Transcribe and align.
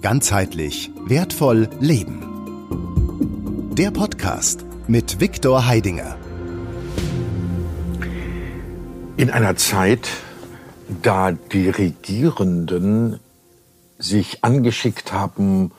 Ganzheitlich 0.00 0.92
wertvoll 1.06 1.68
leben. 1.80 2.22
Der 3.74 3.90
Podcast 3.90 4.64
mit 4.86 5.18
Viktor 5.18 5.66
Heidinger. 5.66 6.16
In 9.16 9.30
einer 9.30 9.56
Zeit, 9.56 10.08
da 11.02 11.32
die 11.32 11.68
Regierenden 11.68 13.18
sich 13.98 14.44
angeschickt 14.44 15.12
haben, 15.12 15.72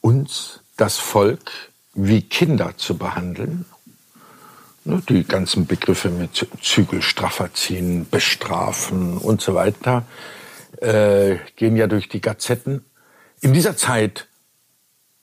uns, 0.00 0.60
das 0.76 0.98
Volk, 0.98 1.52
wie 1.94 2.22
Kinder 2.22 2.76
zu 2.76 2.98
behandeln, 2.98 3.66
ne, 4.84 5.00
die 5.08 5.22
ganzen 5.22 5.66
Begriffe 5.66 6.10
mit 6.10 6.48
Zügel 6.60 7.02
straffer 7.02 7.54
ziehen, 7.54 8.08
bestrafen 8.10 9.16
und 9.16 9.40
so 9.40 9.54
weiter, 9.54 10.04
äh, 10.80 11.36
gehen 11.54 11.76
ja 11.76 11.86
durch 11.86 12.08
die 12.08 12.20
Gazetten. 12.20 12.84
In 13.40 13.52
dieser 13.52 13.76
Zeit 13.76 14.26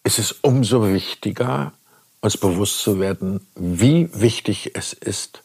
ist 0.03 0.19
es 0.19 0.31
umso 0.31 0.87
wichtiger, 0.87 1.73
uns 2.21 2.37
bewusst 2.37 2.79
zu 2.79 2.99
werden, 2.99 3.45
wie 3.55 4.09
wichtig 4.13 4.71
es 4.73 4.93
ist, 4.93 5.43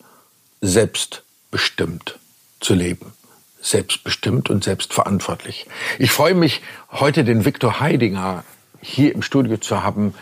selbstbestimmt 0.61 2.19
zu 2.61 2.75
leben. 2.75 3.13
Selbstbestimmt 3.61 4.51
und 4.51 4.63
selbstverantwortlich. 4.63 5.67
Ich 5.99 6.13
freue 6.13 6.35
mich, 6.35 6.63
heute 6.93 7.25
den 7.25 7.45
Viktor 7.45 7.80
Heidinger 7.80 8.45
hier 8.80 9.15
im 9.15 9.23
Studio 9.23 9.57
zu 9.57 9.83
haben, 9.83 10.15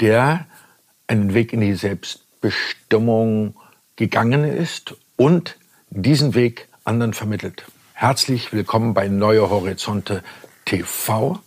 der 0.00 0.46
einen 1.06 1.32
Weg 1.32 1.52
in 1.52 1.62
die 1.62 1.74
Selbstbestimmung 1.74 3.56
gegangen 3.96 4.44
ist 4.44 4.94
und 5.16 5.56
diesen 5.88 6.34
Weg 6.34 6.68
anderen 6.84 7.14
vermittelt. 7.14 7.64
Herzlich 7.94 8.52
willkommen 8.52 8.92
bei 8.92 9.08
Neue 9.08 9.48
Horizonte 9.48 10.22
TV. 10.66 11.40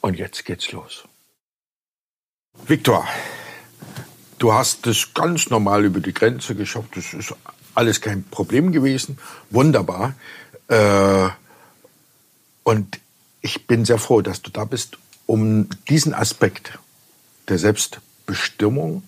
Und 0.00 0.18
jetzt 0.18 0.44
geht's 0.44 0.72
los. 0.72 1.04
Viktor, 2.66 3.06
du 4.38 4.52
hast 4.52 4.86
das 4.86 5.14
ganz 5.14 5.50
normal 5.50 5.84
über 5.84 6.00
die 6.00 6.12
Grenze 6.14 6.54
geschafft. 6.54 6.96
Das 6.96 7.12
ist 7.14 7.34
alles 7.74 8.00
kein 8.00 8.24
Problem 8.24 8.72
gewesen. 8.72 9.18
Wunderbar. 9.50 10.14
Äh, 10.68 11.28
und 12.64 13.00
ich 13.40 13.66
bin 13.66 13.84
sehr 13.84 13.98
froh, 13.98 14.20
dass 14.20 14.42
du 14.42 14.50
da 14.50 14.64
bist, 14.64 14.98
um 15.26 15.68
diesen 15.88 16.14
Aspekt 16.14 16.78
der 17.48 17.58
Selbstbestimmung 17.58 19.02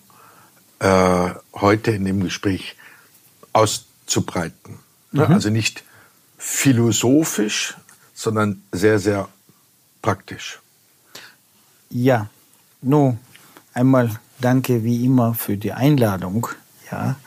äh, 0.79 1.29
heute 1.53 1.91
in 1.91 2.05
dem 2.05 2.23
Gespräch 2.23 2.75
auszubreiten. 3.53 4.79
Mhm. 5.11 5.21
Also 5.21 5.49
nicht 5.49 5.83
philosophisch, 6.37 7.75
sondern 8.13 8.63
sehr, 8.71 8.99
sehr 8.99 9.29
praktisch. 10.01 10.60
Ja, 11.93 12.27
nun 12.81 13.19
einmal 13.73 14.11
danke 14.39 14.85
wie 14.85 15.03
immer 15.03 15.33
für 15.33 15.57
die 15.57 15.73
Einladung, 15.73 16.47
ja, 16.89 17.17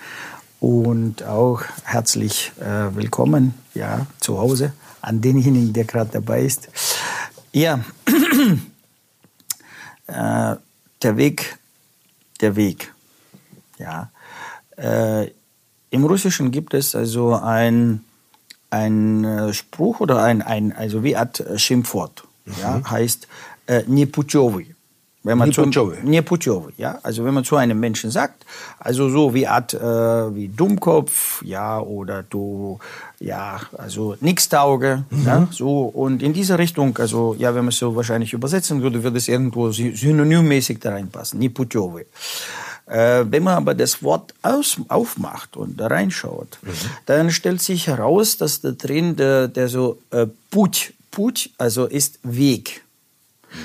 und 0.58 1.22
auch 1.22 1.60
herzlich 1.82 2.50
äh, 2.60 2.96
willkommen, 2.96 3.52
ja, 3.74 4.06
zu 4.20 4.38
Hause 4.38 4.72
an 5.02 5.20
denjenigen, 5.20 5.74
der 5.74 5.84
gerade 5.84 6.12
dabei 6.12 6.44
ist. 6.44 6.70
Ja, 7.52 7.84
äh, 10.06 10.56
der 11.02 11.16
Weg, 11.18 11.58
der 12.40 12.56
Weg, 12.56 12.94
ja. 13.78 14.10
Äh, 14.78 15.30
Im 15.90 16.06
Russischen 16.06 16.50
gibt 16.50 16.72
es 16.72 16.94
also 16.94 17.34
ein, 17.34 18.02
ein 18.70 19.24
äh, 19.24 19.52
Spruch 19.52 20.00
oder 20.00 20.22
ein, 20.22 20.40
ein 20.40 20.72
also 20.72 21.04
wie 21.04 21.16
Art 21.16 21.44
Schimpfwort, 21.56 22.24
mhm. 22.46 22.54
ja, 22.62 22.90
heißt 22.90 23.28
äh, 23.67 23.83
непутевый. 23.87 24.75
Wenn 25.21 25.37
man 25.37 25.51
zu, 25.51 25.69
ja, 26.77 26.97
also 27.03 27.25
wenn 27.25 27.33
man 27.33 27.43
zu 27.43 27.57
einem 27.57 27.77
Menschen 27.77 28.09
sagt, 28.09 28.45
also 28.79 29.09
so 29.09 29.33
wie 29.33 29.45
Art 29.47 29.73
äh, 29.73 29.79
wie 30.33 30.47
Dummkopf, 30.47 31.43
ja, 31.43 31.81
oder 31.81 32.23
du, 32.23 32.79
ja, 33.19 33.59
also 33.77 34.15
nix 34.21 34.47
tauge, 34.47 35.03
mhm. 35.09 35.25
ja, 35.25 35.47
so 35.51 35.83
und 35.83 36.23
in 36.23 36.31
diese 36.31 36.57
Richtung, 36.57 36.97
also 36.97 37.35
ja, 37.37 37.53
wenn 37.53 37.65
man 37.65 37.69
es 37.69 37.79
so 37.79 37.97
wahrscheinlich 37.97 38.31
übersetzen 38.31 38.81
würde, 38.81 39.03
würde 39.03 39.17
es 39.17 39.27
irgendwo 39.27 39.71
synonymmäßig 39.71 40.79
da 40.79 40.91
reinpassen, 40.91 41.39
Niputjove. 41.39 42.05
Äh, 42.85 43.25
wenn 43.29 43.43
man 43.43 43.55
aber 43.55 43.75
das 43.75 44.01
Wort 44.01 44.33
aus, 44.41 44.77
aufmacht 44.87 45.57
und 45.57 45.81
da 45.81 45.87
reinschaut, 45.87 46.59
mhm. 46.61 46.71
dann 47.07 47.29
stellt 47.29 47.61
sich 47.61 47.87
heraus, 47.87 48.37
dass 48.37 48.61
da 48.61 48.71
drin 48.71 49.17
der, 49.17 49.49
der 49.49 49.67
so 49.67 49.99
äh, 50.11 50.27
Put, 50.49 50.93
Put, 51.11 51.49
also 51.57 51.87
ist 51.87 52.19
Weg. 52.23 52.82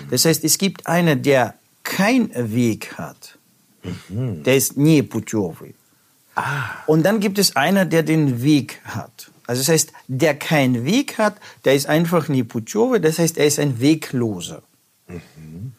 Das 0.10 0.26
heißt, 0.26 0.44
es 0.44 0.58
gibt 0.58 0.88
einen, 0.88 1.22
der 1.22 1.56
keinen 1.84 2.54
Weg 2.54 2.98
hat. 2.98 3.38
Mhm. 4.10 4.44
Der 4.44 4.56
ist 4.56 4.78
nie 4.78 5.02
Putjovi. 5.02 5.74
Ah. 6.36 6.70
Und 6.86 7.04
dann 7.04 7.20
gibt 7.20 7.40
es 7.40 7.56
einen, 7.56 7.90
der 7.90 8.04
den 8.04 8.42
Weg 8.42 8.82
hat. 8.86 9.32
Also 9.48 9.62
das 9.62 9.70
heißt, 9.70 9.94
der 10.08 10.36
keinen 10.36 10.86
Weg 10.86 11.18
hat, 11.18 11.38
der 11.66 11.74
ist 11.74 11.88
einfach 11.88 12.28
nie 12.28 12.44
Putjovi. 12.44 13.02
Das 13.02 13.20
heißt, 13.20 13.38
er 13.38 13.48
ist 13.48 13.60
ein 13.60 13.80
Wegloser. 13.80 14.62
Mhm. 15.08 15.74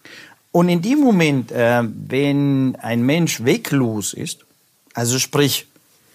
Und 0.53 0.69
in 0.69 0.83
dem 0.83 0.99
Moment, 0.99 1.53
äh, 1.53 1.83
wenn 1.85 2.77
ein 2.77 3.03
Mensch 3.03 3.45
weglos 3.45 4.13
ist, 4.15 4.45
also 4.95 5.19
sprich, 5.21 5.69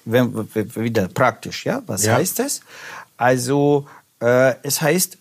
wenn, 0.03 0.33
wieder 0.75 1.07
praktisch, 1.07 1.65
ja, 1.65 1.81
was 1.87 2.05
ja. 2.05 2.15
heißt 2.15 2.39
das? 2.39 2.59
Also 3.15 3.87
äh, 4.19 4.55
es 4.63 4.81
heißt 4.81 5.17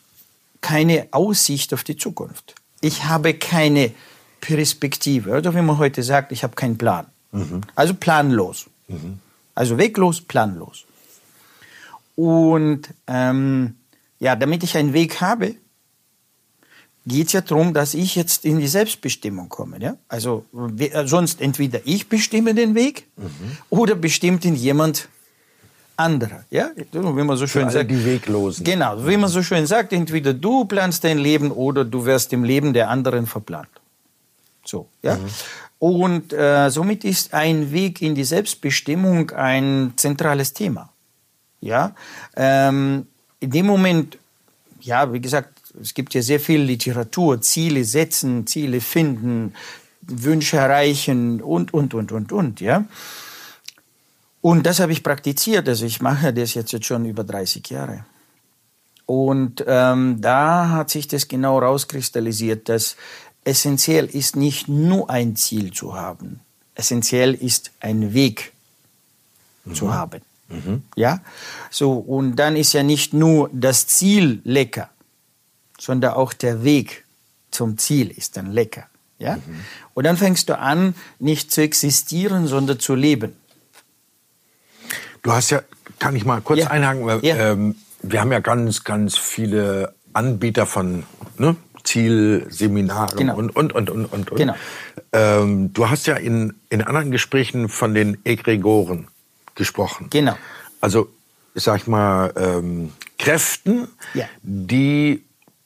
keine 0.61 1.09
Aussicht 1.13 1.73
auf 1.73 1.85
die 1.85 1.97
Zukunft 1.97 2.55
ich 2.85 3.05
habe 3.05 3.35
keine 3.35 3.93
Perspektive. 4.41 5.37
Oder 5.39 5.55
wie 5.55 5.63
man 5.63 5.79
heute 5.79 6.03
sagt, 6.03 6.33
ich 6.33 6.45
habe 6.45 6.55
keinen 6.55 6.77
Plan. 6.77 7.07
Mhm. 7.33 7.63
Also 7.75 7.95
planlos. 7.95 8.67
Mhm. 8.89 9.19
Also 9.55 9.79
weglos, 9.79 10.21
planlos. 10.21 10.85
Und 12.15 12.83
ähm, 13.07 13.77
ja, 14.19 14.37
damit 14.37 14.63
ich 14.63 14.77
einen 14.77 14.93
Weg 14.93 15.21
habe, 15.21 15.55
geht 17.07 17.29
es 17.29 17.33
ja 17.33 17.41
darum, 17.41 17.75
dass 17.75 17.95
ich 17.95 18.15
jetzt 18.17 18.45
in 18.45 18.59
die 18.59 18.69
Selbstbestimmung 18.69 19.49
komme. 19.49 19.81
Ja? 19.81 19.97
Also 20.09 20.45
äh, 20.79 21.07
sonst 21.07 21.41
entweder 21.41 21.81
ich 21.87 22.09
bestimme 22.09 22.55
den 22.55 22.75
Weg 22.75 23.07
mhm. 23.17 23.57
oder 23.71 23.95
bestimmt 23.95 24.45
ihn 24.45 24.57
jemand 24.57 25.09
anderer. 25.97 26.45
Ja? 26.51 26.71
Wie 26.93 26.99
man 26.99 27.37
so 27.37 27.47
schön 27.47 27.71
sagt. 27.71 27.91
Die 27.91 28.05
Weglosen. 28.05 28.65
Genau, 28.65 29.07
wie 29.07 29.17
man 29.17 29.31
so 29.31 29.43
schön 29.43 29.67
sagt, 29.67 29.93
entweder 29.93 30.35
du 30.35 30.65
planst 30.65 31.05
dein 31.05 31.19
Leben 31.19 31.51
oder 31.51 31.85
du 31.85 32.05
wirst 32.05 32.33
im 32.33 32.45
Leben 32.45 32.73
der 32.73 32.91
anderen 32.91 33.27
verplant. 33.27 33.69
So, 34.65 34.89
ja. 35.03 35.17
Mhm. 35.17 35.27
Und 35.79 36.33
äh, 36.33 36.71
somit 36.71 37.05
ist 37.05 37.35
ein 37.35 37.71
Weg 37.73 38.01
in 38.01 38.15
die 38.15 38.25
Selbstbestimmung 38.25 39.31
ein 39.33 39.93
zentrales 39.97 40.53
Thema. 40.53 40.91
Ja, 41.61 41.95
ähm, 42.37 43.07
in 43.41 43.51
dem 43.51 43.67
Moment, 43.67 44.19
ja, 44.81 45.13
wie 45.13 45.21
gesagt, 45.21 45.61
es 45.81 45.93
gibt 45.95 46.15
ja 46.15 46.23
sehr 46.23 46.41
viel 46.41 46.61
Literatur, 46.61 47.41
Ziele 47.41 47.85
setzen, 47.85 48.47
Ziele 48.47 48.81
finden, 48.81 49.55
Wünsche 50.03 50.57
erreichen 50.59 51.41
und, 51.43 51.75
und, 51.75 51.95
und, 51.95 52.13
und, 52.13 52.33
und, 52.33 52.61
ja. 52.61 52.85
Und 54.45 54.67
das 54.67 54.79
habe 54.79 54.93
ich 54.93 55.03
praktiziert. 55.03 55.67
Also 55.71 55.87
ich 55.87 56.03
mache 56.03 56.35
das 56.35 56.53
jetzt, 56.53 56.71
jetzt 56.71 56.85
schon 56.85 57.07
über 57.07 57.25
30 57.25 57.67
Jahre. 57.71 58.05
Und 59.07 59.65
ähm, 59.67 60.21
da 60.21 60.69
hat 60.69 60.91
sich 60.91 61.09
das 61.09 61.29
genau 61.29 61.59
rauskristallisiert, 61.59 62.69
dass 62.69 62.97
essentiell 63.45 64.05
ist 64.05 64.37
nicht 64.37 64.69
nur 64.69 65.09
ein 65.09 65.35
Ziel 65.35 65.73
zu 65.73 65.95
haben. 65.95 66.41
Essentiell 66.75 67.33
ist 67.33 67.71
ein 67.81 68.13
Weg 68.13 68.53
mhm. 69.65 69.75
zu 69.75 69.95
haben. 69.95 70.21
Mhm. 70.51 70.83
Ja, 70.95 71.23
so 71.71 71.95
und 71.95 72.37
dann 72.37 72.55
ist 72.55 72.75
ja 72.75 72.83
nicht 72.83 73.15
nur 73.15 73.49
das 73.51 73.87
Ziel 73.87 74.43
lecker, 74.45 74.91
sondern 75.79 76.13
auch 76.13 76.35
der 76.35 76.65
Weg 76.65 77.07
zum 77.51 77.79
Ziel 77.79 78.11
ist 78.11 78.37
dann 78.37 78.53
lecker. 78.53 78.85
Ja, 79.19 79.37
mhm. 79.37 79.65
und 79.95 80.05
dann 80.05 80.19
fängst 80.19 80.51
du 80.51 80.59
an, 80.59 80.95
nicht 81.19 81.51
zu 81.51 81.63
existieren, 81.63 82.47
sondern 82.47 82.79
zu 82.79 82.95
leben. 82.95 83.37
Du 85.25 85.33
hast 85.33 85.51
ja, 85.51 85.63
kann 85.99 86.15
ich 86.15 86.27
mal 86.27 86.43
kurz 86.43 86.61
ja. 86.61 86.67
einhaken, 86.69 87.07
weil 87.07 87.25
ja. 87.25 87.53
ähm, 87.53 87.77
wir 88.03 88.21
haben 88.21 88.31
ja 88.31 88.41
ganz, 88.41 88.85
ganz 88.85 89.17
viele 89.17 89.95
Anbieter 90.13 90.67
von 90.67 91.05
ne, 91.39 91.57
Zielseminaren 91.83 93.17
genau. 93.17 93.37
und, 93.37 93.57
und, 93.57 93.73
und, 93.73 93.89
und, 93.89 94.13
und. 94.13 94.31
Genau. 94.37 94.55
Ähm, 95.13 95.73
du 95.73 95.89
hast 95.89 96.07
ja 96.07 96.17
in, 96.17 96.55
in 96.69 96.83
anderen 96.83 97.11
Gesprächen 97.11 97.71
von 97.71 97.95
den 97.95 98.19
Egregoren 98.25 99.09
gesprochen. 99.55 100.09
Genau. 100.11 100.37
Also, 100.83 101.09
sag 101.55 101.81
ich 101.81 101.87
mal, 101.87 102.31
ähm, 102.37 102.93
Kräften, 103.19 103.89
ja. 104.13 104.27
die 104.43 105.25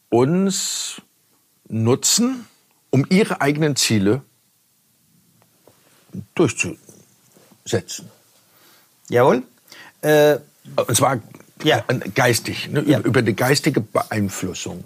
uns 0.09 1.03
nutzen, 1.69 2.47
um 2.91 3.05
ihre 3.11 3.41
eigenen 3.41 3.75
Ziele 3.75 4.23
durchzusetzen. 6.37 8.09
Jawohl. 9.09 9.43
Äh, 10.03 10.37
Und 10.77 10.97
zwar 10.97 11.21
ja. 11.65 11.85
geistig, 12.15 12.69
ne? 12.69 12.85
ja. 12.87 13.01
über 13.01 13.23
die 13.23 13.35
geistige 13.35 13.81
Beeinflussung. 13.81 14.85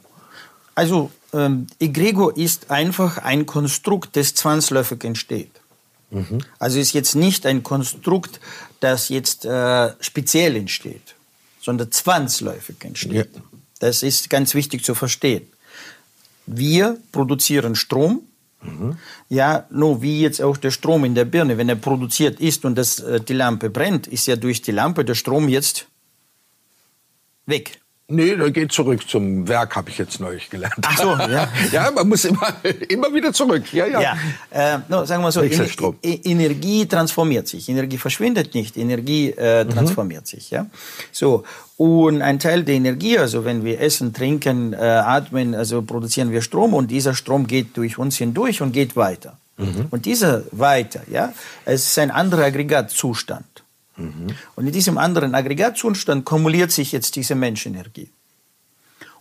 Also 0.74 1.10
ähm, 1.32 1.66
Egregor 1.78 2.36
ist 2.36 2.70
einfach 2.70 3.18
ein 3.18 3.46
Konstrukt, 3.46 4.16
das 4.16 4.34
zwangsläufig 4.34 5.04
entsteht. 5.04 5.50
Mhm. 6.10 6.40
Also 6.58 6.78
ist 6.78 6.92
jetzt 6.92 7.14
nicht 7.14 7.46
ein 7.46 7.62
Konstrukt, 7.62 8.40
das 8.80 9.08
jetzt 9.08 9.44
äh, 9.44 9.90
speziell 10.00 10.56
entsteht, 10.56 11.14
sondern 11.60 11.90
zwangsläufig 11.90 12.76
entsteht. 12.84 13.30
Ja. 13.34 13.40
Das 13.80 14.02
ist 14.02 14.30
ganz 14.30 14.54
wichtig 14.54 14.84
zu 14.84 14.94
verstehen. 14.94 15.46
Wir 16.46 16.98
produzieren 17.12 17.74
Strom. 17.74 18.22
Mhm. 18.62 18.96
Ja, 19.28 19.66
nur 19.70 20.02
wie 20.02 20.20
jetzt 20.20 20.40
auch 20.40 20.56
der 20.56 20.70
Strom 20.70 21.04
in 21.04 21.14
der 21.14 21.24
Birne, 21.24 21.58
wenn 21.58 21.68
er 21.68 21.76
produziert 21.76 22.40
ist 22.40 22.64
und 22.64 22.76
das, 22.76 23.00
äh, 23.00 23.20
die 23.20 23.34
Lampe 23.34 23.70
brennt, 23.70 24.06
ist 24.06 24.26
ja 24.26 24.36
durch 24.36 24.62
die 24.62 24.72
Lampe 24.72 25.04
der 25.04 25.14
Strom 25.14 25.48
jetzt 25.48 25.88
weg. 27.46 27.81
Nee, 28.12 28.36
der 28.36 28.50
geht 28.50 28.72
zurück 28.72 29.08
zum 29.08 29.48
Werk, 29.48 29.74
habe 29.74 29.88
ich 29.88 29.96
jetzt 29.96 30.20
neulich 30.20 30.50
gelernt. 30.50 30.74
Ach 30.82 30.98
so, 30.98 31.08
ja. 31.08 31.48
ja, 31.72 31.90
man 31.90 32.08
muss 32.08 32.26
immer, 32.26 32.54
immer 32.88 33.12
wieder 33.14 33.32
zurück. 33.32 33.72
Ja, 33.72 33.86
ja. 33.86 34.00
ja 34.00 34.16
äh, 34.50 34.78
no, 34.88 35.06
sagen 35.06 35.22
wir 35.22 35.32
so, 35.32 35.40
Ener 35.40 35.66
Energie 36.02 36.86
transformiert 36.86 37.48
sich. 37.48 37.68
Energie 37.70 37.96
verschwindet 37.96 38.54
nicht, 38.54 38.76
Energie 38.76 39.30
äh, 39.30 39.64
mhm. 39.64 39.70
transformiert 39.70 40.24
mhm. 40.24 40.26
sich. 40.26 40.50
Ja? 40.50 40.66
So, 41.10 41.44
und 41.78 42.20
ein 42.20 42.38
Teil 42.38 42.64
der 42.64 42.74
Energie, 42.74 43.18
also 43.18 43.46
wenn 43.46 43.64
wir 43.64 43.80
essen, 43.80 44.12
trinken, 44.12 44.74
äh, 44.74 44.76
atmen, 44.76 45.54
also 45.54 45.80
produzieren 45.80 46.30
wir 46.30 46.42
Strom 46.42 46.74
und 46.74 46.90
dieser 46.90 47.14
Strom 47.14 47.46
geht 47.46 47.76
durch 47.78 47.96
uns 47.96 48.18
hindurch 48.18 48.60
und 48.60 48.72
geht 48.72 48.94
weiter. 48.94 49.38
Mhm. 49.56 49.86
Und 49.90 50.04
dieser 50.04 50.42
weiter, 50.52 51.02
ja, 51.10 51.32
es 51.64 51.86
ist 51.88 51.98
ein 51.98 52.10
anderer 52.10 52.44
Aggregatzustand. 52.44 53.46
Mhm. 54.02 54.26
Und 54.56 54.66
in 54.66 54.72
diesem 54.72 54.98
anderen 54.98 55.34
Aggregatzustand 55.34 56.24
kumuliert 56.24 56.70
sich 56.70 56.92
jetzt 56.92 57.16
diese 57.16 57.34
Menschenergie. 57.34 58.10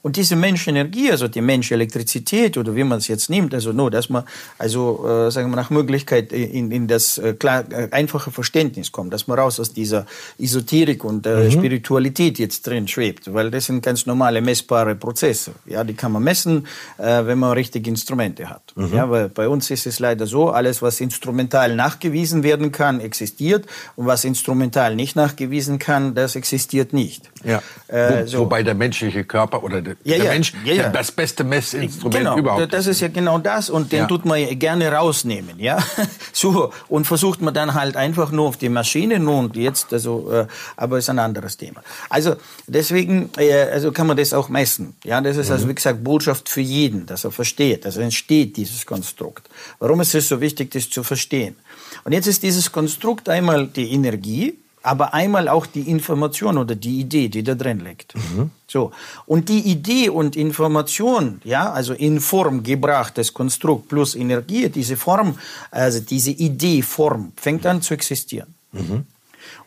Und 0.02 0.18
diese 0.18 0.36
Menschenenergie, 0.36 1.12
also 1.12 1.28
die 1.28 1.42
Menschelektrizität 1.42 2.58
oder 2.58 2.76
wie 2.76 2.84
man 2.84 2.98
es 2.98 3.08
jetzt 3.08 3.30
nimmt, 3.30 3.54
also 3.54 3.72
nur, 3.72 3.92
dass 3.92 4.10
man 4.10 4.24
also 4.58 5.08
äh, 5.08 5.32
sagen 5.32 5.50
wir 5.50 5.56
nach 5.56 5.70
Möglichkeit 5.70 6.32
in, 6.34 6.72
in 6.72 6.88
das 6.88 7.18
äh, 7.18 7.34
klar, 7.34 7.64
äh, 7.72 7.88
einfache 7.92 8.32
Verständnis 8.32 8.92
kommt, 8.92 9.14
dass 9.14 9.28
man 9.28 9.40
raus 9.40 9.60
aus 9.60 9.74
dieser 9.74 10.06
Esoterik 10.40 11.04
und 11.04 11.26
äh, 11.26 11.46
mhm. 11.46 11.52
Spiritualität 11.52 12.40
jetzt 12.40 12.66
drin 12.68 12.88
schwebt, 12.88 13.34
weil 13.34 13.52
das 13.52 13.66
sind 13.66 13.84
ganz 13.84 14.06
normale 14.06 14.42
messbare 14.42 14.96
Prozesse. 14.96 15.52
Ja, 15.66 15.84
die 15.84 15.94
kann 15.94 16.12
man 16.12 16.24
messen, 16.24 16.68
äh, 16.98 17.26
wenn 17.26 17.40
man 17.40 17.54
richtige 17.54 17.90
Instrumente 17.90 18.50
hat. 18.50 18.74
Mhm. 18.76 18.94
Ja, 18.94 19.10
weil 19.10 19.30
bei 19.30 19.48
uns 19.48 19.70
ist 19.70 19.86
es 19.86 20.00
leider 20.00 20.28
so, 20.28 20.50
alles 20.50 20.82
was 20.82 21.00
instrumental 21.00 21.76
nachgewiesen 21.76 22.44
werden 22.44 22.72
kann, 22.72 23.00
existiert 23.00 23.66
und 23.96 24.08
was 24.08 24.24
instrumental 24.26 24.96
nicht 24.96 25.16
nachgewiesen 25.16 25.80
kann, 25.80 26.16
das 26.16 26.36
existiert 26.36 26.94
nicht. 26.94 27.31
Ja. 27.44 27.62
Äh, 27.88 28.28
so. 28.28 28.40
Wobei 28.40 28.64
der 28.64 28.76
menschliche 28.76 29.24
Körper 29.24 29.64
oder 29.64 29.82
der, 29.82 29.96
ja, 30.04 30.18
der 30.18 30.26
ja, 30.26 30.32
Mensch 30.32 30.54
ja, 30.64 30.90
das 30.90 31.12
beste 31.12 31.44
Messinstrument 31.44 32.20
genau, 32.20 32.38
überhaupt. 32.38 32.74
Das 32.74 32.88
ist 32.88 33.02
ja 33.02 33.08
genau 33.08 33.38
das 33.38 33.70
und 33.70 33.92
den 33.92 34.08
tut 34.08 34.26
man 34.26 34.60
gerne 34.60 34.92
rausnehmen, 34.92 35.60
ja. 35.60 35.78
so 36.34 36.72
und 36.90 37.06
versucht 37.06 37.42
man 37.42 37.54
dann 37.54 37.74
halt 37.74 37.96
einfach 37.96 38.32
nur 38.32 38.48
auf 38.48 38.58
die 38.58 38.70
Maschine 38.70 39.20
nur 39.20 39.40
und 39.40 39.56
jetzt 39.56 39.94
also, 39.94 40.32
äh, 40.32 40.48
aber 40.78 40.98
ist 40.98 41.10
ein 41.10 41.20
anderes 41.20 41.58
Thema. 41.58 41.82
Also 42.10 42.36
deswegen 42.68 43.30
äh, 43.38 43.64
also 43.72 43.92
kann 43.92 44.08
man 44.08 44.18
das 44.18 44.34
auch 44.34 44.50
messen, 44.50 44.96
ja. 45.04 45.22
Das 45.22 45.38
ist 45.38 45.50
also, 45.50 45.52
mhm. 45.52 45.56
also 45.56 45.70
wie 45.70 45.76
gesagt 45.76 46.04
Botschaft 46.04 46.50
für 46.50 46.62
jeden, 46.62 47.06
dass 47.06 47.24
er 47.24 47.32
versteht, 47.32 47.86
dass 47.86 47.98
entsteht 47.98 48.58
dieses 48.58 48.86
Konstrukt. 48.86 49.50
Warum 49.80 50.02
ist 50.02 50.14
es 50.16 50.28
so 50.28 50.42
wichtig, 50.42 50.72
das 50.72 50.90
zu 50.90 51.04
verstehen? 51.04 51.56
Und 52.04 52.14
jetzt 52.14 52.28
ist 52.28 52.44
dieses 52.44 52.72
Konstrukt 52.72 53.30
einmal 53.30 53.68
die 53.68 53.92
Energie, 53.94 54.58
aber 54.84 55.14
einmal 55.14 55.48
auch 55.48 55.66
die 55.66 55.82
Information 55.82 56.58
oder 56.58 56.76
die 56.76 57.00
Idee, 57.00 57.30
die 57.30 57.44
da 57.44 57.56
drin 57.56 57.80
liegt. 57.80 58.16
Mhm. 58.16 58.52
So. 58.68 58.92
Und 59.26 59.50
die 59.50 59.60
Idee 59.60 60.10
und 60.10 60.36
Information, 60.36 61.42
ja, 61.44 61.72
also 61.72 61.94
in 61.94 62.20
Form 62.20 62.64
gebrachtes 62.64 63.34
Konstrukt 63.34 63.90
plus 63.90 64.16
Energie, 64.16 64.70
diese 64.70 64.98
Form, 64.98 65.38
also 65.70 66.00
diese 66.00 66.32
Ideeform 66.32 67.34
fängt 67.36 67.66
an 67.66 67.82
zu 67.82 67.94
existieren. 67.94 68.54
Mhm. 68.72 69.06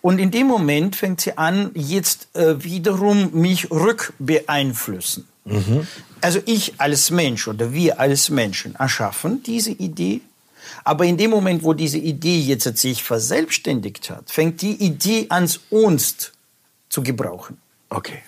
Und 0.01 0.19
in 0.19 0.31
dem 0.31 0.47
Moment 0.47 0.97
fängt 0.97 1.21
sie 1.21 1.37
an, 1.39 1.71
jetzt 1.75 2.29
äh, 2.35 2.63
wiederum 2.63 3.31
mich 3.33 3.71
rückbeeinflussen. 3.71 5.27
Mhm. 5.45 5.87
Also 6.21 6.41
ich 6.47 6.75
als 6.79 7.11
Mensch 7.11 7.49
oder 7.49 7.73
wir 7.73 8.01
als 8.01 8.31
Menschen 8.31 8.75
erschaffen 8.77 9.43
diese 9.43 9.71
Idee 9.71 10.21
aber 10.85 11.05
in 11.05 11.17
dem 11.17 11.31
Moment, 11.31 11.63
wo 11.63 11.73
diese 11.73 11.99
Idee 11.99 12.41
jetzt 12.41 12.77
sich 12.79 13.03
verselbstständigt 13.03 14.11
hat, 14.11 14.31
fängt 14.31 14.63
die 14.63 14.73
Idee 14.83 15.27
an, 15.29 15.51
uns 15.71 16.33
zu 16.89 17.03
gebrauchen. 17.03 17.59
Okay. 17.89 18.23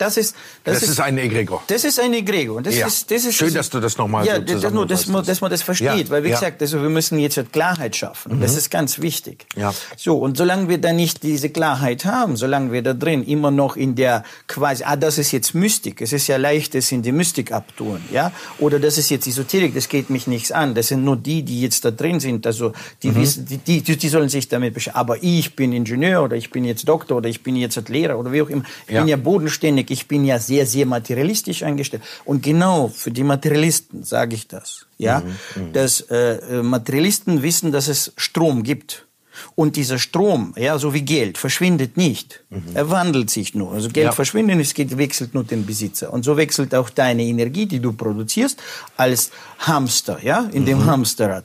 Das 0.00 0.16
ist, 0.16 0.34
das, 0.64 0.76
das 0.76 0.82
ist, 0.84 0.88
ist, 0.92 1.00
ein 1.00 1.18
Egregor. 1.18 1.62
Das 1.66 1.84
ist 1.84 2.00
ein 2.00 2.14
Egregor. 2.14 2.62
Das 2.62 2.74
ja. 2.74 2.86
ist, 2.86 3.10
das 3.10 3.26
ist, 3.26 3.34
Schön, 3.34 3.52
dass 3.52 3.68
du 3.68 3.80
das 3.80 3.98
nochmal 3.98 4.24
ja, 4.24 4.36
so 4.36 4.58
das 4.58 4.72
nur, 4.72 4.86
dass 4.86 5.06
man, 5.08 5.22
dass 5.26 5.42
man 5.42 5.50
das 5.50 5.60
versteht. 5.60 6.06
Ja. 6.06 6.08
Weil, 6.08 6.24
wie 6.24 6.30
ja. 6.30 6.36
gesagt, 6.36 6.62
also 6.62 6.80
wir 6.80 6.88
müssen 6.88 7.18
jetzt 7.18 7.38
Klarheit 7.52 7.94
schaffen. 7.94 8.38
Mhm. 8.38 8.40
Das 8.40 8.56
ist 8.56 8.70
ganz 8.70 9.02
wichtig. 9.02 9.44
Ja. 9.56 9.74
So, 9.98 10.16
und 10.16 10.38
solange 10.38 10.70
wir 10.70 10.78
da 10.78 10.94
nicht 10.94 11.22
diese 11.22 11.50
Klarheit 11.50 12.06
haben, 12.06 12.38
solange 12.38 12.72
wir 12.72 12.82
da 12.82 12.94
drin 12.94 13.22
immer 13.24 13.50
noch 13.50 13.76
in 13.76 13.94
der 13.94 14.24
quasi, 14.46 14.84
ah, 14.86 14.96
das 14.96 15.18
ist 15.18 15.32
jetzt 15.32 15.54
Mystik. 15.54 16.00
Es 16.00 16.14
ist 16.14 16.28
ja 16.28 16.38
leicht, 16.38 16.74
das 16.74 16.90
in 16.92 17.02
die 17.02 17.12
Mystik 17.12 17.52
abtun, 17.52 18.00
ja? 18.10 18.32
Oder 18.58 18.80
das 18.80 18.96
ist 18.96 19.10
jetzt 19.10 19.26
Esoterik, 19.26 19.74
das 19.74 19.90
geht 19.90 20.08
mich 20.08 20.26
nichts 20.26 20.50
an. 20.50 20.74
Das 20.74 20.88
sind 20.88 21.04
nur 21.04 21.18
die, 21.18 21.42
die 21.42 21.60
jetzt 21.60 21.84
da 21.84 21.90
drin 21.90 22.20
sind. 22.20 22.46
Also, 22.46 22.72
die 23.02 23.10
mhm. 23.10 23.16
wissen, 23.16 23.44
die, 23.44 23.82
die, 23.82 23.96
die 23.98 24.08
sollen 24.08 24.30
sich 24.30 24.48
damit 24.48 24.72
beschäftigen. 24.72 24.96
Aber 24.98 25.22
ich 25.22 25.56
bin 25.56 25.74
Ingenieur 25.74 26.22
oder 26.22 26.36
ich 26.36 26.50
bin 26.50 26.64
jetzt 26.64 26.88
Doktor 26.88 27.18
oder 27.18 27.28
ich 27.28 27.42
bin 27.42 27.54
jetzt 27.54 27.86
Lehrer 27.90 28.18
oder 28.18 28.32
wie 28.32 28.40
auch 28.40 28.48
immer. 28.48 28.62
Ich 28.86 28.94
bin 28.94 29.06
ja 29.06 29.18
bodenständig. 29.18 29.89
Ich 29.90 30.08
bin 30.08 30.24
ja 30.24 30.38
sehr, 30.38 30.66
sehr 30.66 30.86
materialistisch 30.86 31.62
eingestellt. 31.62 32.02
Und 32.24 32.42
genau 32.42 32.88
für 32.88 33.10
die 33.10 33.24
Materialisten 33.24 34.04
sage 34.04 34.34
ich 34.34 34.46
das. 34.46 34.86
Ja, 34.98 35.20
mhm, 35.20 35.62
mhm, 35.62 35.72
dass 35.72 36.00
äh, 36.02 36.62
Materialisten 36.62 37.42
wissen, 37.42 37.72
dass 37.72 37.88
es 37.88 38.12
Strom 38.16 38.62
gibt. 38.62 39.06
Und 39.54 39.76
dieser 39.76 39.98
Strom, 39.98 40.54
ja, 40.56 40.78
so 40.78 40.92
wie 40.92 41.02
Geld, 41.02 41.38
verschwindet 41.38 41.96
nicht. 41.96 42.44
Mhm. 42.50 42.62
Er 42.74 42.90
wandelt 42.90 43.30
sich 43.30 43.54
nur. 43.54 43.72
Also 43.72 43.88
Geld 43.88 44.06
ja. 44.06 44.12
verschwindet, 44.12 44.60
es 44.60 44.74
geht, 44.74 44.96
wechselt 44.96 45.34
nur 45.34 45.44
den 45.44 45.64
Besitzer. 45.66 46.12
Und 46.12 46.24
so 46.24 46.36
wechselt 46.36 46.74
auch 46.74 46.90
deine 46.90 47.22
Energie, 47.22 47.66
die 47.66 47.80
du 47.80 47.92
produzierst, 47.92 48.60
als 48.96 49.30
Hamster, 49.60 50.18
ja, 50.22 50.48
in 50.52 50.66
dem 50.66 50.78
mhm. 50.78 50.86
Hamsterrad. 50.86 51.44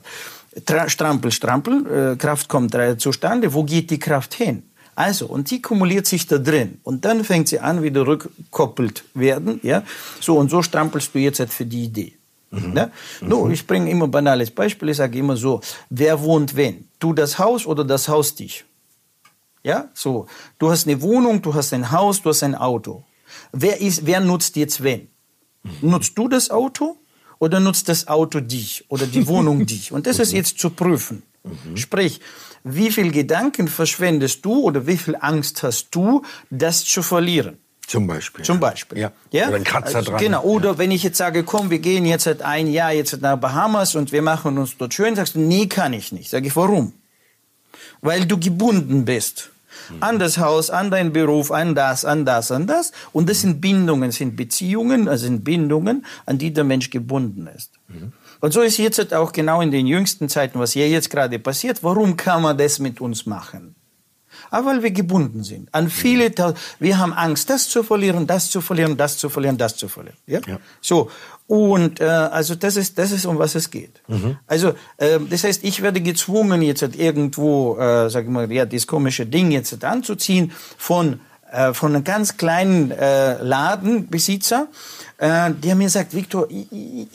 Tra 0.64 0.88
strampel, 0.88 1.30
strampel, 1.32 2.12
äh, 2.12 2.16
Kraft 2.16 2.48
kommt 2.48 2.76
zustande. 2.98 3.52
Wo 3.52 3.64
geht 3.64 3.90
die 3.90 3.98
Kraft 3.98 4.34
hin? 4.34 4.62
Also, 4.96 5.26
und 5.26 5.50
die 5.50 5.60
kumuliert 5.60 6.06
sich 6.06 6.26
da 6.26 6.38
drin. 6.38 6.80
Und 6.82 7.04
dann 7.04 7.22
fängt 7.22 7.48
sie 7.48 7.60
an, 7.60 7.82
wieder 7.82 8.06
rückkoppelt 8.06 9.04
werden, 9.14 9.60
ja. 9.62 9.82
So, 10.20 10.38
und 10.38 10.50
so 10.50 10.62
strampelst 10.62 11.14
du 11.14 11.18
jetzt 11.18 11.38
halt 11.38 11.52
für 11.52 11.66
die 11.66 11.84
Idee. 11.84 12.14
Mhm. 12.50 12.72
Ne? 12.72 12.90
Mhm. 13.20 13.28
No, 13.28 13.50
ich 13.50 13.66
bringe 13.66 13.90
immer 13.90 14.06
ein 14.06 14.10
banales 14.10 14.50
Beispiel. 14.50 14.88
Ich 14.88 14.96
sage 14.96 15.18
immer 15.18 15.36
so, 15.36 15.60
wer 15.90 16.20
wohnt 16.22 16.56
wenn? 16.56 16.88
Du 16.98 17.12
das 17.12 17.38
Haus 17.38 17.66
oder 17.66 17.84
das 17.84 18.08
Haus 18.08 18.34
dich? 18.34 18.64
Ja, 19.62 19.90
so. 19.92 20.28
Du 20.58 20.70
hast 20.70 20.86
eine 20.86 21.00
Wohnung, 21.02 21.42
du 21.42 21.52
hast 21.52 21.74
ein 21.74 21.90
Haus, 21.90 22.22
du 22.22 22.30
hast 22.30 22.42
ein 22.42 22.54
Auto. 22.54 23.04
Wer 23.52 23.80
ist, 23.80 24.06
wer 24.06 24.20
nutzt 24.20 24.56
jetzt 24.56 24.82
wen? 24.82 25.08
Mhm. 25.62 25.90
Nutzt 25.90 26.16
du 26.16 26.28
das 26.28 26.50
Auto 26.50 26.96
oder 27.38 27.60
nutzt 27.60 27.90
das 27.90 28.08
Auto 28.08 28.40
dich 28.40 28.84
oder 28.88 29.06
die 29.06 29.26
Wohnung 29.28 29.66
dich? 29.66 29.92
Und 29.92 30.06
das 30.06 30.20
ist 30.20 30.30
mhm. 30.30 30.38
jetzt 30.38 30.58
zu 30.58 30.70
prüfen. 30.70 31.22
Mhm. 31.42 31.76
Sprich, 31.76 32.20
wie 32.68 32.90
viel 32.90 33.12
Gedanken 33.12 33.68
verschwendest 33.68 34.44
du 34.44 34.60
oder 34.60 34.88
wie 34.88 34.96
viel 34.96 35.16
Angst 35.20 35.62
hast 35.62 35.88
du, 35.92 36.22
das 36.50 36.84
zu 36.84 37.02
verlieren? 37.02 37.58
Zum 37.86 38.08
Beispiel. 38.08 38.44
Zum 38.44 38.58
Beispiel. 38.58 38.98
Ja. 38.98 39.12
ja? 39.30 39.46
Oder 39.46 39.56
ein 39.56 39.64
Kratzer 39.64 39.98
also, 39.98 40.10
dran. 40.10 40.20
Genau. 40.20 40.42
Oder 40.42 40.70
ja. 40.70 40.78
wenn 40.78 40.90
ich 40.90 41.04
jetzt 41.04 41.16
sage, 41.16 41.44
komm, 41.44 41.70
wir 41.70 41.78
gehen 41.78 42.04
jetzt 42.04 42.24
seit 42.24 42.42
ein 42.42 42.66
Jahr 42.66 42.90
jetzt 42.92 43.20
nach 43.22 43.36
Bahamas 43.36 43.94
und 43.94 44.10
wir 44.10 44.22
machen 44.22 44.58
uns 44.58 44.76
dort 44.76 44.92
schön, 44.92 45.14
sagst 45.14 45.36
du, 45.36 45.38
nee, 45.38 45.66
kann 45.68 45.92
ich 45.92 46.10
nicht. 46.10 46.28
Sag 46.28 46.44
ich, 46.44 46.56
warum? 46.56 46.92
Weil 48.00 48.26
du 48.26 48.40
gebunden 48.40 49.04
bist. 49.04 49.50
Mhm. 49.88 49.96
An 50.02 50.18
das 50.18 50.38
Haus, 50.38 50.68
an 50.68 50.90
deinen 50.90 51.12
Beruf, 51.12 51.52
an 51.52 51.76
das, 51.76 52.04
an 52.04 52.24
das, 52.24 52.50
an 52.50 52.66
das. 52.66 52.90
Und 53.12 53.30
das 53.30 53.42
sind 53.42 53.60
Bindungen, 53.60 54.10
sind 54.10 54.34
Beziehungen, 54.34 55.06
also 55.06 55.26
sind 55.26 55.44
Bindungen, 55.44 56.04
an 56.24 56.38
die 56.38 56.52
der 56.52 56.64
Mensch 56.64 56.90
gebunden 56.90 57.46
ist. 57.46 57.70
Mhm. 57.86 58.12
Und 58.40 58.52
so 58.52 58.60
ist 58.60 58.76
jetzt 58.78 59.14
auch 59.14 59.32
genau 59.32 59.60
in 59.60 59.70
den 59.70 59.86
jüngsten 59.86 60.28
Zeiten, 60.28 60.58
was 60.58 60.72
hier 60.72 60.88
jetzt 60.88 61.10
gerade 61.10 61.38
passiert. 61.38 61.82
Warum 61.82 62.16
kann 62.16 62.42
man 62.42 62.56
das 62.58 62.78
mit 62.78 63.00
uns 63.00 63.26
machen? 63.26 63.74
Aber 64.50 64.66
weil 64.66 64.82
wir 64.82 64.90
gebunden 64.90 65.42
sind. 65.42 65.68
An 65.72 65.90
viele, 65.90 66.32
wir 66.78 66.98
haben 66.98 67.12
Angst, 67.12 67.50
das 67.50 67.68
zu 67.68 67.82
verlieren, 67.82 68.26
das 68.26 68.50
zu 68.50 68.60
verlieren, 68.60 68.96
das 68.96 69.16
zu 69.18 69.28
verlieren, 69.28 69.58
das 69.58 69.76
zu 69.76 69.88
verlieren. 69.88 70.16
Ja? 70.26 70.40
ja. 70.46 70.58
So. 70.80 71.10
Und 71.46 72.00
äh, 72.00 72.04
also 72.04 72.54
das 72.56 72.76
ist 72.76 72.98
das 72.98 73.12
ist 73.12 73.24
um 73.24 73.38
was 73.38 73.54
es 73.54 73.70
geht. 73.70 74.02
Mhm. 74.08 74.36
Also 74.46 74.74
äh, 74.96 75.20
das 75.30 75.44
heißt, 75.44 75.62
ich 75.62 75.80
werde 75.80 76.00
gezwungen 76.00 76.60
jetzt 76.62 76.82
irgendwo, 76.82 77.76
äh, 77.78 78.10
sag 78.10 78.24
ich 78.24 78.30
mal, 78.30 78.50
ja, 78.50 78.66
dieses 78.66 78.86
komische 78.86 79.26
Ding 79.26 79.52
jetzt 79.52 79.84
anzuziehen 79.84 80.52
von 80.76 81.20
äh, 81.52 81.72
von 81.72 81.94
einem 81.94 82.02
ganz 82.02 82.36
kleinen 82.36 82.90
äh, 82.90 83.40
Ladenbesitzer, 83.40 84.66
äh, 85.18 85.50
der 85.52 85.74
mir 85.74 85.88
sagt, 85.88 86.14
Viktor, 86.14 86.48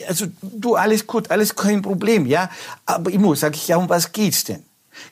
also 0.07 0.27
du 0.41 0.75
alles 0.75 1.05
gut, 1.05 1.29
alles 1.31 1.55
kein 1.55 1.81
Problem, 1.81 2.25
ja, 2.25 2.49
aber 2.85 3.11
ich 3.11 3.19
muss, 3.19 3.41
sag 3.41 3.55
ich, 3.55 3.67
ja, 3.67 3.77
um 3.77 3.89
was 3.89 4.11
geht's 4.11 4.43
denn? 4.43 4.63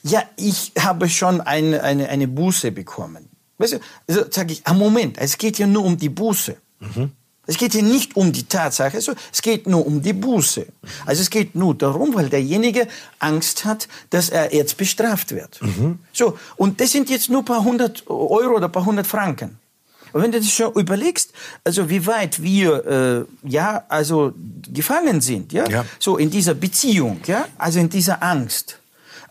Ja, 0.03 0.23
ich 0.35 0.71
habe 0.79 1.09
schon 1.09 1.41
eine, 1.41 1.81
eine, 1.83 2.09
eine 2.09 2.27
Buße 2.27 2.71
bekommen. 2.71 3.29
Weißt 3.57 3.73
du, 3.73 3.79
also 4.07 4.25
sag 4.29 4.51
ich, 4.51 4.61
ah, 4.65 4.73
Moment, 4.73 5.17
es 5.17 5.37
geht 5.37 5.59
ja 5.59 5.67
nur 5.67 5.83
um 5.83 5.97
die 5.97 6.09
Buße. 6.09 6.55
Mhm. 6.79 7.11
Es 7.45 7.57
geht 7.57 7.73
hier 7.73 7.83
nicht 7.83 8.15
um 8.15 8.31
die 8.31 8.43
Tatsache, 8.43 8.97
also 8.97 9.13
es 9.33 9.41
geht 9.41 9.65
nur 9.65 9.85
um 9.85 10.03
die 10.03 10.13
Buße. 10.13 10.67
Also 11.07 11.21
es 11.23 11.31
geht 11.31 11.55
nur 11.55 11.73
darum, 11.73 12.13
weil 12.13 12.29
derjenige 12.29 12.87
Angst 13.17 13.65
hat, 13.65 13.87
dass 14.11 14.29
er 14.29 14.53
jetzt 14.53 14.77
bestraft 14.77 15.31
wird. 15.31 15.59
Mhm. 15.61 15.97
So, 16.13 16.37
und 16.57 16.79
das 16.79 16.91
sind 16.91 17.09
jetzt 17.09 17.29
nur 17.29 17.41
ein 17.41 17.45
paar 17.45 17.63
hundert 17.63 18.07
Euro 18.07 18.57
oder 18.57 18.67
ein 18.67 18.71
paar 18.71 18.85
hundert 18.85 19.07
Franken. 19.07 19.58
Und 20.13 20.21
wenn 20.21 20.31
du 20.31 20.39
dich 20.39 20.53
schon 20.53 20.73
überlegst, 20.73 21.31
also 21.63 21.89
wie 21.89 22.05
weit 22.05 22.41
wir 22.41 23.27
äh, 23.43 23.49
ja 23.49 23.83
also 23.89 24.33
gefangen 24.71 25.21
sind, 25.21 25.53
ja? 25.53 25.67
ja, 25.69 25.85
so 25.99 26.17
in 26.17 26.29
dieser 26.29 26.53
Beziehung, 26.53 27.21
ja, 27.27 27.45
also 27.57 27.79
in 27.79 27.89
dieser 27.89 28.21
Angst, 28.23 28.79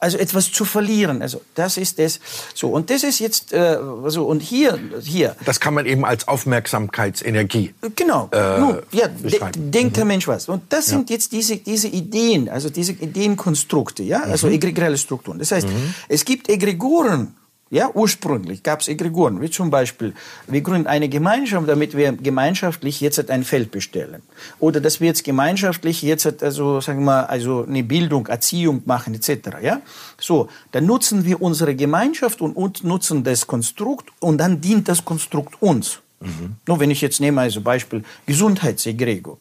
also 0.00 0.18
etwas 0.18 0.52
zu 0.52 0.64
verlieren. 0.64 1.22
Also 1.22 1.40
das 1.54 1.76
ist 1.76 1.98
es. 1.98 2.20
So 2.54 2.68
und 2.68 2.90
das 2.90 3.02
ist 3.02 3.18
jetzt 3.18 3.52
äh, 3.52 3.78
so 4.06 4.26
und 4.26 4.40
hier 4.40 4.78
hier. 5.02 5.36
Das 5.44 5.60
kann 5.60 5.74
man 5.74 5.86
eben 5.86 6.04
als 6.04 6.28
Aufmerksamkeitsenergie. 6.28 7.74
Genau. 7.96 8.28
Äh, 8.32 8.60
Nun, 8.60 8.78
ja, 8.92 9.08
de 9.08 9.40
denkt 9.56 9.96
der 9.96 10.04
mhm. 10.04 10.08
Mensch 10.08 10.28
was. 10.28 10.48
Und 10.48 10.62
das 10.68 10.86
ja. 10.86 10.96
sind 10.96 11.10
jetzt 11.10 11.32
diese 11.32 11.56
diese 11.56 11.88
Ideen, 11.88 12.48
also 12.48 12.70
diese 12.70 12.92
Ideenkonstrukte, 12.92 14.02
ja, 14.02 14.22
also 14.22 14.48
mhm. 14.48 14.96
Strukturen. 14.96 15.38
Das 15.38 15.52
heißt, 15.52 15.68
mhm. 15.68 15.94
es 16.08 16.24
gibt 16.24 16.48
Egregoren 16.48 17.34
ja, 17.70 17.90
ursprünglich 17.92 18.62
gab 18.62 18.80
es 18.80 18.88
Egregoren, 18.88 19.40
wie 19.40 19.50
zum 19.50 19.70
Beispiel, 19.70 20.14
wir 20.46 20.60
gründen 20.62 20.86
eine 20.86 21.08
Gemeinschaft, 21.08 21.68
damit 21.68 21.96
wir 21.96 22.12
gemeinschaftlich 22.12 23.00
jetzt 23.00 23.30
ein 23.30 23.44
Feld 23.44 23.70
bestellen. 23.70 24.22
Oder 24.58 24.80
dass 24.80 25.00
wir 25.00 25.08
jetzt 25.08 25.24
gemeinschaftlich 25.24 26.02
jetzt 26.02 26.42
also, 26.42 26.80
sagen 26.80 27.00
wir 27.00 27.06
mal, 27.06 27.24
also 27.24 27.64
eine 27.64 27.82
Bildung, 27.82 28.26
Erziehung 28.26 28.82
machen, 28.86 29.14
etc. 29.14 29.58
Ja? 29.62 29.82
So, 30.18 30.48
dann 30.72 30.86
nutzen 30.86 31.24
wir 31.24 31.42
unsere 31.42 31.74
Gemeinschaft 31.74 32.40
und, 32.40 32.84
nutzen 32.84 33.22
das 33.22 33.46
Konstrukt 33.46 34.10
und 34.20 34.38
dann 34.38 34.60
dient 34.60 34.88
das 34.88 35.04
Konstrukt 35.04 35.60
uns. 35.60 36.00
Mhm. 36.20 36.56
Nur 36.66 36.80
wenn 36.80 36.90
ich 36.90 37.00
jetzt 37.00 37.20
nehme 37.20 37.42
also 37.42 37.60
Beispiel 37.60 38.02
Gesundheitsegregor. 38.26 39.38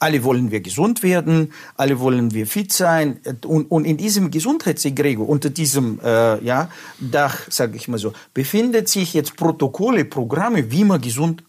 Alle 0.00 0.24
wollen 0.24 0.50
wir 0.50 0.60
gesund 0.60 1.02
werden, 1.02 1.52
alle 1.76 2.00
wollen 2.00 2.32
wir 2.32 2.46
fit 2.46 2.72
sein. 2.72 3.20
Und, 3.44 3.70
und 3.70 3.84
in 3.84 3.98
diesem 3.98 4.30
Gesundheitssegregor, 4.30 5.28
unter 5.28 5.50
diesem 5.50 6.00
äh, 6.02 6.42
ja, 6.42 6.70
Dach, 6.98 7.38
sage 7.50 7.76
ich 7.76 7.86
mal 7.86 7.98
so, 7.98 8.12
befindet 8.34 8.88
sich 8.88 9.14
jetzt 9.14 9.36
Protokolle, 9.36 10.04
Programme, 10.04 10.72
wie 10.72 10.84
man 10.84 11.00
gesund 11.00 11.44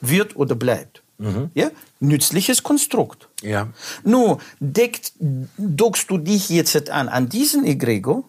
wird 0.00 0.36
oder 0.36 0.54
bleibt. 0.54 1.02
Mhm. 1.18 1.50
Ja? 1.54 1.70
Nützliches 1.98 2.62
Konstrukt. 2.62 3.28
Ja. 3.42 3.68
Nur, 4.04 4.38
deckt, 4.60 5.12
dockst 5.58 6.08
du 6.10 6.16
dich 6.16 6.48
jetzt 6.48 6.88
an, 6.90 7.08
an 7.08 7.28
diesen 7.28 7.64
Egregor, 7.64 8.24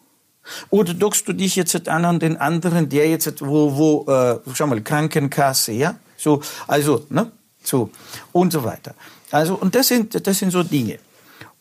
oder 0.70 0.94
dockst 0.94 1.28
du 1.28 1.34
dich 1.34 1.56
jetzt 1.56 1.88
an 1.88 2.04
an 2.04 2.20
den 2.20 2.38
anderen, 2.38 2.90
der 2.90 3.08
jetzt, 3.08 3.46
wo, 3.46 3.78
wo 3.78 4.12
äh, 4.12 4.40
schau 4.54 4.68
mal, 4.68 4.82
Krankenkasse, 4.82 5.72
ja? 5.72 5.96
So, 6.18 6.42
also, 6.68 7.06
ne? 7.10 7.32
So, 7.64 7.92
und 8.32 8.52
so 8.52 8.64
weiter. 8.64 8.96
Also, 9.32 9.56
und 9.56 9.76
das 9.76 9.88
sind, 9.88 10.28
das 10.28 10.40
sind 10.40 10.52
so 10.52 10.64
Dinge. 10.64 11.00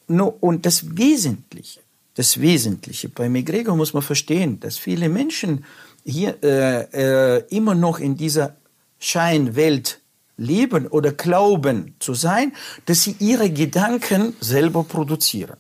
Und 0.09 0.67
das 0.67 0.97
Wesentliche, 0.97 1.81
das 2.15 2.41
Wesentliche 2.41 3.09
bei 3.09 3.29
McGregor 3.29 3.77
muss 3.77 3.95
man 3.95 4.03
verstehen, 4.03 4.59
dass 4.61 4.77
viele 4.77 5.09
Menschen 5.09 5.65
hier 6.05 6.37
äh, 6.43 7.37
äh, 7.37 7.45
immer 7.51 7.75
noch 7.75 8.01
in 8.01 8.17
dieser 8.17 8.57
Scheinwelt 8.99 10.01
leben 10.37 10.87
oder 10.89 11.13
glauben 11.13 11.95
zu 12.01 12.15
sein, 12.15 12.53
dass 12.87 13.03
sie 13.03 13.15
ihre 13.21 13.51
Gedanken 13.51 14.35
selber 14.41 14.83
produzieren. 14.83 15.57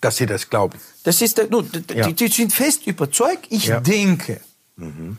Dass 0.00 0.16
sie 0.16 0.26
das 0.26 0.50
glauben. 0.50 0.78
Das 1.04 1.22
ist, 1.22 1.38
no, 1.50 1.64
ja. 1.94 2.08
die, 2.08 2.14
die, 2.14 2.28
sind 2.28 2.52
fest 2.52 2.86
überzeugt, 2.86 3.46
ich 3.50 3.66
ja. 3.66 3.80
denke. 3.80 4.40
Mhm. 4.76 5.18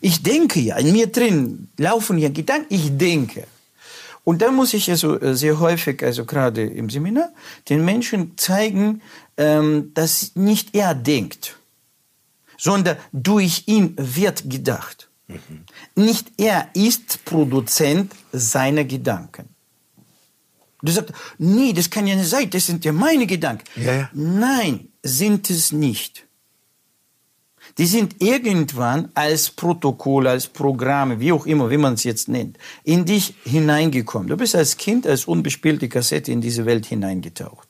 Ich 0.00 0.22
denke 0.22 0.60
ja, 0.60 0.76
in 0.76 0.92
mir 0.92 1.06
drin 1.06 1.68
laufen 1.78 2.18
ja 2.18 2.28
Gedanken, 2.28 2.72
ich 2.74 2.96
denke. 2.96 3.46
Und 4.26 4.42
da 4.42 4.50
muss 4.50 4.74
ich 4.74 4.90
also 4.90 5.20
äh, 5.20 5.36
sehr 5.36 5.60
häufig, 5.60 6.02
also 6.02 6.24
gerade 6.24 6.64
im 6.64 6.90
Seminar, 6.90 7.30
den 7.68 7.84
Menschen 7.84 8.36
zeigen, 8.36 9.00
ähm, 9.36 9.92
dass 9.94 10.34
nicht 10.34 10.74
er 10.74 10.96
denkt, 10.96 11.56
sondern 12.58 12.96
durch 13.12 13.62
ihn 13.66 13.94
wird 13.96 14.50
gedacht. 14.50 15.08
Mhm. 15.28 15.64
Nicht 15.94 16.32
er 16.38 16.68
ist 16.74 17.24
Produzent 17.24 18.12
seiner 18.32 18.82
Gedanken. 18.82 19.48
Du 20.82 20.90
sagst, 20.90 21.12
nee, 21.38 21.72
das 21.72 21.88
kann 21.88 22.08
ja 22.08 22.16
nicht 22.16 22.28
sein, 22.28 22.50
das 22.50 22.66
sind 22.66 22.84
ja 22.84 22.92
meine 22.92 23.28
Gedanken. 23.28 23.64
Ja, 23.76 23.94
ja. 23.94 24.10
Nein, 24.12 24.88
sind 25.04 25.50
es 25.50 25.70
nicht 25.70 26.25
die 27.78 27.86
sind 27.86 28.22
irgendwann 28.22 29.10
als 29.14 29.50
Protokoll, 29.50 30.26
als 30.26 30.46
Programme, 30.46 31.20
wie 31.20 31.32
auch 31.32 31.46
immer, 31.46 31.70
wie 31.70 31.76
man 31.76 31.94
es 31.94 32.04
jetzt 32.04 32.28
nennt, 32.28 32.56
in 32.84 33.04
dich 33.04 33.34
hineingekommen. 33.44 34.28
Du 34.28 34.36
bist 34.36 34.54
als 34.54 34.76
Kind, 34.76 35.06
als 35.06 35.26
unbespielte 35.26 35.88
Kassette 35.88 36.32
in 36.32 36.40
diese 36.40 36.64
Welt 36.64 36.86
hineingetaucht. 36.86 37.68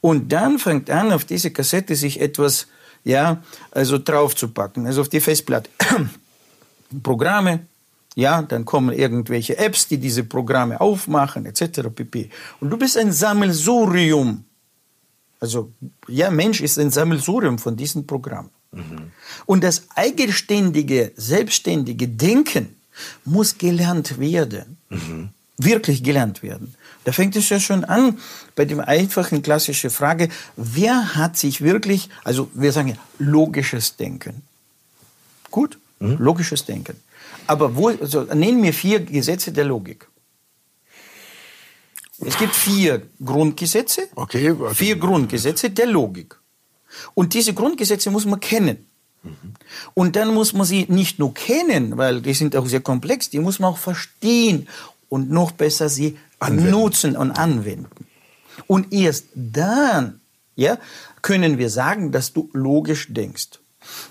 Und 0.00 0.30
dann 0.32 0.58
fängt 0.58 0.90
an, 0.90 1.12
auf 1.12 1.24
diese 1.24 1.50
Kassette 1.50 1.96
sich 1.96 2.20
etwas, 2.20 2.66
ja, 3.02 3.42
also 3.70 3.96
draufzupacken, 3.96 4.86
also 4.86 5.00
auf 5.00 5.08
die 5.08 5.20
Festplatte. 5.20 5.70
Programme, 7.02 7.66
ja, 8.14 8.42
dann 8.42 8.66
kommen 8.66 8.94
irgendwelche 8.94 9.56
Apps, 9.56 9.88
die 9.88 9.98
diese 9.98 10.24
Programme 10.24 10.80
aufmachen, 10.80 11.46
etc. 11.46 11.88
pp. 11.94 12.30
Und 12.60 12.70
du 12.70 12.76
bist 12.76 12.98
ein 12.98 13.12
Sammelsurium. 13.12 14.44
Also, 15.40 15.72
ja, 16.08 16.30
Mensch 16.30 16.60
ist 16.60 16.78
ein 16.78 16.90
Sammelsurium 16.90 17.58
von 17.58 17.76
diesen 17.76 18.06
Programmen. 18.06 18.50
Mhm. 18.74 19.12
Und 19.46 19.64
das 19.64 19.88
eigenständige, 19.94 21.12
selbstständige 21.16 22.08
Denken 22.08 22.76
muss 23.24 23.58
gelernt 23.58 24.18
werden. 24.18 24.78
Mhm. 24.88 25.30
Wirklich 25.56 26.02
gelernt 26.02 26.42
werden. 26.42 26.74
Da 27.04 27.12
fängt 27.12 27.36
es 27.36 27.48
ja 27.48 27.60
schon 27.60 27.84
an 27.84 28.18
bei 28.56 28.64
dem 28.64 28.80
einfachen 28.80 29.42
klassischen 29.42 29.90
Frage, 29.90 30.28
wer 30.56 31.14
hat 31.14 31.36
sich 31.36 31.60
wirklich, 31.60 32.08
also 32.24 32.50
wir 32.54 32.72
sagen 32.72 32.88
ja, 32.88 32.96
logisches 33.18 33.96
Denken. 33.96 34.42
Gut, 35.50 35.78
mhm. 36.00 36.16
logisches 36.18 36.64
Denken. 36.64 36.96
Aber 37.46 37.76
wo, 37.76 37.88
also 37.88 38.22
nennen 38.22 38.60
mir 38.60 38.72
vier 38.72 39.00
Gesetze 39.00 39.52
der 39.52 39.64
Logik. 39.64 40.08
Es 42.18 42.38
gibt 42.38 42.54
vier 42.54 43.02
Grundgesetze, 43.22 44.08
okay, 44.14 44.54
vier 44.72 44.96
Grundgesetze 44.96 45.70
der 45.70 45.86
Logik. 45.86 46.36
Und 47.14 47.34
diese 47.34 47.54
Grundgesetze 47.54 48.10
muss 48.10 48.24
man 48.24 48.40
kennen. 48.40 48.86
Und 49.94 50.16
dann 50.16 50.34
muss 50.34 50.52
man 50.52 50.66
sie 50.66 50.86
nicht 50.88 51.18
nur 51.18 51.32
kennen, 51.32 51.96
weil 51.96 52.20
die 52.20 52.34
sind 52.34 52.54
auch 52.56 52.66
sehr 52.66 52.80
komplex, 52.80 53.30
die 53.30 53.38
muss 53.38 53.58
man 53.58 53.72
auch 53.72 53.78
verstehen 53.78 54.68
und 55.08 55.30
noch 55.30 55.52
besser 55.52 55.88
sie 55.88 56.18
anwenden. 56.38 56.70
nutzen 56.70 57.16
und 57.16 57.30
anwenden. 57.30 58.06
Und 58.66 58.92
erst 58.92 59.26
dann 59.34 60.20
ja, 60.56 60.78
können 61.22 61.58
wir 61.58 61.70
sagen, 61.70 62.12
dass 62.12 62.32
du 62.32 62.50
logisch 62.52 63.06
denkst. 63.10 63.60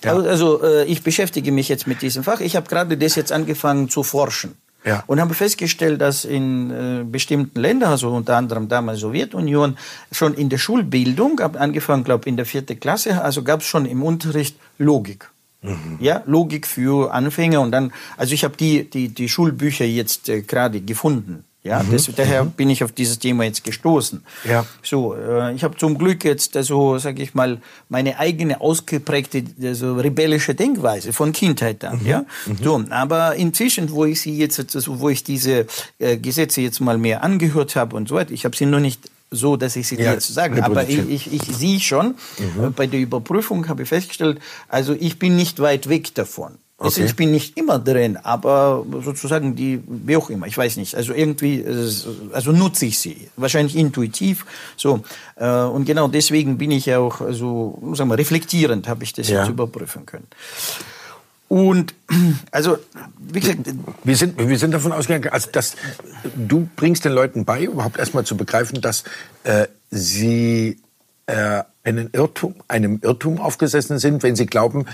Ja. 0.03 0.15
Also 0.15 0.61
äh, 0.63 0.85
ich 0.85 1.03
beschäftige 1.03 1.51
mich 1.51 1.69
jetzt 1.69 1.87
mit 1.87 2.01
diesem 2.01 2.23
Fach. 2.23 2.41
Ich 2.41 2.55
habe 2.55 2.67
gerade 2.67 2.97
das 2.97 3.15
jetzt 3.15 3.31
angefangen 3.31 3.89
zu 3.89 4.03
forschen. 4.03 4.57
Ja. 4.85 5.03
Und 5.07 5.21
habe 5.21 5.33
festgestellt, 5.33 6.01
dass 6.01 6.25
in 6.25 6.71
äh, 6.71 7.03
bestimmten 7.05 7.59
Ländern, 7.59 7.91
also 7.91 8.09
unter 8.09 8.35
anderem 8.35 8.67
damals 8.67 8.99
Sowjetunion, 8.99 9.77
schon 10.11 10.33
in 10.33 10.49
der 10.49 10.57
Schulbildung, 10.57 11.39
ab 11.39 11.59
angefangen, 11.59 12.03
glaube 12.03 12.27
in 12.27 12.35
der 12.35 12.45
vierten 12.45 12.79
Klasse, 12.79 13.21
also 13.21 13.43
gab 13.43 13.61
es 13.61 13.67
schon 13.67 13.85
im 13.85 14.03
Unterricht 14.03 14.57
Logik. 14.77 15.29
Mhm. 15.61 15.97
Ja, 15.99 16.23
Logik 16.25 16.67
für 16.67 17.13
Anfänger 17.13 17.61
und 17.61 17.71
dann, 17.71 17.93
also 18.17 18.33
ich 18.33 18.43
habe 18.43 18.57
die, 18.57 18.89
die, 18.89 19.09
die 19.09 19.29
Schulbücher 19.29 19.85
jetzt 19.85 20.27
äh, 20.27 20.41
gerade 20.41 20.81
gefunden. 20.81 21.45
Ja, 21.63 21.81
mhm. 21.81 21.91
das, 21.91 22.09
daher 22.13 22.43
mhm. 22.43 22.51
bin 22.51 22.69
ich 22.69 22.83
auf 22.83 22.91
dieses 22.91 23.19
Thema 23.19 23.45
jetzt 23.45 23.63
gestoßen. 23.63 24.23
Ja. 24.43 24.65
So, 24.81 25.15
äh, 25.15 25.53
ich 25.55 25.63
habe 25.63 25.77
zum 25.77 25.97
Glück 25.97 26.25
jetzt, 26.25 26.57
also 26.57 26.97
sage 26.97 27.23
ich 27.23 27.33
mal, 27.33 27.61
meine 27.87 28.19
eigene 28.19 28.59
ausgeprägte, 28.59 29.43
also 29.63 29.95
rebellische 29.95 30.55
Denkweise 30.55 31.13
von 31.13 31.31
Kindheit 31.31 31.85
an. 31.85 31.99
Mhm. 32.01 32.07
Ja, 32.07 32.25
mhm. 32.45 32.57
so, 32.61 32.83
aber 32.89 33.35
inzwischen, 33.35 33.91
wo 33.91 34.03
ich 34.03 34.19
sie 34.19 34.37
jetzt, 34.37 34.59
also, 34.75 34.99
wo 34.99 35.07
ich 35.07 35.23
diese 35.23 35.65
äh, 35.99 36.17
Gesetze 36.17 36.59
jetzt 36.59 36.81
mal 36.81 36.97
mehr 36.97 37.23
angehört 37.23 37.77
habe 37.77 37.95
und 37.95 38.09
so 38.09 38.15
weiter, 38.15 38.31
ich 38.31 38.43
habe 38.43 38.55
sie 38.57 38.65
noch 38.65 38.81
nicht 38.81 39.09
so, 39.31 39.55
dass 39.55 39.75
ich 39.77 39.87
sie 39.87 39.95
ja, 39.95 40.13
jetzt 40.13 40.33
sage. 40.33 40.63
Aber 40.63 40.87
ich, 40.87 41.09
ich, 41.09 41.33
ich 41.33 41.43
sehe 41.43 41.79
schon, 41.79 42.15
mhm. 42.37 42.65
Äh, 42.65 42.69
bei 42.71 42.87
der 42.87 42.99
Überprüfung 42.99 43.69
habe 43.69 43.83
ich 43.83 43.89
festgestellt, 43.89 44.39
also 44.67 44.95
ich 44.99 45.17
bin 45.17 45.37
nicht 45.37 45.59
weit 45.59 45.87
weg 45.87 46.13
davon. 46.13 46.57
Also 46.83 46.99
okay. 46.99 47.09
ich 47.09 47.15
bin 47.15 47.31
nicht 47.31 47.57
immer 47.57 47.79
drin, 47.79 48.17
aber 48.17 48.85
sozusagen 49.03 49.55
die, 49.55 49.81
wie 49.87 50.17
auch 50.17 50.29
immer, 50.29 50.47
ich 50.47 50.57
weiß 50.57 50.75
nicht. 50.75 50.95
Also 50.95 51.13
irgendwie, 51.13 51.65
also 52.33 52.51
nutze 52.51 52.87
ich 52.87 52.99
sie. 52.99 53.29
Wahrscheinlich 53.37 53.77
intuitiv. 53.77 54.45
So. 54.75 55.01
Äh, 55.37 55.47
und 55.47 55.85
genau 55.85 56.09
deswegen 56.09 56.57
bin 56.57 56.71
ich 56.71 56.85
ja 56.85 56.99
auch, 56.99 57.21
also, 57.21 57.79
sagen 57.93 58.09
wir, 58.09 58.17
reflektierend 58.17 58.89
habe 58.89 59.05
ich 59.05 59.13
das 59.13 59.29
ja. 59.29 59.39
jetzt 59.39 59.49
überprüfen 59.49 60.05
können. 60.05 60.27
Und 61.47 61.93
also, 62.51 62.77
wie 63.17 63.39
gesagt. 63.39 63.59
Wir 64.03 64.17
sind, 64.17 64.37
wir 64.37 64.57
sind 64.59 64.71
davon 64.71 64.91
ausgegangen, 64.91 65.29
also 65.29 65.49
dass 65.51 65.77
du 66.35 66.67
bringst 66.75 67.05
den 67.05 67.13
Leuten 67.13 67.45
bei, 67.45 67.63
überhaupt 67.63 67.97
erstmal 67.97 68.25
zu 68.25 68.35
begreifen, 68.35 68.81
dass 68.81 69.05
äh, 69.45 69.67
sie 69.89 70.81
äh, 71.27 71.63
einen 71.83 72.09
Irrtum, 72.11 72.55
einem 72.67 72.99
Irrtum 73.01 73.39
aufgesessen 73.39 73.99
sind, 73.99 74.23
wenn 74.23 74.35
sie 74.35 74.45
glauben, 74.45 74.85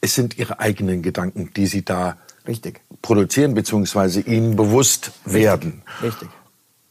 es 0.00 0.14
sind 0.14 0.38
ihre 0.38 0.60
eigenen 0.60 1.02
Gedanken, 1.02 1.50
die 1.54 1.66
sie 1.66 1.84
da 1.84 2.16
Richtig. 2.46 2.80
produzieren 3.02 3.54
beziehungsweise 3.54 4.20
ihnen 4.20 4.56
bewusst 4.56 5.12
werden. 5.24 5.82
Richtig. 6.02 6.28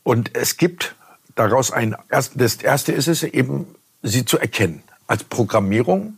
Und 0.04 0.36
es 0.36 0.58
gibt 0.58 0.96
daraus 1.36 1.72
ein, 1.72 1.96
das 2.10 2.56
erste 2.56 2.92
ist 2.92 3.08
es 3.08 3.24
eben, 3.24 3.68
sie 4.04 4.26
zu 4.26 4.38
erkennen. 4.38 4.84
Als 5.08 5.24
Programmierung, 5.24 6.18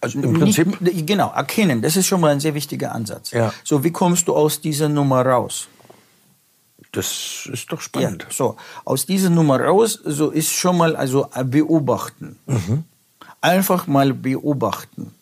also 0.00 0.20
im 0.20 0.34
Prinzip, 0.34 0.80
Nicht, 0.80 1.06
genau, 1.06 1.30
erkennen, 1.32 1.80
das 1.80 1.96
ist 1.96 2.06
schon 2.06 2.20
mal 2.20 2.32
ein 2.32 2.40
sehr 2.40 2.54
wichtiger 2.54 2.92
Ansatz. 2.92 3.30
Ja. 3.30 3.52
So, 3.64 3.82
wie 3.84 3.92
kommst 3.92 4.28
du 4.28 4.34
aus 4.34 4.60
dieser 4.60 4.88
Nummer 4.88 5.24
raus? 5.24 5.68
das 6.92 7.48
ist 7.52 7.70
doch 7.70 7.78
Ja, 7.78 7.84
spannend. 7.84 8.26
so, 8.30 8.56
aus 8.84 9.06
dieser 9.06 9.28
Nummer 9.30 9.60
raus, 9.60 10.00
so 10.04 10.30
ist 10.30 10.50
schon 10.52 10.78
mal 10.78 10.96
also 10.96 11.28
äh, 11.34 11.44
beobachten. 11.44 12.38
Mhm. 12.46 12.84
Einfach 13.40 13.86
mal 13.86 14.14
beobachten. 14.14 15.12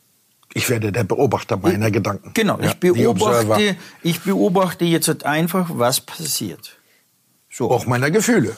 Ich 0.57 0.71
werde 0.71 0.93
der 0.93 1.05
Beobachter 1.05 1.57
meiner 1.57 1.91
Gedanken. 1.91 2.31
Genau, 2.33 2.59
Ja, 2.61 2.69
ich 2.71 2.77
beobachte, 2.77 3.77
ich 4.03 4.21
beobachte 4.23 4.85
jetzt 4.85 5.25
einfach, 5.27 5.69
was 5.73 6.01
passiert. 6.01 6.77
So, 7.51 7.71
Auch 7.71 7.87
meiner 7.87 8.11
Gefühle, 8.11 8.57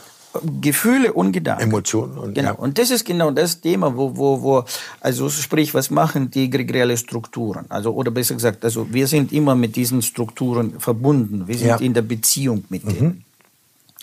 Gefühle 0.61 1.13
und 1.15 1.33
Gedanken. 1.33 1.63
Emotionen. 1.63 2.19
Und, 2.19 2.35
Genau. 2.35 2.51
ja. 2.51 2.55
Und 2.55 2.77
das 2.79 2.91
ist 2.91 3.05
genau 3.07 3.31
das 3.31 3.61
Thema, 3.63 3.97
wo, 3.97 4.15
wo, 4.17 4.43
wo, 4.43 4.65
also 5.01 5.31
sprich, 5.31 5.73
was 5.73 5.91
machen 5.91 6.31
die 6.31 6.45
egregiale 6.45 6.97
Strukturen? 6.99 7.65
Also, 7.71 7.93
oder 7.95 8.11
besser 8.11 8.35
gesagt, 8.35 8.63
also 8.65 8.87
wir 8.93 9.07
sind 9.07 9.33
immer 9.33 9.55
mit 9.55 9.77
diesen 9.77 10.03
Strukturen 10.03 10.79
verbunden. 10.79 11.49
Wir 11.49 11.57
sind 11.57 11.69
Ja. 11.69 11.77
Mhm. 11.79 11.85
in 11.87 11.95
der 11.95 12.03
Beziehung 12.03 12.65
mit 12.69 12.83
denen. 12.87 13.25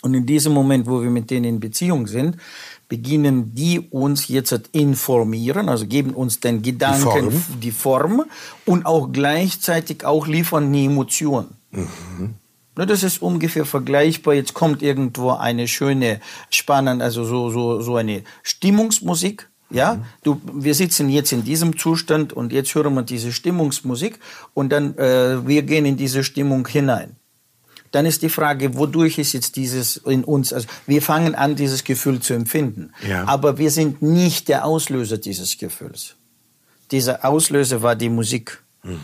Und 0.02 0.14
in 0.16 0.26
diesem 0.26 0.52
Moment, 0.54 0.86
wo 0.88 1.02
wir 1.02 1.10
mit 1.10 1.30
denen 1.30 1.46
in 1.46 1.60
Beziehung 1.60 2.08
sind, 2.08 2.36
beginnen 2.94 3.56
die 3.56 3.80
uns 3.80 4.28
jetzt 4.28 4.70
informieren, 4.72 5.68
also 5.68 5.88
geben 5.88 6.12
uns 6.12 6.40
den 6.40 6.62
Gedanken, 6.62 7.02
Form. 7.02 7.60
die 7.60 7.72
Form 7.72 8.24
und 8.66 8.86
auch 8.86 9.12
gleichzeitig 9.12 10.06
auch 10.06 10.28
liefern 10.28 10.72
die 10.72 10.86
Emotion. 10.86 11.48
Ne, 11.72 12.86
Das 12.86 13.02
ist 13.02 13.20
ungefähr 13.20 13.66
vergleichbar. 13.66 14.36
Jetzt 14.36 14.54
kommt 14.54 14.84
irgendwo 14.84 15.32
eine 15.32 15.68
schöne, 15.68 16.20
spannende, 16.52 17.04
also 17.04 17.26
so, 17.26 17.50
so, 17.50 17.82
so 17.82 17.96
eine 17.96 18.22
Stimmungsmusik. 18.44 19.50
Ja, 19.72 20.06
du, 20.22 20.40
wir 20.54 20.76
sitzen 20.76 21.10
jetzt 21.10 21.32
in 21.32 21.44
diesem 21.44 21.80
Zustand 21.80 22.32
und 22.32 22.54
jetzt 22.54 22.76
hören 22.76 22.94
wir 22.94 23.02
diese 23.02 23.32
Stimmungsmusik 23.32 24.20
und 24.54 24.72
dann 24.72 24.96
äh, 25.00 25.48
wir 25.48 25.64
gehen 25.64 25.86
in 25.86 25.98
diese 25.98 26.24
Stimmung 26.24 26.68
hinein. 26.68 27.16
Dann 27.94 28.08
ist 28.08 28.24
die 28.24 28.30
Frage, 28.30 28.76
wodurch 28.76 29.20
ist 29.20 29.34
jetzt 29.34 29.56
dieses 29.56 29.98
in 29.98 30.24
uns, 30.24 30.52
also 30.52 30.68
wir 30.88 31.02
fangen 31.04 31.36
an, 31.36 31.56
dieses 31.56 31.84
Gefühl 31.84 32.20
zu 32.20 32.34
empfinden. 32.34 32.92
Ja. 33.08 33.28
Aber 33.28 33.60
wir 33.60 33.70
sind 33.70 34.02
nicht 34.02 34.48
der 34.48 34.66
Auslöser 34.66 35.20
dieses 35.20 35.60
Gefühls. 35.60 36.16
Dieser 36.90 37.24
Auslöser 37.24 37.84
war 37.84 37.96
die 37.96 38.10
Musik. 38.10 38.64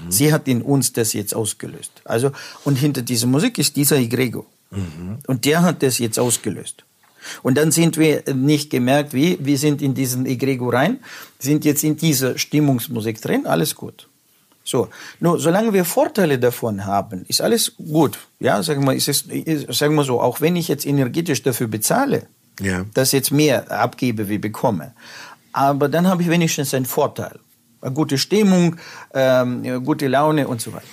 Sie 0.09 0.33
hat 0.33 0.47
in 0.47 0.61
uns 0.61 0.91
das 0.91 1.13
jetzt 1.13 1.33
ausgelöst. 1.33 1.91
Also, 2.03 2.31
und 2.65 2.75
hinter 2.75 3.01
dieser 3.01 3.27
Musik 3.27 3.57
ist 3.59 3.77
dieser 3.77 3.95
Egregor. 3.95 4.45
Und 5.25 5.45
der 5.45 5.61
hat 5.61 5.83
das 5.83 5.99
jetzt 5.99 6.19
ausgelöst. 6.19 6.83
Und 7.43 7.57
dann 7.57 7.71
sind 7.71 7.95
wir 7.97 8.23
nicht 8.33 8.71
gemerkt, 8.71 9.13
wie, 9.13 9.37
wir 9.39 9.57
sind 9.57 9.81
in 9.81 9.93
diesen 9.93 10.25
Egregor 10.25 10.73
rein, 10.73 10.99
sind 11.37 11.63
jetzt 11.63 11.83
in 11.83 11.95
dieser 11.95 12.37
Stimmungsmusik 12.37 13.21
drin, 13.21 13.45
alles 13.45 13.75
gut. 13.75 14.08
So, 14.69 14.87
nur 15.19 15.39
solange 15.39 15.73
wir 15.73 15.83
Vorteile 15.83 16.37
davon 16.37 16.85
haben, 16.85 17.25
ist 17.27 17.41
alles 17.41 17.73
gut. 17.75 18.19
Ja, 18.39 18.61
sagen 18.61 18.85
wir, 18.85 18.93
ist 18.93 19.07
es, 19.07 19.23
ist, 19.23 19.73
sagen 19.73 19.95
wir 19.95 20.03
so, 20.03 20.21
auch 20.21 20.41
wenn 20.41 20.55
ich 20.55 20.67
jetzt 20.67 20.85
energetisch 20.85 21.41
dafür 21.41 21.67
bezahle, 21.67 22.27
Ja. 22.59 22.85
dass 22.93 23.07
ich 23.09 23.13
jetzt 23.13 23.31
mehr 23.31 23.71
abgebe, 23.71 24.29
wie 24.29 24.37
bekomme. 24.37 24.93
Aber 25.53 25.89
dann 25.89 26.07
habe 26.07 26.21
ich 26.21 26.29
wenigstens 26.29 26.75
einen 26.75 26.85
Vorteil. 26.85 27.39
Eine 27.81 27.93
gute 27.93 28.19
Stimmung, 28.19 28.75
ähm, 29.15 29.83
gute 29.83 30.07
Laune 30.07 30.47
und 30.47 30.61
so 30.61 30.71
weiter. 30.71 30.85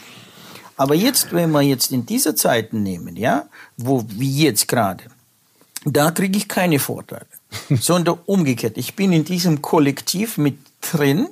Aber 0.78 0.95
jetzt, 0.95 1.33
wenn 1.33 1.50
wir 1.50 1.61
jetzt 1.61 1.92
in 1.92 2.06
diese 2.06 2.35
Zeiten 2.35 2.83
nehmen, 2.83 3.14
ja, 3.16 3.45
wo, 3.76 4.04
wie 4.09 4.45
jetzt 4.45 4.68
gerade, 4.68 5.04
da 5.85 6.11
kriege 6.12 6.38
ich 6.38 6.49
keine 6.49 6.78
Vorteile. 6.78 7.26
sondern 7.80 8.18
umgekehrt. 8.25 8.78
Ich 8.78 8.97
bin 8.97 9.12
in 9.12 9.25
diesem 9.25 9.61
Kollektiv 9.61 10.39
mit 10.39 10.56
drin 10.80 11.28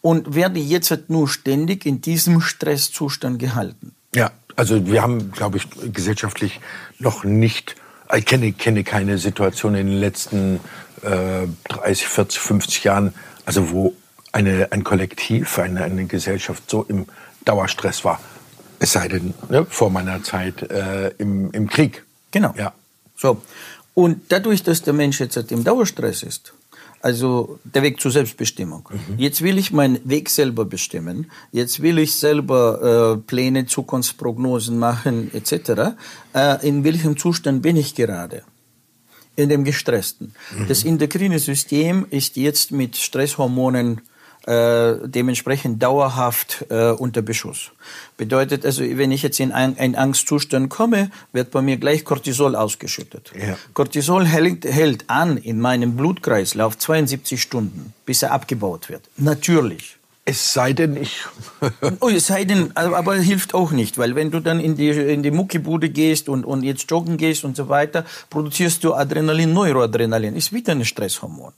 und 0.00 0.34
werde 0.34 0.60
jetzt 0.60 0.90
halt 0.90 1.10
nur 1.10 1.28
ständig 1.28 1.86
in 1.86 2.00
diesem 2.00 2.40
Stresszustand 2.40 3.38
gehalten. 3.38 3.94
Ja, 4.14 4.30
also 4.56 4.86
wir 4.86 5.02
haben, 5.02 5.32
glaube 5.32 5.58
ich, 5.58 5.68
gesellschaftlich 5.92 6.60
noch 6.98 7.24
nicht, 7.24 7.76
ich 8.14 8.24
kenne, 8.24 8.52
kenne 8.52 8.84
keine 8.84 9.18
Situation 9.18 9.74
in 9.74 9.86
den 9.86 9.98
letzten 9.98 10.60
äh, 11.02 11.46
30, 11.68 12.06
40, 12.06 12.40
50 12.40 12.84
Jahren, 12.84 13.14
also 13.44 13.70
wo 13.70 13.94
eine, 14.32 14.68
ein 14.70 14.84
Kollektiv, 14.84 15.58
eine, 15.58 15.84
eine 15.84 16.06
Gesellschaft 16.06 16.70
so 16.70 16.84
im 16.88 17.06
Dauerstress 17.44 18.04
war. 18.04 18.20
Es 18.78 18.92
sei 18.92 19.08
denn, 19.08 19.34
ne, 19.48 19.66
vor 19.68 19.90
meiner 19.90 20.22
Zeit 20.22 20.62
äh, 20.70 21.08
im, 21.18 21.50
im 21.52 21.68
Krieg. 21.68 22.04
Genau. 22.30 22.54
Ja. 22.56 22.72
So. 23.16 23.40
Und 23.94 24.30
dadurch, 24.30 24.62
dass 24.62 24.82
der 24.82 24.92
Mensch 24.92 25.20
jetzt 25.20 25.36
halt 25.36 25.50
im 25.52 25.64
Dauerstress 25.64 26.22
ist, 26.22 26.52
also 27.06 27.60
der 27.62 27.84
Weg 27.84 28.00
zur 28.00 28.10
Selbstbestimmung. 28.10 28.88
Jetzt 29.16 29.40
will 29.40 29.58
ich 29.58 29.70
meinen 29.70 30.00
Weg 30.02 30.28
selber 30.28 30.64
bestimmen. 30.64 31.30
Jetzt 31.52 31.80
will 31.80 32.00
ich 32.00 32.16
selber 32.16 33.14
äh, 33.14 33.16
Pläne, 33.24 33.66
Zukunftsprognosen 33.66 34.76
machen 34.76 35.30
etc. 35.32 35.94
Äh, 36.34 36.66
in 36.68 36.82
welchem 36.82 37.16
Zustand 37.16 37.62
bin 37.62 37.76
ich 37.76 37.94
gerade? 37.94 38.42
In 39.36 39.48
dem 39.50 39.62
gestressten. 39.62 40.34
Das 40.66 40.82
endokrine 40.82 41.38
System 41.38 42.06
ist 42.10 42.36
jetzt 42.36 42.72
mit 42.72 42.96
Stresshormonen 42.96 44.00
äh, 44.46 44.94
dementsprechend 45.08 45.82
dauerhaft 45.82 46.64
äh, 46.70 46.90
unter 46.90 47.20
Beschuss. 47.22 47.72
Bedeutet 48.16 48.64
also, 48.64 48.82
wenn 48.82 49.10
ich 49.10 49.22
jetzt 49.22 49.40
in 49.40 49.52
ein- 49.52 49.76
einen 49.78 49.94
Angstzustand 49.96 50.70
komme, 50.70 51.10
wird 51.32 51.50
bei 51.50 51.62
mir 51.62 51.76
gleich 51.76 52.04
Cortisol 52.04 52.54
ausgeschüttet. 52.56 53.32
Ja. 53.36 53.56
Cortisol 53.74 54.24
hält, 54.24 54.64
hält 54.64 55.04
an 55.10 55.36
in 55.36 55.60
meinem 55.60 55.96
Blutkreislauf 55.96 56.78
72 56.78 57.42
Stunden, 57.42 57.92
bis 58.06 58.22
er 58.22 58.32
abgebaut 58.32 58.88
wird. 58.88 59.02
Natürlich. 59.16 59.96
Es 60.28 60.52
sei 60.52 60.72
denn, 60.72 60.96
ich. 60.96 61.20
Oh, 62.00 62.08
es 62.08 62.26
sei 62.26 62.44
denn, 62.44 62.70
aber, 62.76 62.96
aber 62.96 63.14
hilft 63.16 63.54
auch 63.54 63.70
nicht, 63.70 63.96
weil 63.98 64.14
wenn 64.16 64.30
du 64.32 64.40
dann 64.40 64.58
in 64.60 64.76
die, 64.76 64.88
in 64.88 65.22
die 65.22 65.30
Muckibude 65.30 65.88
gehst 65.90 66.28
und, 66.28 66.44
und 66.44 66.62
jetzt 66.64 66.90
joggen 66.90 67.16
gehst 67.16 67.44
und 67.44 67.56
so 67.56 67.68
weiter, 67.68 68.04
produzierst 68.30 68.82
du 68.82 68.94
Adrenalin, 68.94 69.52
Neuroadrenalin, 69.52 70.34
ist 70.34 70.52
wieder 70.52 70.72
ein 70.72 70.84
Stresshormon. 70.84 71.52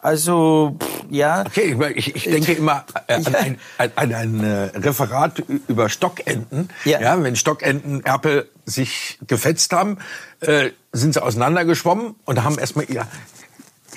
Also, 0.00 0.76
pff, 0.80 1.04
ja. 1.10 1.44
Okay, 1.46 1.76
ich, 1.96 2.14
ich 2.14 2.24
denke 2.24 2.52
immer 2.52 2.84
äh, 3.06 3.14
an 3.14 3.24
Ja. 3.32 3.38
ein, 3.38 3.58
an, 3.78 3.92
an 3.96 4.14
ein 4.14 4.44
äh, 4.44 4.62
Referat 4.78 5.42
über 5.66 5.88
Stockenten. 5.88 6.68
Ja. 6.84 7.00
wenn 7.22 7.36
Stockenten 7.36 8.04
Erpel 8.04 8.48
sich 8.64 9.18
gefetzt 9.26 9.72
haben, 9.72 9.98
äh, 10.40 10.70
sind 10.92 11.14
sie 11.14 11.22
auseinandergeschwommen 11.22 12.14
und 12.24 12.44
haben 12.44 12.58
erstmal 12.58 12.84
ihr 12.88 13.06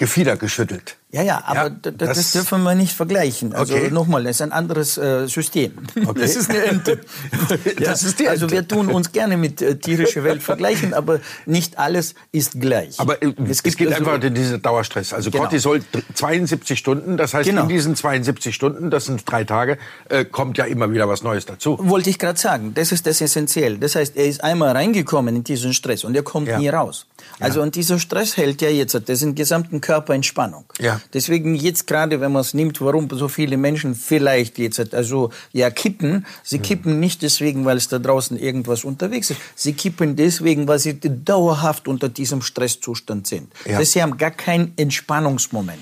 Gefieder 0.01 0.35
geschüttelt. 0.35 0.97
Ja, 1.11 1.21
ja, 1.21 1.43
aber 1.45 1.63
Ja, 1.63 1.69
das, 1.69 2.17
das- 2.17 2.31
dürfen 2.31 2.63
wir 2.63 2.73
nicht 2.73 2.93
vergleichen. 2.95 3.53
Also 3.53 3.75
Okay. 3.75 3.91
nochmal, 3.91 4.23
das 4.23 4.37
ist 4.37 4.41
ein 4.41 4.51
anderes 4.51 4.97
äh, 4.97 5.27
System. 5.27 5.73
Okay. 6.07 6.21
Das 6.21 6.35
ist 6.35 6.49
eine 6.49 6.63
Ente. 6.63 7.01
Das 7.79 8.01
ist 8.03 8.19
Also 8.27 8.45
Ente. 8.45 8.55
wir 8.55 8.67
tun 8.67 8.87
uns 8.89 9.11
gerne 9.11 9.37
mit 9.37 9.61
äh, 9.61 9.75
tierischer 9.77 10.23
Welt 10.23 10.41
vergleichen, 10.41 10.93
aber 10.95 11.19
nicht 11.45 11.77
alles 11.77 12.15
ist 12.31 12.59
gleich. 12.59 12.99
Aber 12.99 13.21
äh, 13.21 13.31
es, 13.49 13.61
gibt 13.61 13.77
geht 13.77 13.93
also- 13.93 14.09
einfach 14.09 14.23
in 14.25 14.33
diese 14.33 14.57
Dauerstress. 14.57 15.13
Also 15.13 15.29
Genau. 15.29 15.43
Cortisol 15.43 15.81
dr- 15.91 16.03
72 16.15 16.79
Stunden, 16.79 17.17
das 17.17 17.33
heißt 17.35 17.47
Genau. 17.47 17.63
in 17.63 17.69
diesen 17.69 17.95
72 17.95 18.55
Stunden, 18.55 18.89
das 18.89 19.05
sind 19.05 19.21
drei 19.29 19.43
Tage, 19.43 19.77
äh, 20.09 20.25
kommt 20.25 20.57
ja 20.57 20.65
immer 20.65 20.91
wieder 20.91 21.07
was 21.07 21.21
Neues 21.23 21.45
dazu. 21.45 21.77
Wollte 21.79 22.09
ich 22.09 22.17
gerade 22.17 22.39
sagen, 22.39 22.73
das 22.73 22.91
ist 22.91 23.05
das 23.05 23.21
Essentiell. 23.21 23.77
Das 23.77 23.95
heißt, 23.95 24.15
er 24.17 24.25
ist 24.25 24.43
einmal 24.43 24.71
reingekommen 24.71 25.35
in 25.35 25.43
diesen 25.43 25.73
Stress 25.73 26.03
und 26.05 26.15
er 26.15 26.23
kommt 26.23 26.47
Ja. 26.47 26.57
nie 26.57 26.69
raus. 26.69 27.05
Also 27.41 27.61
und 27.61 27.75
dieser 27.75 27.99
Stress 27.99 28.37
hält 28.37 28.61
ja 28.61 28.69
jetzt 28.69 28.93
den 29.07 29.35
gesamten 29.35 29.81
Körper 29.81 30.13
in 30.13 30.23
Spannung. 30.23 30.65
Ja. 30.79 31.01
Deswegen 31.13 31.55
jetzt 31.55 31.87
gerade, 31.87 32.21
wenn 32.21 32.31
man 32.31 32.41
es 32.41 32.53
nimmt, 32.53 32.81
warum 32.81 33.09
so 33.09 33.27
viele 33.27 33.57
Menschen 33.57 33.95
vielleicht 33.95 34.57
jetzt 34.57 34.93
also 34.93 35.31
ja 35.51 35.69
kippen, 35.69 36.25
sie 36.43 36.57
Hm. 36.57 36.63
kippen 36.63 36.99
nicht 36.99 37.21
deswegen, 37.21 37.65
weil 37.65 37.77
es 37.77 37.87
da 37.87 37.99
draußen 37.99 38.37
irgendwas 38.37 38.83
unterwegs 38.83 39.29
ist. 39.29 39.39
Sie 39.55 39.73
kippen 39.73 40.15
deswegen, 40.15 40.67
weil 40.67 40.79
sie 40.79 40.99
dauerhaft 40.99 41.87
unter 41.87 42.09
diesem 42.09 42.41
Stresszustand 42.41 43.27
sind. 43.27 43.51
Ja. 43.65 43.71
Das 43.71 43.79
heißt, 43.79 43.91
sie 43.93 44.01
haben 44.01 44.17
gar 44.17 44.31
keinen 44.31 44.73
Entspannungsmoment 44.77 45.79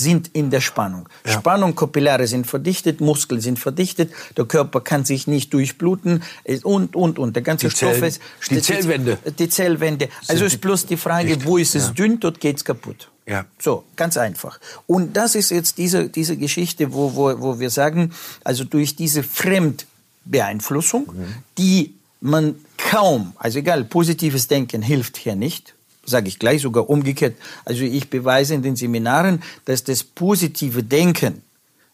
sind 0.00 0.28
in 0.32 0.50
der 0.50 0.60
Spannung. 0.60 1.08
Ja. 1.24 1.32
Spannung, 1.32 1.74
Kapillare 1.76 2.26
sind 2.26 2.46
verdichtet, 2.46 3.00
Muskeln 3.00 3.40
sind 3.40 3.58
verdichtet, 3.58 4.10
der 4.36 4.44
Körper 4.46 4.80
kann 4.80 5.04
sich 5.04 5.26
nicht 5.26 5.52
durchbluten 5.54 6.22
äh, 6.44 6.58
und, 6.64 6.96
und, 6.96 7.18
und. 7.18 7.36
Der 7.36 7.42
ganze 7.42 7.68
Die 7.68 7.76
Stoff 7.76 7.92
Zellen- 7.92 8.04
ist... 8.08 8.20
die 8.50 8.60
Zellwände. 8.62 9.18
Die 9.38 9.48
Zellwände. 9.48 10.08
Also 10.26 10.44
ist 10.44 10.60
bloß 10.60 10.86
die 10.86 10.96
Frage, 10.96 11.34
dicht. 11.36 11.46
wo 11.46 11.56
ist 11.58 11.74
es 11.76 11.88
Ja. 11.88 11.92
dünn, 11.92 12.18
dort 12.18 12.40
geht's 12.40 12.64
kaputt. 12.64 13.08
Ja. 13.26 13.44
So, 13.60 13.84
ganz 13.94 14.16
einfach. 14.16 14.58
Und 14.88 15.16
das 15.16 15.36
ist 15.36 15.50
jetzt 15.50 15.78
diese, 15.78 16.08
diese 16.08 16.36
Geschichte, 16.36 16.92
wo, 16.92 17.14
wo, 17.14 17.40
wo 17.40 17.60
wir 17.60 17.70
sagen, 17.70 18.12
also 18.42 18.64
durch 18.64 18.96
diese 18.96 19.22
Fremdbeeinflussung, 19.22 21.12
die 21.58 21.94
man 22.20 22.56
kaum, 22.76 23.32
also 23.38 23.58
egal, 23.60 23.84
positives 23.84 24.48
Denken 24.48 24.82
hilft 24.82 25.16
hier 25.16 25.36
nicht, 25.36 25.74
sage 26.04 26.28
ich 26.28 26.38
gleich, 26.38 26.62
sogar 26.62 26.88
umgekehrt. 26.88 27.36
Also 27.64 27.82
ich 27.84 28.10
beweise 28.10 28.54
in 28.54 28.62
den 28.62 28.76
Seminaren, 28.76 29.42
dass 29.64 29.84
das 29.84 30.02
positive 30.02 30.82
Denken 30.82 31.42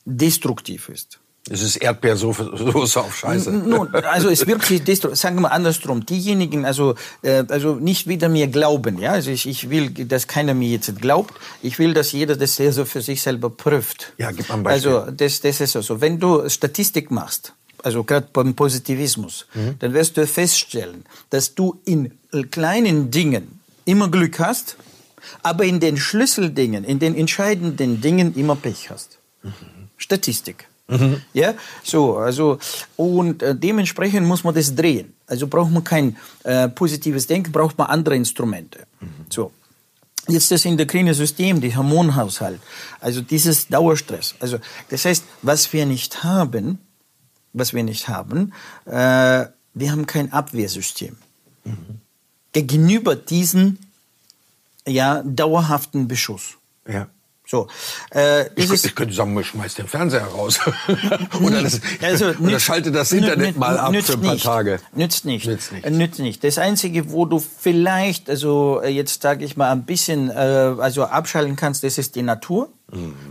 destruktiv 0.05 0.89
ist. 0.89 1.19
Es 1.49 1.63
ist 1.63 1.77
Erdbeersoße 1.77 3.01
auf 3.01 3.17
Scheiße. 3.17 3.53
Nun, 3.53 3.95
also 3.95 4.29
es 4.31 4.49
wird 4.49 4.65
sagen 5.17 5.37
wir 5.37 5.43
mal 5.43 5.49
andersrum. 5.51 6.05
Diejenigen, 6.05 6.65
also 6.65 6.97
äh, 7.23 7.45
also 7.49 7.77
nicht 7.77 8.09
wieder 8.09 8.29
mir 8.29 8.49
glauben, 8.49 8.99
ja. 8.99 9.13
Also 9.13 9.31
ich, 9.31 9.47
ich 9.47 9.71
will, 9.71 9.91
dass 9.91 10.27
keiner 10.27 10.55
mir 10.55 10.69
jetzt 10.69 11.01
glaubt. 11.01 11.35
Ich 11.63 11.79
will, 11.79 11.95
dass 11.95 12.11
jeder 12.11 12.35
das 12.37 12.57
sehr 12.57 12.73
so 12.73 12.85
für 12.85 13.01
sich 13.01 13.23
selber 13.23 13.49
prüft. 13.49 14.13
Ja, 14.19 14.33
gib 14.33 14.49
mal 14.49 14.57
ein 14.57 14.63
Beispiel. 14.65 14.93
Also 14.93 15.11
das, 15.13 15.41
das 15.41 15.61
ist 15.61 15.73
so. 15.73 15.79
Also, 15.79 16.01
wenn 16.01 16.19
du 16.19 16.49
Statistik 16.49 17.13
machst, 17.13 17.53
also 17.85 18.03
gerade 18.03 18.27
beim 18.33 18.55
Positivismus, 18.55 19.47
mhm. 19.55 19.77
dann 19.79 19.95
wirst 19.95 20.17
du 20.17 20.27
feststellen, 20.27 21.05
dass 21.31 21.55
du 21.55 21.79
in 21.85 22.11
kleinen 22.51 23.13
Dingen 23.13 23.56
immer 23.87 24.11
Glück 24.11 24.39
hast, 24.39 24.77
aber 25.43 25.65
in 25.65 25.81
den 25.81 25.97
Schlüsseldingen, 25.97 26.85
in 26.85 26.99
den 26.99 27.15
entscheidenden 27.15 28.01
Dingen 28.03 28.35
immer 28.35 28.57
Pech 28.57 28.91
hast. 28.91 29.19
Mhm. 29.43 29.53
Statistik. 29.97 30.69
Mhm. 30.89 31.23
Ja, 31.33 31.55
so, 31.83 32.19
also, 32.19 32.59
und 32.97 33.43
äh, 33.43 33.57
dementsprechend 33.57 34.27
muss 34.27 34.45
man 34.45 34.55
das 34.55 34.75
drehen. 34.75 35.15
Also 35.27 35.49
braucht 35.49 35.73
man 35.73 35.83
kein 35.83 36.17
äh, 36.45 36.69
positives 36.69 37.27
Denken, 37.27 37.51
braucht 37.51 37.77
man 37.77 37.89
andere 37.89 38.15
Instrumente. 38.15 38.87
Mhm. 39.01 39.27
So. 39.31 39.53
Jetzt 40.29 40.51
das 40.51 40.65
endokrine 40.65 41.15
System, 41.15 41.61
die 41.61 41.77
Hormonhaushalt, 41.77 42.61
also 42.99 43.21
dieses 43.21 43.69
Dauerstress. 43.69 44.35
Also, 44.41 44.59
das 44.89 45.05
heißt, 45.05 45.25
was 45.43 45.73
wir 45.73 45.87
nicht 45.87 46.25
haben, 46.25 46.81
was 47.53 47.73
wir 47.73 47.85
nicht 47.85 48.09
haben, 48.09 48.53
äh, 48.87 49.47
wir 49.75 49.93
haben 49.93 50.07
kein 50.07 50.33
Abwehrsystem. 50.33 51.17
Mhm. 51.65 52.01
Gegenüber 52.63 53.17
diesen, 53.17 53.79
ja, 54.87 55.23
dauerhaften 55.25 56.09
Beschuss. 56.09 56.57
Ja. 56.89 57.09
So, 57.49 57.69
äh, 58.13 58.49
ich, 58.57 58.73
ich, 58.73 58.95
könnte 58.97 59.15
sagen, 59.15 59.39
ich 59.39 59.47
schmeiß 59.47 59.75
den 59.75 59.87
Fernseher 59.87 60.25
raus. 60.25 60.59
oder, 61.41 61.63
das, 61.63 61.81
also, 62.03 62.27
oder 62.27 62.41
nützt, 62.41 62.65
schalte 62.65 62.91
das 62.91 63.13
Internet 63.13 63.57
mal 63.57 63.79
ab 63.79 63.95
für 63.95 64.15
ein 64.15 64.21
paar 64.21 64.33
nicht, 64.33 64.45
Tage. 64.45 64.81
Nützt 64.95 65.25
nicht. 65.25 65.47
Nützt 65.47 65.71
nicht. 65.71 65.89
Nützt 65.89 66.19
nicht. 66.19 66.43
Das 66.43 66.59
Einzige, 66.59 67.13
wo 67.13 67.25
du 67.25 67.39
vielleicht, 67.39 68.29
also 68.29 68.81
äh, 68.83 68.89
jetzt 68.89 69.23
sage 69.23 69.45
ich 69.45 69.57
mal, 69.57 69.71
ein 69.71 69.85
bisschen 69.85 70.29
äh, 70.29 70.33
also 70.35 71.05
abschalten 71.05 71.55
kannst, 71.55 71.85
das 71.85 71.99
ist 71.99 72.17
die 72.17 72.23
Natur. 72.23 72.69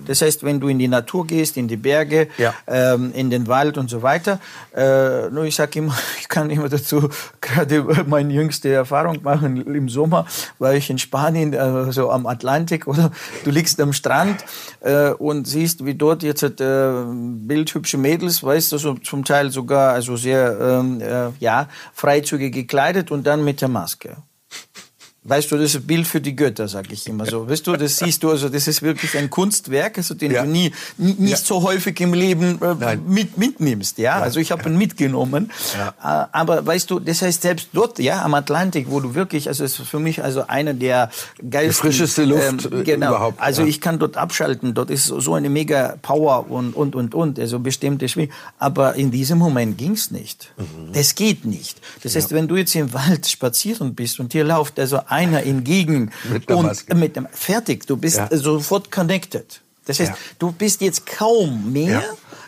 Das 0.05 0.21
heißt, 0.21 0.43
wenn 0.43 0.59
du 0.59 0.67
in 0.67 0.79
die 0.79 0.89
Natur 0.89 1.25
gehst, 1.25 1.55
in 1.55 1.69
die 1.69 1.77
Berge, 1.77 2.27
ja. 2.37 2.53
ähm, 2.67 3.13
in 3.13 3.29
den 3.29 3.47
Wald 3.47 3.77
und 3.77 3.89
so 3.89 4.01
weiter, 4.01 4.41
äh, 4.75 5.29
nur 5.29 5.45
ich 5.45 5.55
sage 5.55 5.79
immer, 5.79 5.97
ich 6.19 6.27
kann 6.27 6.49
immer 6.49 6.67
dazu 6.67 7.09
gerade 7.39 7.83
meine 8.07 8.33
jüngste 8.33 8.73
Erfahrung 8.73 9.23
machen. 9.23 9.65
Im 9.65 9.87
Sommer 9.87 10.25
war 10.59 10.73
ich 10.73 10.89
in 10.89 10.97
Spanien, 10.97 11.53
äh, 11.53 11.91
so 11.93 12.11
am 12.11 12.25
Atlantik, 12.25 12.85
oder 12.87 13.11
du 13.45 13.49
liegst 13.49 13.79
am 13.79 13.93
Strand 13.93 14.43
äh, 14.81 15.11
und 15.11 15.47
siehst, 15.47 15.85
wie 15.85 15.95
dort 15.95 16.21
jetzt 16.21 16.43
äh, 16.43 17.03
bildhübsche 17.07 17.97
Mädels, 17.97 18.43
weißt 18.43 18.73
du, 18.73 18.77
so 18.77 18.95
zum 18.95 19.23
Teil 19.23 19.51
sogar 19.51 19.93
also 19.93 20.17
sehr 20.17 20.59
ähm, 20.59 20.99
äh, 20.99 21.29
ja 21.39 21.69
freizügig 21.93 22.53
gekleidet 22.53 23.09
und 23.09 23.25
dann 23.25 23.45
mit 23.45 23.61
der 23.61 23.69
Maske. 23.69 24.17
Weißt 25.27 25.51
du, 25.51 25.57
das 25.57 25.71
ist 25.71 25.77
ein 25.77 25.87
Bild 25.87 26.05
für 26.05 26.21
die 26.21 26.35
Götter, 26.35 26.67
sag 26.67 26.91
ich 26.91 27.07
immer 27.07 27.25
so. 27.25 27.49
Weißt 27.49 27.65
du, 27.65 27.75
das 27.75 27.97
siehst 27.99 28.21
du, 28.21 28.29
also 28.29 28.47
das 28.47 28.67
ist 28.67 28.83
wirklich 28.83 29.17
ein 29.17 29.31
Kunstwerk, 29.31 29.97
also 29.97 30.13
den 30.13 30.31
ja. 30.31 30.43
du 30.43 30.49
nie, 30.49 30.71
nicht 30.97 31.29
ja. 31.31 31.37
so 31.37 31.63
häufig 31.63 31.99
im 31.99 32.13
Leben 32.13 32.59
äh, 32.61 32.95
mit, 32.97 33.35
mitnimmst, 33.35 33.97
ja? 33.97 34.19
ja. 34.19 34.23
Also 34.23 34.39
ich 34.39 34.51
habe 34.51 34.69
ihn 34.69 34.77
mitgenommen. 34.77 35.51
Äh, 35.75 36.05
aber 36.31 36.63
weißt 36.63 36.91
du, 36.91 36.99
das 36.99 37.23
heißt 37.23 37.41
selbst 37.41 37.69
dort, 37.73 37.97
ja, 37.97 38.21
am 38.21 38.35
Atlantik, 38.35 38.85
wo 38.91 38.99
du 38.99 39.15
wirklich, 39.15 39.47
also 39.47 39.63
es 39.63 39.79
ist 39.79 39.87
für 39.87 39.99
mich 39.99 40.23
also 40.23 40.45
einer 40.45 40.75
der 40.75 41.09
geilsten, 41.49 41.89
die 41.89 41.95
frischeste 41.95 42.23
Luft 42.25 42.69
ähm, 42.71 42.83
genau. 42.83 43.07
überhaupt. 43.07 43.41
Also 43.41 43.63
ich 43.63 43.81
kann 43.81 43.97
dort 43.97 44.17
abschalten, 44.17 44.75
dort 44.75 44.91
ist 44.91 45.05
so 45.05 45.33
eine 45.33 45.49
mega 45.49 45.95
Power 46.03 46.51
und 46.51 46.75
und 46.75 46.95
und 46.95 47.15
und, 47.15 47.39
also 47.39 47.57
bestimmte 47.57 48.07
Schwingen. 48.09 48.31
Aber 48.59 48.93
in 48.93 49.09
diesem 49.09 49.39
Moment 49.39 49.79
ging's 49.79 50.11
nicht. 50.11 50.53
Mhm. 50.57 50.93
Das 50.93 51.15
geht 51.15 51.45
nicht. 51.45 51.81
Das 52.03 52.15
heißt, 52.15 52.31
wenn 52.31 52.47
du 52.47 52.57
jetzt 52.57 52.75
im 52.75 52.93
Wald 52.93 53.25
spazieren 53.25 53.95
bist 53.95 54.19
und 54.19 54.31
hier 54.31 54.43
läuft 54.43 54.79
also 54.79 54.99
einer 55.15 55.43
entgegen 55.43 56.11
mit 56.31 56.49
der 56.49 56.61
Maske. 56.61 56.93
und 56.93 56.99
mit 56.99 57.15
dem 57.15 57.27
fertig. 57.31 57.87
Du 57.87 57.97
bist 57.97 58.17
ja. 58.17 58.29
sofort 58.31 58.91
connected. 58.91 59.61
Das 59.85 59.99
heißt, 59.99 60.11
ja. 60.11 60.17
du 60.39 60.51
bist 60.51 60.81
jetzt 60.81 61.05
kaum 61.05 61.71
mehr. 61.71 62.03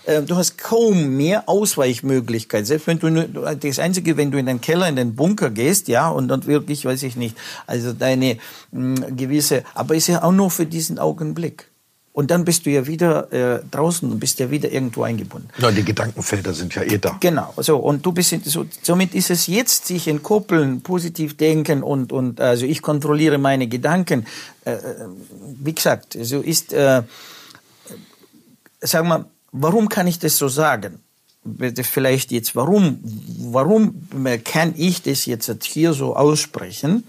Ja. 0.05 0.13
Äh, 0.13 0.23
du 0.23 0.35
hast 0.35 0.57
kaum 0.57 1.17
mehr 1.17 1.47
Ausweichmöglichkeiten. 1.47 2.65
Selbst 2.65 2.87
wenn 2.87 2.99
du 2.99 3.27
das 3.55 3.79
einzige, 3.79 4.17
wenn 4.17 4.31
du 4.31 4.37
in 4.37 4.45
den 4.45 4.61
Keller, 4.61 4.87
in 4.87 4.95
den 4.95 5.15
Bunker 5.15 5.49
gehst, 5.49 5.87
ja, 5.87 6.09
und 6.09 6.27
dann 6.29 6.45
wirklich, 6.47 6.85
weiß 6.85 7.03
ich 7.03 7.15
nicht, 7.15 7.37
also 7.67 7.93
deine 7.93 8.37
mh, 8.71 9.11
gewisse, 9.11 9.63
aber 9.73 9.95
ist 9.95 10.07
ja 10.07 10.23
auch 10.23 10.31
nur 10.31 10.49
für 10.49 10.65
diesen 10.65 10.97
Augenblick. 10.97 11.69
Und 12.17 12.31
dann 12.31 12.45
bist 12.45 12.65
du 12.65 12.71
ja 12.71 12.87
wieder 12.87 13.31
äh, 13.31 13.61
draußen 13.69 14.11
und 14.11 14.19
bist 14.19 14.39
ja 14.39 14.49
wieder 14.49 14.71
irgendwo 14.71 15.03
eingebunden. 15.03 15.49
Ja, 15.59 15.69
die 15.69 15.85
Gedankenfelder 15.85 16.51
sind 16.51 16.73
ja 16.73 16.81
eh 16.81 16.97
da. 16.97 17.15
Genau. 17.19 17.53
So 17.57 17.77
und 17.77 18.03
du 18.03 18.11
bist 18.11 18.35
so, 18.43 18.65
somit 18.81 19.13
ist 19.13 19.29
es 19.29 19.45
jetzt 19.45 19.85
sich 19.85 20.07
entkoppeln, 20.07 20.81
positiv 20.81 21.37
denken 21.37 21.83
und 21.83 22.11
und 22.11 22.41
also 22.41 22.65
ich 22.65 22.81
kontrolliere 22.81 23.37
meine 23.37 23.67
Gedanken. 23.67 24.25
Äh, 24.65 24.71
äh 24.71 24.95
wie 25.61 25.75
gesagt, 25.75 26.17
so 26.19 26.41
ist. 26.41 26.73
Äh, 26.73 27.03
sagen 28.81 29.09
wir, 29.09 29.29
warum 29.51 29.87
kann 29.87 30.07
ich 30.07 30.17
das 30.17 30.37
so 30.37 30.47
sagen? 30.47 30.97
Vielleicht 31.83 32.31
jetzt, 32.31 32.55
warum, 32.55 32.97
warum 33.51 33.93
kann 34.43 34.73
ich 34.75 35.03
das 35.03 35.27
jetzt 35.27 35.63
hier 35.65 35.93
so 35.93 36.15
aussprechen? 36.15 37.03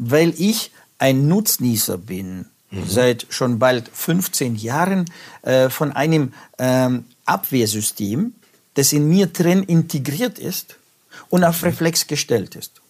Weil 0.00 0.34
ich 0.36 0.72
ein 0.98 1.28
Nutznießer 1.28 1.96
bin 1.96 2.46
mhm. 2.70 2.86
seit 2.86 3.26
schon 3.30 3.58
bald 3.58 3.88
15 3.92 4.56
Jahren 4.56 5.06
äh, 5.42 5.68
von 5.68 5.92
einem 5.92 6.32
ähm, 6.58 7.04
Abwehrsystem, 7.24 8.34
das 8.74 8.92
in 8.92 9.08
mir 9.08 9.26
drin 9.26 9.62
integriert 9.62 10.38
ist 10.38 10.76
und 11.28 11.44
auf 11.44 11.62
Reflex 11.62 12.06
gestellt 12.06 12.54
ist. 12.54 12.80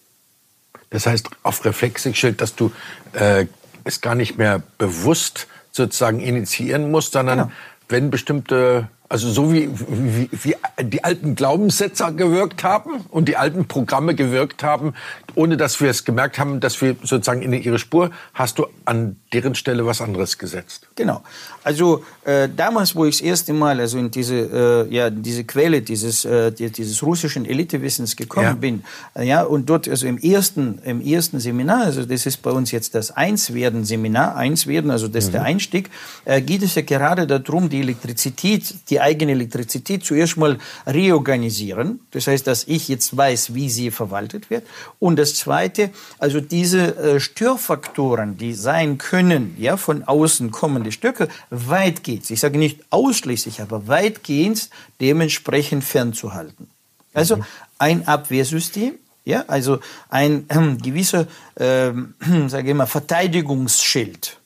Das 0.91 1.07
heißt, 1.07 1.29
auf 1.43 1.65
Reflex 1.65 2.05
gestellt, 2.05 2.41
dass 2.41 2.55
du 2.55 2.73
äh, 3.13 3.47
es 3.85 4.01
gar 4.01 4.15
nicht 4.15 4.39
mehr 4.39 4.63
bewusst 4.79 5.47
sozusagen 5.73 6.21
initiieren 6.21 6.91
musst, 6.91 7.13
sondern 7.13 7.39
genau. 7.39 7.53
wenn 7.89 8.11
bestimmte 8.11 8.89
also 9.09 9.31
so 9.31 9.53
wie, 9.53 9.71
wie, 9.89 10.29
wie 10.33 10.57
die 10.83 11.05
alten 11.05 11.35
Glaubenssätze 11.35 12.13
gewirkt 12.13 12.65
haben 12.65 13.05
und 13.11 13.29
die 13.29 13.37
alten 13.37 13.67
Programme 13.67 14.15
gewirkt 14.15 14.63
haben, 14.63 14.95
ohne 15.35 15.57
dass 15.57 15.81
wir 15.81 15.91
es 15.91 16.05
gemerkt 16.05 16.39
haben, 16.39 16.61
dass 16.61 16.81
wir 16.81 16.97
sozusagen 17.03 17.43
in 17.43 17.53
ihre 17.53 17.79
Spur, 17.79 18.11
hast 18.35 18.59
du 18.59 18.67
an 18.85 19.17
deren 19.33 19.55
Stelle 19.55 19.87
was 19.87 20.01
anderes 20.01 20.39
gesetzt. 20.39 20.89
Genau. 20.97 21.23
Also 21.63 22.05
äh, 22.25 22.49
damals, 22.55 22.97
wo 22.97 23.05
ich 23.05 23.19
das 23.19 23.21
erste 23.21 23.53
Mal 23.53 23.81
also 23.81 23.99
in 23.99 24.11
diese, 24.11 24.87
äh, 24.89 24.95
ja, 24.95 25.11
diese 25.11 25.45
Quelle 25.45 25.83
dieses, 25.83 26.25
äh, 26.25 26.53
dieses 26.53 27.03
russischen 27.03 27.45
Elitewissens 27.45 28.17
gekommen 28.17 28.47
ja. 28.47 28.55
bin, 28.55 28.85
äh, 29.15 29.27
ja, 29.27 29.43
und 29.43 29.69
dort 29.69 29.89
also 29.89 30.07
im 30.07 30.19
ersten, 30.19 30.79
im 30.85 31.01
ersten 31.01 31.39
Seminar, 31.41 31.85
also 31.85 32.05
das 32.05 32.27
ist 32.27 32.39
bei 32.39 32.51
uns 32.51 32.71
jetzt 32.71 32.95
das 32.95 33.11
Einswerden-Seminar, 33.11 34.37
Einswerden, 34.37 34.91
also 34.91 35.09
das 35.09 35.25
ist 35.25 35.29
mhm. 35.29 35.33
der 35.33 35.43
Einstieg, 35.43 35.91
äh, 36.25 36.41
geht 36.41 36.63
es 36.63 36.75
ja 36.75 36.83
gerade 36.83 37.27
darum, 37.27 37.69
die 37.69 37.81
Elektrizität, 37.81 38.75
die 38.91 38.96
die 38.97 39.01
eigene 39.03 39.33
Elektrizität 39.33 40.07
zuerst 40.07 40.39
mal 40.39 40.57
reorganisieren. 40.87 42.01
Das 42.13 42.29
heißt, 42.29 42.47
dass 42.47 42.65
ich 42.65 42.89
jetzt 42.89 43.15
weiß, 43.15 43.53
wie 43.53 43.69
sie 43.69 43.91
verwaltet 43.91 44.49
wird. 44.49 44.67
Und 44.99 45.17
das 45.19 45.35
Zweite, 45.35 45.91
also 46.19 46.41
diese 46.41 46.97
äh, 46.97 47.21
Störfaktoren, 47.21 48.39
die 48.39 48.55
sein 48.55 48.97
können, 48.97 49.55
ja, 49.59 49.77
von 49.77 50.03
außen 50.03 50.51
kommende 50.51 50.93
Stücke, 50.93 51.29
weitgehend, 51.51 52.31
ich 52.31 52.41
sage 52.41 52.59
nicht 52.59 52.81
ausschließlich, 52.89 53.61
aber 53.61 53.87
weitgehend 53.87 54.71
dementsprechend 54.99 55.85
fernzuhalten. 55.85 56.69
Also 57.13 57.37
mhm. 57.37 57.45
ein 57.79 58.09
Abwehrsystem, 58.09 58.95
ja, 59.27 59.45
also 59.47 59.81
ein 60.09 60.47
äh, 60.49 60.77
gewisser, 60.83 61.27
äh, 61.57 61.93
sage 62.49 62.71
ich 62.71 62.75
mal, 62.75 62.87
Verteidigungsschild. 62.87 64.39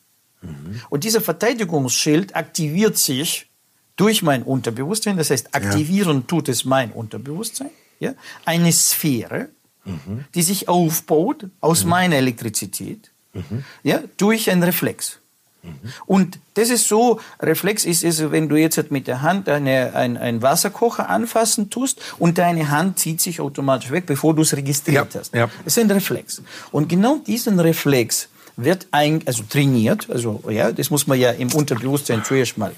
Mhm. 0.43 0.81
Und 0.89 1.05
dieser 1.05 1.21
Verteidigungsschild 1.21 2.35
aktiviert 2.35 2.99
sich 2.99 3.50
durch 4.01 4.23
mein 4.23 4.43
Unterbewusstsein, 4.43 5.19
das 5.19 5.29
heißt, 5.29 5.55
aktivieren 5.55 6.19
ja. 6.19 6.25
tut 6.27 6.49
es 6.49 6.65
mein 6.65 6.91
Unterbewusstsein, 6.91 7.69
ja, 7.99 8.15
eine 8.47 8.73
Sphäre, 8.73 9.51
mhm. 9.85 10.25
die 10.35 10.43
sich 10.43 10.69
aufbaut 10.69 11.47
aus 11.61 11.85
mhm. 11.85 11.91
meiner 11.91 12.17
Elektrizität, 12.17 13.11
mhm. 13.35 13.63
ja, 13.83 14.01
durch 14.17 14.51
einen 14.51 14.63
Reflex. 14.63 15.19
Mhm. 15.63 15.75
Und 16.07 16.39
das 16.55 16.71
ist 16.71 16.89
so, 16.89 17.21
Reflex 17.41 17.85
ist 17.85 18.03
es, 18.03 18.31
wenn 18.31 18.49
du 18.49 18.57
jetzt 18.57 18.91
mit 18.91 19.07
der 19.07 19.21
Hand 19.21 19.51
eine, 19.51 19.95
ein, 19.95 20.17
ein 20.17 20.41
Wasserkocher 20.41 21.11
anfassen 21.11 21.69
tust 21.69 22.01
und 22.19 22.39
deine 22.39 22.71
Hand 22.71 22.99
zieht 22.99 23.21
sich 23.21 23.39
automatisch 23.39 23.91
weg, 23.91 24.07
bevor 24.07 24.35
du 24.35 24.41
es 24.41 24.57
registriert 24.57 25.13
ja, 25.13 25.21
hast. 25.21 25.35
Ja. 25.35 25.51
Das 25.65 25.77
ist 25.77 25.79
ein 25.79 25.91
Reflex. 25.91 26.41
Und 26.73 26.89
genau 26.89 27.19
diesen 27.19 27.61
Reflex 27.61 28.31
wird 28.57 28.87
ein, 28.93 29.21
also 29.27 29.43
trainiert, 29.47 30.09
also 30.09 30.43
ja, 30.49 30.73
das 30.73 30.89
muss 30.89 31.07
man 31.07 31.19
ja 31.21 31.33
im 31.33 31.53
Unterbewusstsein 31.53 32.25
zuerst 32.25 32.57
mal 32.57 32.73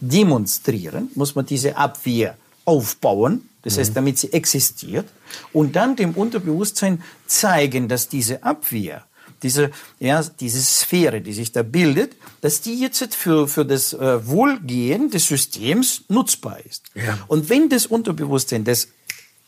demonstrieren, 0.00 1.10
muss 1.14 1.34
man 1.34 1.46
diese 1.46 1.76
Abwehr 1.76 2.36
aufbauen, 2.64 3.48
das 3.62 3.76
mhm. 3.76 3.80
heißt, 3.80 3.96
damit 3.96 4.18
sie 4.18 4.32
existiert, 4.32 5.08
und 5.52 5.76
dann 5.76 5.96
dem 5.96 6.12
Unterbewusstsein 6.12 7.02
zeigen, 7.26 7.88
dass 7.88 8.08
diese 8.08 8.42
Abwehr 8.42 9.04
diese, 9.42 9.70
ja, 10.00 10.22
diese 10.22 10.60
Sphäre, 10.60 11.20
die 11.20 11.32
sich 11.32 11.52
da 11.52 11.62
bildet, 11.62 12.16
dass 12.40 12.60
die 12.60 12.74
jetzt 12.80 13.14
für, 13.14 13.46
für 13.46 13.64
das 13.64 13.92
äh, 13.92 14.26
Wohlgehen 14.26 15.10
des 15.10 15.26
Systems 15.26 16.02
nutzbar 16.08 16.58
ist. 16.64 16.86
Ja. 16.94 17.18
Und 17.28 17.48
wenn 17.48 17.68
das 17.68 17.86
Unterbewusstsein 17.86 18.64
das 18.64 18.88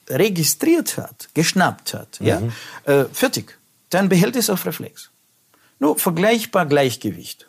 registriert 0.09 0.97
hat, 0.97 1.29
geschnappt 1.35 1.95
hat, 1.95 2.19
ja, 2.21 2.43
äh, 2.85 3.05
fertig, 3.13 3.59
dann 3.91 4.09
behält 4.09 4.37
es 4.37 4.51
auf 4.51 4.67
Reflex. 4.67 5.11
Nur 5.79 5.99
vergleichbar 5.99 6.67
Gleichgewicht. 6.67 7.47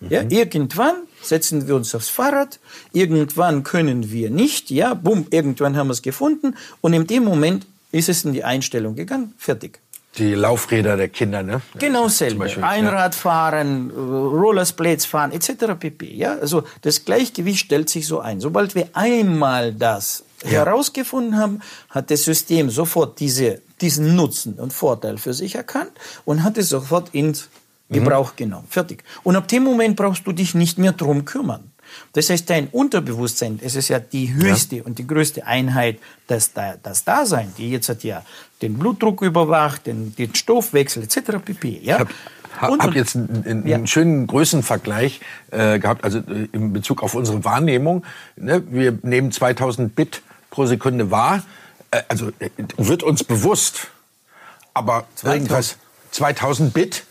Ja, 0.00 0.22
irgendwann 0.28 0.94
setzen 1.22 1.66
wir 1.66 1.74
uns 1.74 1.94
aufs 1.94 2.08
Fahrrad, 2.08 2.60
irgendwann 2.92 3.64
können 3.64 4.12
wir 4.12 4.30
nicht, 4.30 4.70
ja, 4.70 4.94
bumm, 4.94 5.26
irgendwann 5.30 5.76
haben 5.76 5.88
wir 5.88 5.92
es 5.92 6.02
gefunden 6.02 6.54
und 6.80 6.92
in 6.92 7.06
dem 7.06 7.24
Moment 7.24 7.66
ist 7.90 8.08
es 8.08 8.24
in 8.24 8.32
die 8.32 8.44
Einstellung 8.44 8.94
gegangen, 8.94 9.34
fertig. 9.38 9.80
Die 10.16 10.34
Laufräder 10.34 10.96
der 10.96 11.08
Kinder, 11.08 11.42
ne? 11.42 11.60
Genau 11.78 12.02
Zum 12.02 12.10
selber. 12.10 12.44
Beispiel, 12.44 12.64
Einrad 12.64 13.14
fahren, 13.14 13.90
äh, 13.90 15.36
etc. 15.36 15.50
pp. 15.78 16.12
Ja, 16.12 16.36
also 16.38 16.64
das 16.82 17.04
Gleichgewicht 17.04 17.66
stellt 17.66 17.88
sich 17.88 18.06
so 18.06 18.20
ein. 18.20 18.40
Sobald 18.40 18.74
wir 18.74 18.88
einmal 18.94 19.72
das 19.72 20.24
herausgefunden 20.44 21.36
haben, 21.36 21.60
hat 21.90 22.10
das 22.10 22.24
System 22.24 22.70
sofort 22.70 23.20
diese, 23.20 23.60
diesen 23.80 24.16
Nutzen 24.16 24.54
und 24.54 24.72
Vorteil 24.72 25.18
für 25.18 25.34
sich 25.34 25.54
erkannt 25.54 25.92
und 26.24 26.42
hat 26.42 26.58
es 26.58 26.68
sofort 26.68 27.10
ins 27.14 27.48
Gebrauch 27.90 28.36
genommen. 28.36 28.66
Fertig. 28.68 29.02
Und 29.22 29.36
ab 29.36 29.48
dem 29.48 29.62
Moment 29.64 29.96
brauchst 29.96 30.26
du 30.26 30.32
dich 30.32 30.54
nicht 30.54 30.78
mehr 30.78 30.92
drum 30.92 31.24
kümmern. 31.24 31.72
Das 32.12 32.28
heißt, 32.28 32.50
dein 32.50 32.66
Unterbewusstsein, 32.68 33.58
es 33.62 33.74
ist 33.74 33.88
ja 33.88 33.98
die 33.98 34.34
höchste 34.34 34.82
und 34.82 34.98
die 34.98 35.06
größte 35.06 35.46
Einheit, 35.46 35.98
das, 36.26 36.52
Da- 36.52 36.76
das 36.82 37.04
Dasein, 37.04 37.50
die 37.56 37.70
jetzt 37.70 37.88
hat 37.88 38.04
ja 38.04 38.22
den 38.60 38.78
Blutdruck 38.78 39.22
überwacht, 39.22 39.86
den, 39.86 40.14
den 40.16 40.34
Stoffwechsel 40.34 41.02
etc. 41.04 41.38
pp. 41.42 41.80
Ja? 41.82 41.94
Ich 41.96 42.60
habe 42.60 42.76
hab, 42.82 42.94
jetzt 42.94 43.16
einen, 43.16 43.44
einen 43.46 43.66
Ja. 43.66 43.86
schönen 43.86 44.26
Größenvergleich 44.26 45.20
äh, 45.50 45.78
gehabt, 45.78 46.04
also 46.04 46.18
äh, 46.18 46.48
in 46.52 46.74
Bezug 46.74 47.02
auf 47.02 47.14
unsere 47.14 47.42
Wahrnehmung. 47.44 48.04
Ne? 48.36 48.62
Wir 48.70 48.98
nehmen 49.02 49.32
2000 49.32 49.94
Bit 49.96 50.20
pro 50.50 50.66
Sekunde 50.66 51.10
wahr, 51.10 51.42
äh, 51.90 52.02
also 52.08 52.28
äh, 52.38 52.50
wird 52.76 53.02
uns 53.02 53.24
bewusst, 53.24 53.88
aber 54.74 55.06
2000. 55.14 55.34
irgendwas 55.42 55.76
2000 56.10 56.74
Bit, 56.74 57.04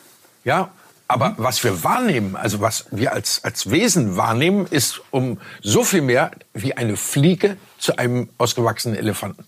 ja. 0.47 0.69
Aber 1.09 1.29
Mhm. 1.29 1.35
was 1.37 1.63
wir 1.63 1.83
wahrnehmen, 1.85 2.35
also 2.35 2.59
was 2.59 2.85
wir 2.91 3.13
als, 3.13 3.41
als 3.43 3.69
Wesen 3.71 4.17
wahrnehmen, 4.17 4.67
ist 4.69 4.99
um 5.11 5.37
so 5.63 5.83
viel 5.85 6.01
mehr 6.01 6.31
wie 6.53 6.73
eine 6.75 6.97
Fliege 6.97 7.55
zu 7.79 7.97
einem 7.97 8.27
ausgewachsenen 8.37 8.97
Elefanten. 8.97 9.45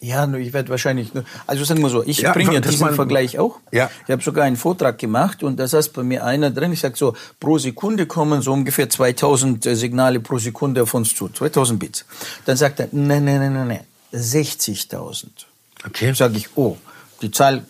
Ja, 0.00 0.30
ich 0.34 0.52
werde 0.52 0.68
wahrscheinlich, 0.68 1.14
nur, 1.14 1.24
also 1.46 1.64
sagen 1.64 1.80
wir 1.80 1.88
so, 1.90 2.02
ich 2.02 2.18
Ja, 2.18 2.32
bringe 2.32 2.52
ja 2.54 2.60
diesen 2.72 2.92
Vergleich 2.94 3.38
auch. 3.38 3.60
Ja. 3.72 3.88
Ich 4.06 4.10
habe 4.12 4.22
sogar 4.22 4.44
einen 4.44 4.56
Vortrag 4.56 4.98
gemacht 4.98 5.42
und 5.42 5.58
da 5.60 5.66
saß 5.68 5.90
bei 5.90 6.02
mir 6.02 6.24
einer 6.24 6.50
drin, 6.50 6.72
ich 6.72 6.80
sag 6.80 6.96
so, 6.96 7.14
pro 7.40 7.56
Sekunde 7.58 8.06
kommen 8.06 8.42
so 8.42 8.52
ungefähr 8.52 8.90
2000 8.90 9.62
Signale 9.64 10.18
pro 10.20 10.38
Sekunde 10.38 10.82
auf 10.82 10.92
uns 10.92 11.14
zu, 11.14 11.28
2000 11.28 11.78
Bits. 11.78 12.04
Dann 12.46 12.56
sagt 12.56 12.80
er, 12.80 12.88
nein, 12.92 13.24
nein, 13.24 13.38
nein, 13.40 13.54
nein, 13.54 13.68
nein, 13.68 13.84
60.000. 14.12 15.28
Okay. 15.86 16.12
Sage 16.14 16.36
ich, 16.36 16.48
oh, 16.56 16.76
die 17.22 17.30
Zahl, 17.30 17.64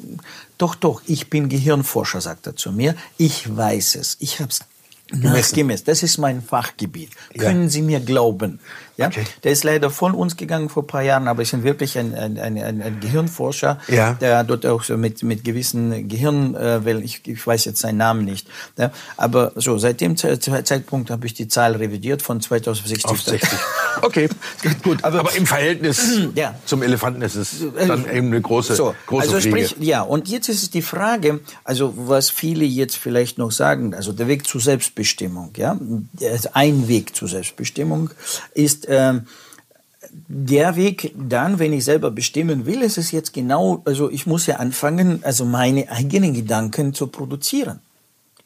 doch, 0.58 0.74
doch, 0.74 1.02
ich 1.06 1.28
bin 1.30 1.48
Gehirnforscher, 1.48 2.20
sagt 2.20 2.46
er 2.46 2.56
zu 2.56 2.72
mir. 2.72 2.94
Ich 3.18 3.54
weiß 3.54 3.96
es. 3.96 4.16
Ich 4.20 4.40
habe 4.40 4.50
es 4.50 4.60
nachgemessen. 5.12 5.84
Das 5.86 6.02
ist 6.02 6.18
mein 6.18 6.42
Fachgebiet. 6.42 7.10
Ja. 7.34 7.42
Können 7.42 7.68
Sie 7.68 7.82
mir 7.82 8.00
glauben? 8.00 8.60
Ja? 8.96 9.08
Okay. 9.08 9.24
Der 9.44 9.52
ist 9.52 9.62
leider 9.64 9.90
von 9.90 10.14
uns 10.14 10.36
gegangen 10.36 10.68
vor 10.68 10.82
ein 10.82 10.86
paar 10.86 11.02
Jahren, 11.02 11.28
aber 11.28 11.42
ist 11.42 11.62
wirklich 11.62 11.98
ein, 11.98 12.14
ein, 12.14 12.38
ein, 12.38 12.58
ein, 12.58 12.98
Gehirnforscher, 13.00 13.78
Ja. 13.88 14.14
der 14.14 14.42
dort 14.44 14.64
auch 14.66 14.82
so 14.82 14.96
mit, 14.96 15.22
mit 15.22 15.44
gewissen 15.44 16.08
Gehirn, 16.08 16.54
äh, 16.54 16.80
ich, 17.00 17.20
ich 17.26 17.46
weiß 17.46 17.64
jetzt 17.66 17.80
seinen 17.80 17.98
Namen 17.98 18.24
nicht. 18.24 18.46
Ja? 18.78 18.90
Aber 19.16 19.52
so, 19.56 19.76
seit 19.78 20.00
dem 20.00 20.16
Ze- 20.16 20.38
Ze- 20.38 20.64
Zeitpunkt 20.64 21.10
habe 21.10 21.26
ich 21.26 21.34
die 21.34 21.48
Zahl 21.48 21.76
revidiert 21.76 22.22
von 22.22 22.40
2060 22.40 23.04
Auf 23.06 23.20
60. 23.20 23.50
Okay, 24.02 24.28
gut. 24.82 25.02
Aber, 25.04 25.20
Aber- 25.20 25.34
im 25.34 25.46
Verhältnis 25.46 26.18
Ja. 26.34 26.54
zum 26.66 26.82
Elefanten 26.82 27.22
ist 27.22 27.34
es 27.34 27.64
dann 27.88 28.04
eben 28.10 28.26
eine 28.26 28.42
große, 28.42 28.74
So, 28.74 28.94
große 29.06 29.22
also 29.28 29.40
Fliege. 29.40 29.68
sprich, 29.68 29.86
ja, 29.86 30.02
und 30.02 30.28
jetzt 30.28 30.50
ist 30.50 30.62
es 30.62 30.70
die 30.70 30.82
Frage, 30.82 31.40
also 31.64 31.94
was 31.96 32.28
viele 32.28 32.66
jetzt 32.66 32.96
vielleicht 32.96 33.38
noch 33.38 33.50
sagen, 33.52 33.94
also 33.94 34.12
der 34.12 34.26
Weg 34.28 34.46
zur 34.46 34.60
Selbstbestimmung, 34.60 35.50
ja, 35.56 35.78
ein 36.52 36.88
Weg 36.88 37.16
zur 37.16 37.28
Selbstbestimmung 37.28 38.10
ist 38.52 38.85
ähm, 38.88 39.26
der 40.28 40.76
Weg 40.76 41.12
dann, 41.16 41.58
wenn 41.58 41.72
ich 41.72 41.84
selber 41.84 42.10
bestimmen 42.10 42.66
will, 42.66 42.82
ist 42.82 42.98
es 42.98 43.10
jetzt 43.10 43.32
genau, 43.32 43.82
also 43.84 44.10
ich 44.10 44.26
muss 44.26 44.46
ja 44.46 44.56
anfangen, 44.56 45.20
also 45.22 45.44
meine 45.44 45.90
eigenen 45.90 46.34
Gedanken 46.34 46.94
zu 46.94 47.06
produzieren. 47.08 47.80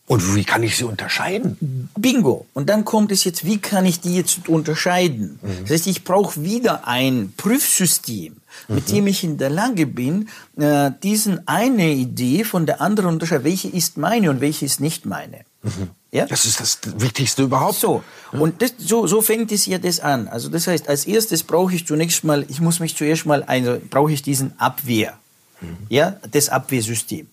Und 0.06 0.34
wie 0.34 0.42
kann 0.42 0.64
ich 0.64 0.76
sie 0.76 0.82
unterscheiden? 0.82 1.88
Bingo. 1.96 2.46
Und 2.52 2.68
dann 2.68 2.84
kommt 2.84 3.12
es 3.12 3.22
jetzt, 3.22 3.44
wie 3.44 3.58
kann 3.58 3.86
ich 3.86 4.00
die 4.00 4.16
jetzt 4.16 4.48
unterscheiden? 4.48 5.38
Das 5.62 5.70
heißt, 5.70 5.86
ich 5.86 6.02
brauche 6.02 6.42
wieder 6.42 6.88
ein 6.88 7.32
Prüfsystem, 7.36 8.34
mit 8.66 8.90
dem 8.90 9.06
ich 9.06 9.22
in 9.22 9.38
der 9.38 9.50
Lage 9.50 9.86
bin, 9.86 10.28
äh, 10.56 10.90
diesen 11.00 11.46
eine 11.46 11.92
Idee 11.92 12.42
von 12.42 12.66
der 12.66 12.80
anderen 12.80 13.10
unterscheiden. 13.10 13.44
Welche 13.44 13.68
ist 13.68 13.98
meine 13.98 14.30
und 14.30 14.40
welche 14.40 14.64
ist 14.64 14.80
nicht 14.80 15.06
meine? 15.06 15.44
Ja? 16.12 16.26
Das 16.26 16.44
ist 16.44 16.60
das 16.60 16.78
Wichtigste 17.00 17.42
überhaupt. 17.42 17.76
So, 17.76 18.02
und 18.32 18.62
das, 18.62 18.74
so, 18.78 19.06
so 19.06 19.22
fängt 19.22 19.52
es 19.52 19.66
ja 19.66 19.78
das 19.78 20.00
an. 20.00 20.28
Also 20.28 20.48
das 20.48 20.66
heißt, 20.66 20.88
als 20.88 21.06
erstes 21.06 21.42
brauche 21.42 21.74
ich 21.74 21.86
zunächst 21.86 22.24
mal, 22.24 22.44
ich 22.48 22.60
muss 22.60 22.80
mich 22.80 22.96
zuerst 22.96 23.26
mal, 23.26 23.42
also 23.44 23.78
brauche 23.90 24.12
ich 24.12 24.22
diesen 24.22 24.58
Abwehr, 24.58 25.18
ja, 25.88 26.16
das 26.30 26.48
Abwehrsystem. 26.48 27.28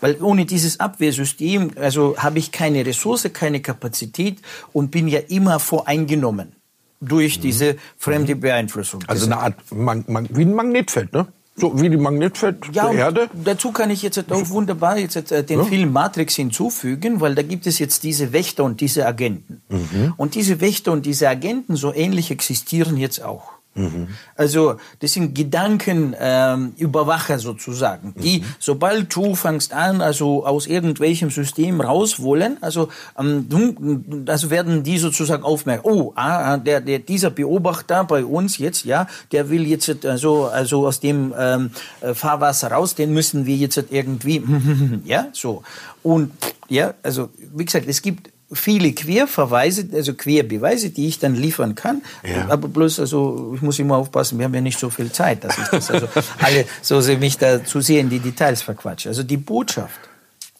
Weil 0.00 0.22
ohne 0.22 0.44
dieses 0.46 0.78
Abwehrsystem, 0.78 1.72
also 1.76 2.16
habe 2.16 2.38
ich 2.38 2.52
keine 2.52 2.86
Ressource, 2.86 3.28
keine 3.32 3.60
Kapazität 3.60 4.38
und 4.72 4.90
bin 4.90 5.08
ja 5.08 5.18
immer 5.18 5.58
voreingenommen 5.58 6.52
durch 7.00 7.40
diese 7.40 7.76
fremde 7.98 8.36
Beeinflussung. 8.36 9.02
Also 9.06 9.26
eine 9.26 9.38
Art, 9.38 9.56
Mag 9.72 10.08
Mag 10.08 10.26
wie 10.30 10.42
ein 10.42 10.54
Magnetfeld, 10.54 11.12
ne? 11.12 11.26
So 11.56 11.80
wie 11.80 11.88
die 11.88 11.96
Magnetfeld 11.96 12.66
Ja, 12.72 12.88
der 12.90 12.98
Erde. 12.98 13.30
dazu 13.32 13.70
kann 13.70 13.88
ich 13.90 14.02
jetzt 14.02 14.18
auch 14.30 14.50
wunderbar 14.50 14.98
jetzt 14.98 15.30
äh, 15.30 15.44
den 15.44 15.60
Ja. 15.60 15.64
Film 15.64 15.92
Matrix 15.92 16.34
hinzufügen, 16.34 17.20
weil 17.20 17.34
da 17.36 17.42
gibt 17.42 17.66
es 17.68 17.78
jetzt 17.78 18.02
diese 18.02 18.32
Wächter 18.32 18.64
und 18.64 18.80
diese 18.80 19.06
Agenten. 19.06 19.62
Mhm. 19.68 20.14
Und 20.16 20.34
diese 20.34 20.60
Wächter 20.60 20.90
und 20.92 21.06
diese 21.06 21.28
Agenten, 21.28 21.76
so 21.76 21.94
ähnlich 21.94 22.30
existieren 22.32 22.96
jetzt 22.96 23.22
auch. 23.22 23.53
Mhm. 23.74 24.08
Also 24.36 24.76
das 25.00 25.12
sind 25.12 25.34
Gedankenüberwacher 25.34 27.34
ähm, 27.34 27.40
sozusagen, 27.40 28.14
die, 28.16 28.40
Mhm. 28.40 28.44
sobald 28.58 29.14
du 29.14 29.34
fängst 29.34 29.72
an, 29.72 30.00
also 30.00 30.46
aus 30.46 30.66
irgendwelchem 30.66 31.30
System 31.30 31.80
raus 31.80 32.20
wollen, 32.20 32.58
also, 32.60 32.88
ähm, 33.18 34.24
also 34.28 34.50
werden 34.50 34.84
die 34.84 34.98
sozusagen 34.98 35.42
aufmerken, 35.42 35.82
oh, 35.84 36.12
ah, 36.14 36.52
ah, 36.52 36.56
der, 36.56 36.80
der, 36.80 37.00
dieser 37.00 37.30
Beobachter 37.30 38.04
bei 38.04 38.24
uns 38.24 38.58
jetzt, 38.58 38.84
ja, 38.84 39.08
der 39.32 39.50
will 39.50 39.66
jetzt 39.66 40.06
also, 40.06 40.46
also 40.46 40.86
aus 40.86 41.00
dem 41.00 41.34
ähm, 41.36 41.70
äh, 42.00 42.14
Fahrwasser 42.14 42.70
raus, 42.70 42.94
den 42.94 43.12
müssen 43.12 43.46
wir 43.46 43.56
jetzt 43.56 43.82
irgendwie, 43.90 44.42
ja, 45.04 45.26
so. 45.32 45.62
Und 46.02 46.32
ja, 46.68 46.94
also 47.02 47.30
wie 47.54 47.64
gesagt, 47.64 47.86
es 47.88 48.02
gibt 48.02 48.30
viele 48.54 48.92
Querverweise, 48.92 49.88
also 49.92 50.14
Querbeweise, 50.14 50.90
die 50.90 51.08
ich 51.08 51.18
dann 51.18 51.34
liefern 51.34 51.74
kann. 51.74 52.02
Ja. 52.22 52.48
Aber 52.48 52.68
bloß, 52.68 53.00
also 53.00 53.52
ich 53.54 53.62
muss 53.62 53.78
immer 53.78 53.96
aufpassen, 53.96 54.38
wir 54.38 54.46
haben 54.46 54.54
ja 54.54 54.60
nicht 54.60 54.78
so 54.78 54.90
viel 54.90 55.12
Zeit, 55.12 55.44
dass 55.44 55.58
ich 55.58 55.68
das 55.68 55.90
also 55.90 56.08
alle 56.38 56.64
so 56.80 57.00
sehr 57.00 57.18
mich 57.18 57.36
da 57.38 57.64
zu 57.64 57.80
sehr 57.80 58.00
in 58.00 58.10
die 58.10 58.20
Details 58.20 58.62
verquatsche. 58.62 59.08
Also 59.08 59.22
die 59.22 59.36
Botschaft, 59.36 59.98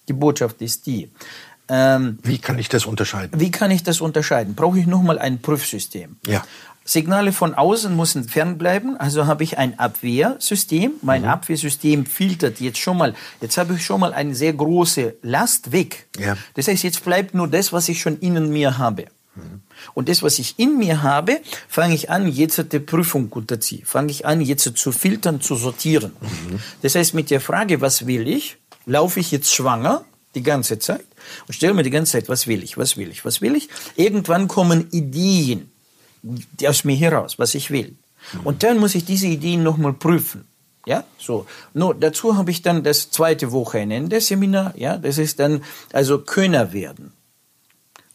die 0.08 0.12
Botschaft 0.12 0.60
ist 0.60 0.86
die. 0.86 1.10
Ähm, 1.66 2.18
Wie 2.22 2.38
kann 2.38 2.58
ich 2.58 2.68
das 2.68 2.84
unterscheiden? 2.84 3.40
wie 3.40 3.50
kann 3.50 3.70
ich 3.70 3.82
das 3.82 4.02
unterscheiden? 4.02 4.54
Brauche 4.54 4.78
ich 4.78 4.86
nochmal 4.86 5.18
ein 5.18 5.40
Prüfsystem? 5.40 6.16
Ja. 6.26 6.44
Signale 6.84 7.32
von 7.32 7.54
außen 7.54 7.96
müssen 7.96 8.28
fernbleiben, 8.28 8.98
also 8.98 9.26
habe 9.26 9.42
ich 9.42 9.56
ein 9.56 9.78
Abwehrsystem. 9.78 10.92
Mein 11.00 11.22
Mhm. 11.22 11.28
Abwehrsystem 11.28 12.04
filtert 12.04 12.60
jetzt 12.60 12.78
schon 12.78 12.98
mal, 12.98 13.14
jetzt 13.40 13.56
habe 13.56 13.74
ich 13.74 13.84
schon 13.84 14.00
mal 14.00 14.12
eine 14.12 14.34
sehr 14.34 14.52
große 14.52 15.16
Last 15.22 15.72
weg. 15.72 16.06
Ja. 16.18 16.36
Das 16.54 16.68
heißt, 16.68 16.82
jetzt 16.84 17.02
bleibt 17.02 17.34
nur 17.34 17.48
das, 17.48 17.72
was 17.72 17.88
ich 17.88 18.00
schon 18.00 18.18
in 18.18 18.50
mir 18.50 18.76
habe. 18.76 19.06
Mhm. 19.34 19.62
Und 19.94 20.10
das, 20.10 20.22
was 20.22 20.38
ich 20.38 20.58
in 20.58 20.76
mir 20.76 21.02
habe, 21.02 21.40
fange 21.68 21.94
ich 21.94 22.10
an, 22.10 22.28
jetzt 22.28 22.72
die 22.72 22.78
Prüfung 22.78 23.30
unterziehen. 23.30 23.84
Fange 23.86 24.10
ich 24.10 24.26
an, 24.26 24.42
jetzt 24.42 24.76
zu 24.76 24.92
filtern, 24.92 25.40
zu 25.40 25.56
sortieren. 25.56 26.12
Mhm. 26.20 26.60
Das 26.82 26.94
heißt, 26.94 27.14
mit 27.14 27.30
der 27.30 27.40
Frage, 27.40 27.80
was 27.80 28.06
will 28.06 28.28
ich, 28.28 28.58
laufe 28.84 29.20
ich 29.20 29.30
jetzt 29.30 29.54
schwanger 29.54 30.04
die 30.34 30.42
ganze 30.42 30.78
Zeit 30.78 31.04
und 31.46 31.54
stelle 31.54 31.72
mir 31.72 31.82
die 31.82 31.90
ganze 31.90 32.12
Zeit, 32.12 32.28
was 32.28 32.46
will 32.46 32.62
ich, 32.62 32.76
was 32.76 32.96
will 32.98 33.08
ich, 33.08 33.24
was 33.24 33.40
will 33.40 33.54
ich. 33.56 33.68
Irgendwann 33.96 34.48
kommen 34.48 34.88
Ideen 34.90 35.70
aus 36.66 36.84
mir 36.84 36.96
heraus, 36.96 37.38
was 37.38 37.54
ich 37.54 37.70
will. 37.70 37.96
Und 38.42 38.62
dann 38.62 38.78
muss 38.78 38.94
ich 38.94 39.04
diese 39.04 39.26
Ideen 39.26 39.62
nochmal 39.62 39.92
prüfen. 39.92 40.46
Ja, 40.86 41.04
so. 41.18 41.46
Nur 41.72 41.94
dazu 41.94 42.36
habe 42.36 42.50
ich 42.50 42.62
dann 42.62 42.82
das 42.82 43.10
zweite 43.10 43.52
Wochenende 43.52 44.20
Seminar. 44.20 44.74
Ja, 44.76 44.98
das 44.98 45.18
ist 45.18 45.40
dann 45.40 45.62
also 45.92 46.18
Könner 46.18 46.72
werden. 46.72 47.12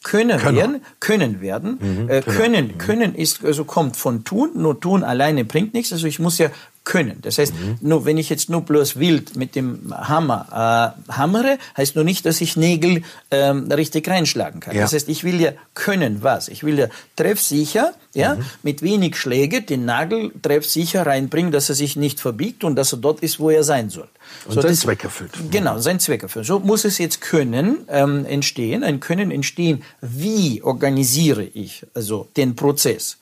Könner, 0.03 0.37
Könner. 0.37 0.57
werden, 0.57 0.81
können 0.99 1.41
werden. 1.41 2.09
äh, 2.09 2.21
können, 2.21 2.77
können 2.77 3.15
ist, 3.15 3.43
also 3.43 3.65
kommt 3.65 3.97
von 3.97 4.23
tun, 4.23 4.51
nur 4.55 4.79
tun 4.79 5.03
alleine 5.03 5.43
bringt 5.43 5.73
nichts. 5.73 5.91
Also 5.91 6.07
ich 6.07 6.19
muss 6.19 6.37
ja 6.37 6.49
können. 6.89 7.19
Das 7.21 7.37
heißt, 7.37 7.53
mhm. 7.53 7.77
nur 7.81 8.05
wenn 8.05 8.17
ich 8.17 8.29
jetzt 8.29 8.49
nur 8.49 8.61
bloß 8.61 8.97
wild 8.97 9.35
mit 9.35 9.55
dem 9.55 9.93
Hammer 9.95 10.95
äh, 11.07 11.11
hammere, 11.11 11.59
heißt 11.77 11.95
nur 11.95 12.03
nicht, 12.03 12.25
dass 12.25 12.41
ich 12.41 12.57
Nägel 12.57 13.03
ähm, 13.29 13.71
richtig 13.71 14.09
reinschlagen 14.09 14.59
kann. 14.59 14.75
Ja. 14.75 14.81
Das 14.81 14.93
heißt, 14.93 15.07
ich 15.07 15.23
will 15.23 15.39
ja 15.39 15.51
können 15.75 16.23
was. 16.23 16.47
Ich 16.47 16.63
will 16.63 16.79
ja 16.79 16.87
treffsicher, 17.15 17.93
ja, 18.15 18.35
mhm. 18.35 18.45
mit 18.63 18.81
wenig 18.81 19.17
Schläge 19.17 19.61
den 19.61 19.85
Nagel 19.85 20.31
treffsicher 20.41 21.05
reinbringen, 21.05 21.51
dass 21.51 21.69
er 21.69 21.75
sich 21.75 21.95
nicht 21.95 22.19
verbiegt 22.19 22.63
und 22.63 22.75
dass 22.75 22.91
er 22.91 22.97
dort 22.97 23.19
ist, 23.19 23.39
wo 23.39 23.51
er 23.51 23.63
sein 23.63 23.91
soll. 23.91 24.07
Und 24.45 24.53
so, 24.53 24.61
seinen 24.61 24.71
das, 24.71 24.79
Zweck 24.81 25.03
erfüllt. 25.03 25.31
Genau, 25.51 25.79
seinen 25.79 25.99
Zweck 25.99 26.23
erfüllt. 26.23 26.45
So 26.45 26.59
muss 26.59 26.85
es 26.85 26.97
jetzt 26.97 27.21
Können 27.21 27.79
ähm, 27.89 28.25
entstehen, 28.25 28.83
ein 28.83 28.99
Können 28.99 29.31
entstehen. 29.31 29.83
Wie 30.01 30.61
organisiere 30.61 31.43
ich 31.43 31.85
also 31.93 32.27
den 32.35 32.55
Prozess? 32.55 33.17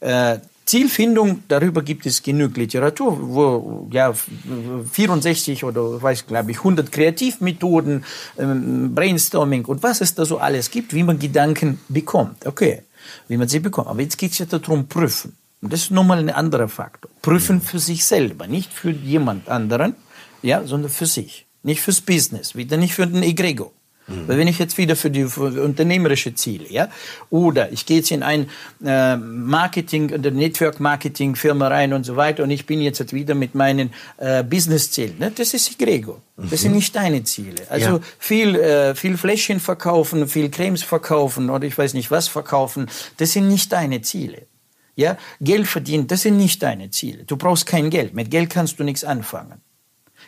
Äh, 0.00 0.38
Zielfindung, 0.64 1.42
darüber 1.48 1.82
gibt 1.82 2.06
es 2.06 2.22
genug 2.22 2.56
Literatur, 2.56 3.18
wo 3.20 3.88
ja 3.92 4.12
64 4.12 5.64
oder 5.64 6.00
weiß 6.00 6.26
glaube 6.26 6.52
ich 6.52 6.58
100 6.58 6.90
Kreativmethoden, 6.90 8.04
ähm, 8.38 8.94
Brainstorming 8.94 9.64
und 9.64 9.82
was 9.82 10.00
es 10.00 10.14
da 10.14 10.24
so 10.24 10.38
alles 10.38 10.70
gibt, 10.70 10.94
wie 10.94 11.02
man 11.02 11.18
Gedanken 11.18 11.80
bekommt. 11.88 12.46
Okay, 12.46 12.82
wie 13.28 13.36
man 13.36 13.48
sie 13.48 13.58
bekommt. 13.58 13.88
Aber 13.88 14.00
jetzt 14.00 14.16
geht 14.18 14.32
es 14.32 14.38
ja 14.38 14.46
darum, 14.46 14.86
prüfen. 14.86 15.36
Und 15.60 15.72
das 15.72 15.82
ist 15.82 15.90
nochmal 15.90 16.18
ein 16.18 16.30
anderer 16.30 16.68
Faktor. 16.68 17.10
Prüfen 17.22 17.60
für 17.60 17.78
sich 17.78 18.04
selber, 18.04 18.46
nicht 18.46 18.72
für 18.72 18.90
jemand 18.90 19.48
anderen, 19.48 19.94
ja, 20.42 20.64
sondern 20.64 20.90
für 20.90 21.06
sich. 21.06 21.46
Nicht 21.62 21.80
fürs 21.80 22.00
Business, 22.00 22.56
wieder 22.56 22.76
nicht 22.76 22.94
für 22.94 23.06
den 23.06 23.22
Egrego. 23.22 23.72
Mhm. 24.06 24.28
Weil 24.28 24.38
wenn 24.38 24.48
ich 24.48 24.58
jetzt 24.58 24.78
wieder 24.78 24.96
für 24.96 25.10
die 25.10 25.26
für 25.26 25.62
unternehmerische 25.62 26.34
Ziele, 26.34 26.64
ja, 26.68 26.88
oder 27.30 27.70
ich 27.72 27.86
gehe 27.86 27.98
jetzt 27.98 28.10
in 28.10 28.22
ein 28.22 28.48
äh, 28.84 29.16
Marketing 29.16 30.12
oder 30.12 30.30
Network 30.30 30.80
Marketing 30.80 31.36
Firma 31.36 31.68
rein 31.68 31.92
und 31.92 32.04
so 32.04 32.16
weiter 32.16 32.42
und 32.42 32.50
ich 32.50 32.66
bin 32.66 32.80
jetzt 32.80 33.12
wieder 33.12 33.34
mit 33.34 33.54
meinen 33.54 33.92
äh, 34.18 34.42
Business 34.42 34.90
Zielen, 34.90 35.18
ne? 35.18 35.32
das 35.34 35.54
ist 35.54 35.78
Grego. 35.78 36.20
Das 36.36 36.50
mhm. 36.50 36.56
sind 36.56 36.72
nicht 36.74 36.96
deine 36.96 37.22
Ziele. 37.22 37.62
Also 37.68 37.98
ja. 37.98 38.00
viel 38.18 38.56
äh, 38.56 38.94
viel 38.94 39.16
Fläschchen 39.16 39.60
verkaufen, 39.60 40.26
viel 40.26 40.50
Cremes 40.50 40.82
verkaufen 40.82 41.50
oder 41.50 41.66
ich 41.66 41.76
weiß 41.78 41.94
nicht 41.94 42.10
was 42.10 42.28
verkaufen, 42.28 42.86
das 43.18 43.32
sind 43.32 43.48
nicht 43.48 43.72
deine 43.72 44.02
Ziele. 44.02 44.46
Ja, 44.94 45.16
Geld 45.40 45.68
verdienen, 45.68 46.06
das 46.06 46.22
sind 46.22 46.36
nicht 46.36 46.62
deine 46.62 46.90
Ziele. 46.90 47.24
Du 47.24 47.38
brauchst 47.38 47.64
kein 47.64 47.88
Geld. 47.88 48.12
Mit 48.12 48.30
Geld 48.30 48.50
kannst 48.50 48.78
du 48.78 48.84
nichts 48.84 49.04
anfangen. 49.04 49.62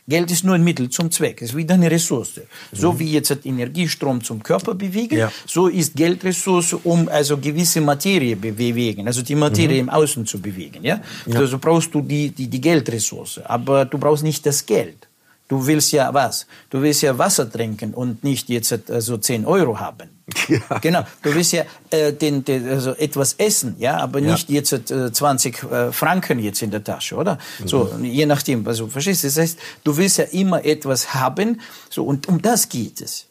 Geld 0.06 0.30
ist 0.30 0.44
nur 0.44 0.54
ein 0.54 0.64
Mittel 0.64 0.90
zum 0.90 1.10
Zweck. 1.10 1.40
Es 1.40 1.50
ist 1.50 1.56
wieder 1.56 1.74
eine 1.74 1.90
Ressource. 1.90 2.40
So 2.72 2.92
mhm. 2.92 2.98
wie 2.98 3.12
jetzt 3.12 3.46
Energiestrom 3.46 4.22
zum 4.22 4.42
Körper 4.42 4.74
bewegen, 4.74 5.16
ja. 5.16 5.32
so 5.46 5.68
ist 5.68 5.96
Geldressource, 5.96 6.74
um 6.84 7.08
also 7.08 7.38
gewisse 7.38 7.80
Materie 7.80 8.36
bewegen, 8.36 9.06
also 9.06 9.22
die 9.22 9.34
Materie 9.34 9.82
mhm. 9.82 9.88
im 9.88 9.94
Außen 9.94 10.26
zu 10.26 10.40
bewegen. 10.40 10.84
Ja? 10.84 11.00
ja. 11.26 11.38
Also 11.38 11.58
brauchst 11.58 11.94
du 11.94 12.02
die, 12.02 12.30
die, 12.30 12.48
die 12.48 12.60
Geldressource, 12.60 13.40
aber 13.44 13.86
du 13.86 13.96
brauchst 13.96 14.24
nicht 14.24 14.44
das 14.44 14.66
Geld. 14.66 15.08
Du 15.54 15.64
willst 15.64 15.92
ja 15.92 16.12
was? 16.12 16.46
Du 16.68 16.82
willst 16.82 17.02
ja 17.02 17.16
Wasser 17.16 17.48
trinken 17.48 17.94
und 17.94 18.24
nicht 18.24 18.48
jetzt 18.48 18.90
also 18.90 19.16
10 19.18 19.46
Euro 19.46 19.78
haben. 19.78 20.10
Ja. 20.48 20.78
Genau. 20.78 21.04
Du 21.22 21.32
willst 21.32 21.52
ja 21.52 21.64
äh, 21.90 22.12
den, 22.12 22.44
den, 22.44 22.68
also 22.68 22.90
etwas 22.96 23.34
essen, 23.34 23.76
ja, 23.78 23.98
aber 23.98 24.18
ja. 24.18 24.32
nicht 24.32 24.50
jetzt 24.50 24.72
äh, 24.72 25.12
20 25.12 25.62
äh, 25.62 25.92
Franken 25.92 26.38
jetzt 26.40 26.60
in 26.60 26.70
der 26.70 26.82
Tasche, 26.82 27.14
oder? 27.14 27.38
Mhm. 27.60 27.68
So, 27.68 27.94
je 28.02 28.26
nachdem. 28.26 28.66
Also, 28.66 28.88
verstehst 28.88 29.22
du? 29.22 29.28
Das 29.28 29.38
heißt, 29.38 29.58
du 29.84 29.96
willst 29.96 30.18
ja 30.18 30.24
immer 30.24 30.64
etwas 30.64 31.14
haben, 31.14 31.60
so, 31.88 32.04
und 32.04 32.26
um 32.26 32.42
das 32.42 32.68
geht 32.68 33.00
es. 33.00 33.26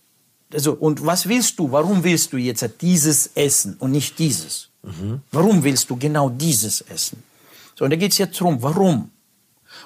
Also, 0.53 0.73
und 0.73 1.05
was 1.05 1.27
willst 1.27 1.59
du? 1.59 1.71
Warum 1.71 2.03
willst 2.03 2.31
du 2.31 2.37
jetzt 2.37 2.67
dieses 2.79 3.31
essen 3.35 3.75
und 3.79 3.91
nicht 3.91 4.17
dieses? 4.17 4.69
Mhm. 4.81 5.21
Warum 5.31 5.63
willst 5.63 5.89
du 5.89 5.97
genau 5.97 6.29
dieses 6.29 6.81
essen? 6.81 7.21
So, 7.75 7.83
und 7.83 7.91
da 7.91 7.97
geht 7.97 8.13
es 8.13 8.17
jetzt 8.17 8.39
darum, 8.39 8.61
warum? 8.61 9.11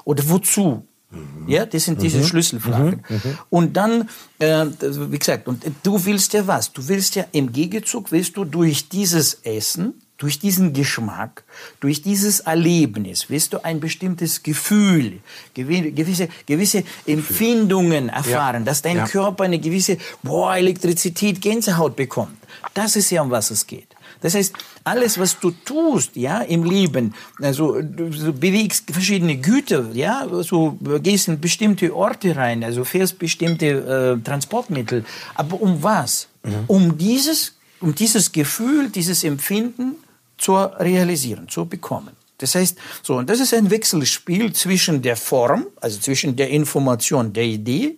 Oder 0.05 0.23
wozu? 0.29 0.85
Mhm. 1.09 1.47
Ja, 1.47 1.65
das 1.65 1.85
sind 1.85 2.01
diese 2.01 2.19
mhm. 2.19 2.23
Schlüsselfragen. 2.23 3.03
Mhm. 3.07 3.15
mhm. 3.15 3.37
Und 3.49 3.77
dann, 3.77 4.09
äh, 4.39 4.65
wie 4.81 5.19
gesagt, 5.19 5.47
und 5.47 5.63
du 5.83 6.05
willst 6.05 6.33
ja 6.33 6.45
was? 6.45 6.73
Du 6.73 6.87
willst 6.87 7.15
ja 7.15 7.25
im 7.31 7.51
Gegenzug, 7.51 8.11
willst 8.11 8.35
du 8.35 8.43
durch 8.43 8.89
dieses 8.89 9.35
Essen, 9.43 9.93
durch 10.17 10.39
diesen 10.39 10.73
Geschmack, 10.73 11.43
durch 11.79 12.01
dieses 12.01 12.41
Erlebnis, 12.41 13.29
willst 13.29 13.53
du 13.53 13.63
ein 13.63 13.79
bestimmtes 13.79 14.41
Gefühl, 14.41 15.19
gewisse, 15.53 16.27
gewisse 16.45 16.83
Empfindungen 17.05 18.09
erfahren, 18.09 18.61
ja. 18.61 18.65
dass 18.65 18.81
dein 18.81 18.97
ja. 18.97 19.07
Körper 19.07 19.43
eine 19.43 19.59
gewisse, 19.59 19.97
boah, 20.23 20.55
Elektrizität, 20.55 21.39
Gänsehaut 21.39 21.95
bekommt. 21.95 22.37
Das 22.73 22.95
ist 22.95 23.11
ja, 23.11 23.21
um 23.21 23.29
was 23.29 23.51
es 23.51 23.67
geht. 23.67 23.96
Das 24.21 24.33
heißt, 24.33 24.53
alles, 24.83 25.19
was 25.19 25.39
du 25.39 25.51
tust, 25.51 26.15
ja, 26.15 26.41
im 26.41 26.63
Leben, 26.63 27.13
also 27.41 27.81
du 27.81 28.33
bewegst 28.33 28.89
verschiedene 28.91 29.37
Güter, 29.37 29.85
ja, 29.93 30.27
so 30.43 30.77
gehst 31.01 31.27
in 31.27 31.39
bestimmte 31.39 31.95
Orte 31.95 32.35
rein, 32.35 32.63
also 32.63 32.83
fährst 32.83 33.19
bestimmte 33.19 33.65
äh, 33.67 34.23
Transportmittel. 34.23 35.05
Aber 35.35 35.61
um 35.61 35.81
was? 35.83 36.27
Mhm. 36.43 36.53
Um 36.67 36.97
dieses, 36.97 37.55
um 37.79 37.93
dieses 37.93 38.31
Gefühl, 38.31 38.89
dieses 38.89 39.23
Empfinden 39.23 39.95
zu 40.37 40.55
realisieren, 40.55 41.47
zu 41.47 41.65
bekommen. 41.65 42.11
Das 42.37 42.53
heißt, 42.55 42.77
so, 43.01 43.15
und 43.15 43.29
das 43.29 43.39
ist 43.39 43.53
ein 43.53 43.69
Wechselspiel 43.71 44.53
zwischen 44.53 45.01
der 45.01 45.15
Form, 45.15 45.67
also 45.81 45.99
zwischen 45.99 46.35
der 46.35 46.49
Information, 46.49 47.33
der 47.33 47.45
Idee, 47.45 47.97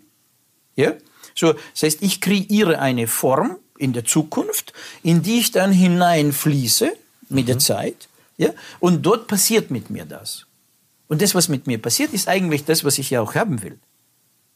ja, 0.76 0.94
so, 1.36 1.54
das 1.54 1.84
heißt, 1.84 2.02
ich 2.02 2.22
kreiere 2.22 2.80
eine 2.80 3.08
Form, 3.08 3.58
in 3.80 3.94
der 3.94 4.06
Zukunft, 4.06 4.74
in 5.02 5.24
die 5.24 5.40
ich 5.40 5.52
dann 5.52 5.72
hineinfließe 5.72 6.92
mit 7.30 7.46
mhm. 7.46 7.48
der 7.48 7.60
Zeit. 7.60 8.10
Ja? 8.38 8.50
Und 8.80 9.02
dort 9.02 9.28
passiert 9.28 9.72
mit 9.72 9.90
mir 9.90 10.06
das. 10.06 10.46
Und 11.08 11.24
das, 11.24 11.34
was 11.34 11.50
mit 11.50 11.66
mir 11.66 11.82
passiert, 11.82 12.14
ist 12.14 12.28
eigentlich 12.28 12.66
das, 12.66 12.84
was 12.84 13.00
ich 13.00 13.10
ja 13.10 13.22
auch 13.22 13.34
haben 13.34 13.64
will. 13.64 13.80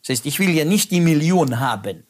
Das 0.01 0.09
heißt, 0.09 0.25
ich 0.27 0.37
will 0.39 0.51
ja 0.51 0.65
nicht 0.65 0.91
die 0.91 1.01
Million 1.01 1.59
haben. 1.59 2.03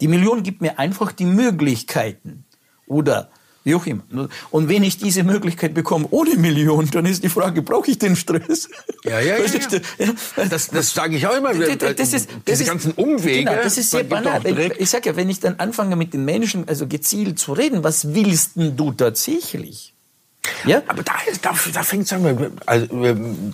Die 0.00 0.08
Million 0.08 0.42
gibt 0.42 0.60
mir 0.60 0.78
einfach 0.78 1.12
die 1.12 1.26
Möglichkeiten 1.26 2.44
oder 2.86 3.30
wie 3.64 3.74
auch 3.74 3.86
immer. 3.86 4.02
Und 4.50 4.68
wenn 4.68 4.82
ich 4.82 4.98
diese 4.98 5.24
Möglichkeit 5.24 5.74
bekomme 5.74 6.06
ohne 6.10 6.36
Million, 6.36 6.88
dann 6.90 7.06
ist 7.06 7.24
die 7.24 7.28
Frage, 7.28 7.62
brauche 7.62 7.90
ich 7.90 7.98
den 7.98 8.14
Stress? 8.14 8.68
Ja, 9.04 9.20
ja, 9.20 9.38
ja. 9.38 9.80
ja. 9.98 10.44
Das, 10.48 10.68
das 10.68 10.92
sage 10.92 11.16
ich 11.16 11.26
auch 11.26 11.36
immer. 11.36 11.54
Das, 11.54 11.96
das 11.96 12.12
ist, 12.12 12.28
Diese 12.46 12.62
ist, 12.62 12.68
ganzen 12.68 12.92
Umwege. 12.92 13.44
Genau, 13.44 13.56
das 13.62 13.78
ist 13.78 13.90
sehr 13.90 14.04
banal. 14.04 14.46
Ich, 14.46 14.80
ich 14.80 14.90
sage 14.90 15.10
ja, 15.10 15.16
wenn 15.16 15.30
ich 15.30 15.40
dann 15.40 15.54
anfange 15.58 15.96
mit 15.96 16.12
den 16.12 16.24
Menschen 16.24 16.68
also 16.68 16.86
gezielt 16.86 17.38
zu 17.38 17.54
reden, 17.54 17.82
was 17.82 18.14
willst 18.14 18.56
denn 18.56 18.76
du 18.76 18.92
tatsächlich? 18.92 19.94
Ja? 20.66 20.82
Aber 20.86 21.02
da, 21.02 21.14
da, 21.42 21.54
da 21.72 21.82
fängt 21.82 22.04
es 22.04 22.12
an. 22.12 22.52
Also, 22.66 22.86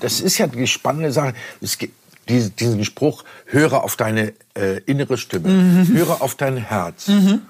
das 0.01 0.21
ist 0.21 0.39
ja 0.39 0.49
die 0.49 0.67
spannende 0.67 1.13
Sache. 1.13 1.35
Es 1.61 1.79
gibt 1.79 1.95
diesen 2.29 2.85
Spruch, 2.85 3.25
höre 3.47 3.83
auf 3.83 3.97
deine 3.97 4.33
äh, 4.55 4.81
innere 4.87 5.19
Stimme, 5.19 5.49
mhm. 5.49 5.89
höre 5.89 6.23
auf 6.23 6.35
dein 6.35 6.57
Herz. 6.57 7.09
Mhm. 7.09 7.43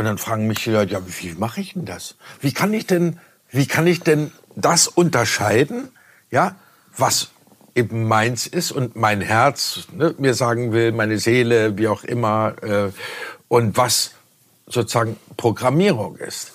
Und 0.00 0.06
dann 0.06 0.16
fragen 0.16 0.46
mich 0.46 0.64
die 0.64 0.70
Leute, 0.70 0.94
ja, 0.94 1.02
wie 1.04 1.34
mache 1.34 1.60
ich 1.60 1.74
denn 1.74 1.84
das? 1.84 2.14
Wie 2.40 2.54
kann 2.54 2.72
ich 2.72 2.86
denn, 2.86 3.20
wie 3.50 3.66
kann 3.66 3.86
ich 3.86 4.00
denn 4.00 4.32
das 4.56 4.88
unterscheiden, 4.88 5.90
ja, 6.30 6.56
was 6.96 7.32
eben 7.74 8.08
meins 8.08 8.46
ist 8.46 8.72
und 8.72 8.96
mein 8.96 9.20
Herz 9.20 9.88
ne, 9.92 10.14
mir 10.16 10.32
sagen 10.32 10.72
will, 10.72 10.92
meine 10.92 11.18
Seele, 11.18 11.76
wie 11.76 11.86
auch 11.86 12.02
immer, 12.02 12.54
äh, 12.62 12.92
und 13.48 13.76
was 13.76 14.12
sozusagen 14.66 15.18
Programmierung 15.36 16.16
ist. 16.16 16.52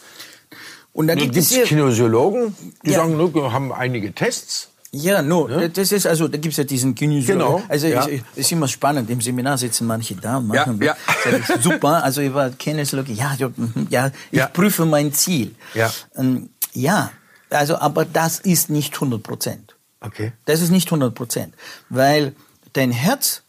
Und 0.92 1.06
dann 1.06 1.20
gibt 1.20 1.38
es 1.38 1.50
Kinesiologen, 1.52 2.56
die 2.84 2.94
ja. 2.94 2.98
sagen, 2.98 3.16
ne, 3.16 3.32
wir 3.32 3.54
haben 3.54 3.72
einige 3.72 4.12
Tests 4.12 4.72
ja, 4.96 5.22
no, 5.22 5.50
ja? 5.50 5.68
das 5.68 5.92
ist 5.92 6.08
also, 6.08 6.28
da 6.28 6.38
gibt's 6.38 6.58
ja 6.58 6.64
diesen 6.64 6.96
Kinesiologen. 6.96 7.58
Genau. 7.58 7.70
Also 7.70 7.88
ja. 7.88 8.08
es 8.08 8.22
ist 8.36 8.52
immer 8.52 8.68
spannend. 8.68 9.10
Im 9.10 9.20
Seminar 9.20 9.58
sitzen 9.58 9.86
manche 9.88 10.16
da 10.16 10.38
und 10.38 10.48
machen 10.48 10.82
ja, 10.82 10.96
ja. 11.26 11.62
super. 11.62 12.04
Also 12.04 12.22
ich 12.22 12.34
war 12.34 12.50
Kinesiologe. 12.52 13.12
Ja, 13.14 13.36
mhm, 13.56 13.88
ja, 13.90 14.12
ich 14.32 14.40
ja. 14.40 14.48
prüfe 14.48 14.86
mein 14.86 15.14
Ziel. 15.14 15.54
Ja. 15.74 15.92
Ähm, 16.16 16.50
ja, 16.74 17.12
also 17.50 17.78
aber 17.78 18.06
das 18.06 18.40
ist 18.40 18.70
nicht 18.70 18.94
100 18.94 19.22
Prozent. 19.22 19.76
Okay. 20.00 20.32
Das 20.46 20.62
ist 20.62 20.70
nicht 20.70 20.88
100 20.88 21.14
Prozent, 21.14 21.54
weil 21.90 22.36
dein 22.74 22.92
Herz, 22.92 23.44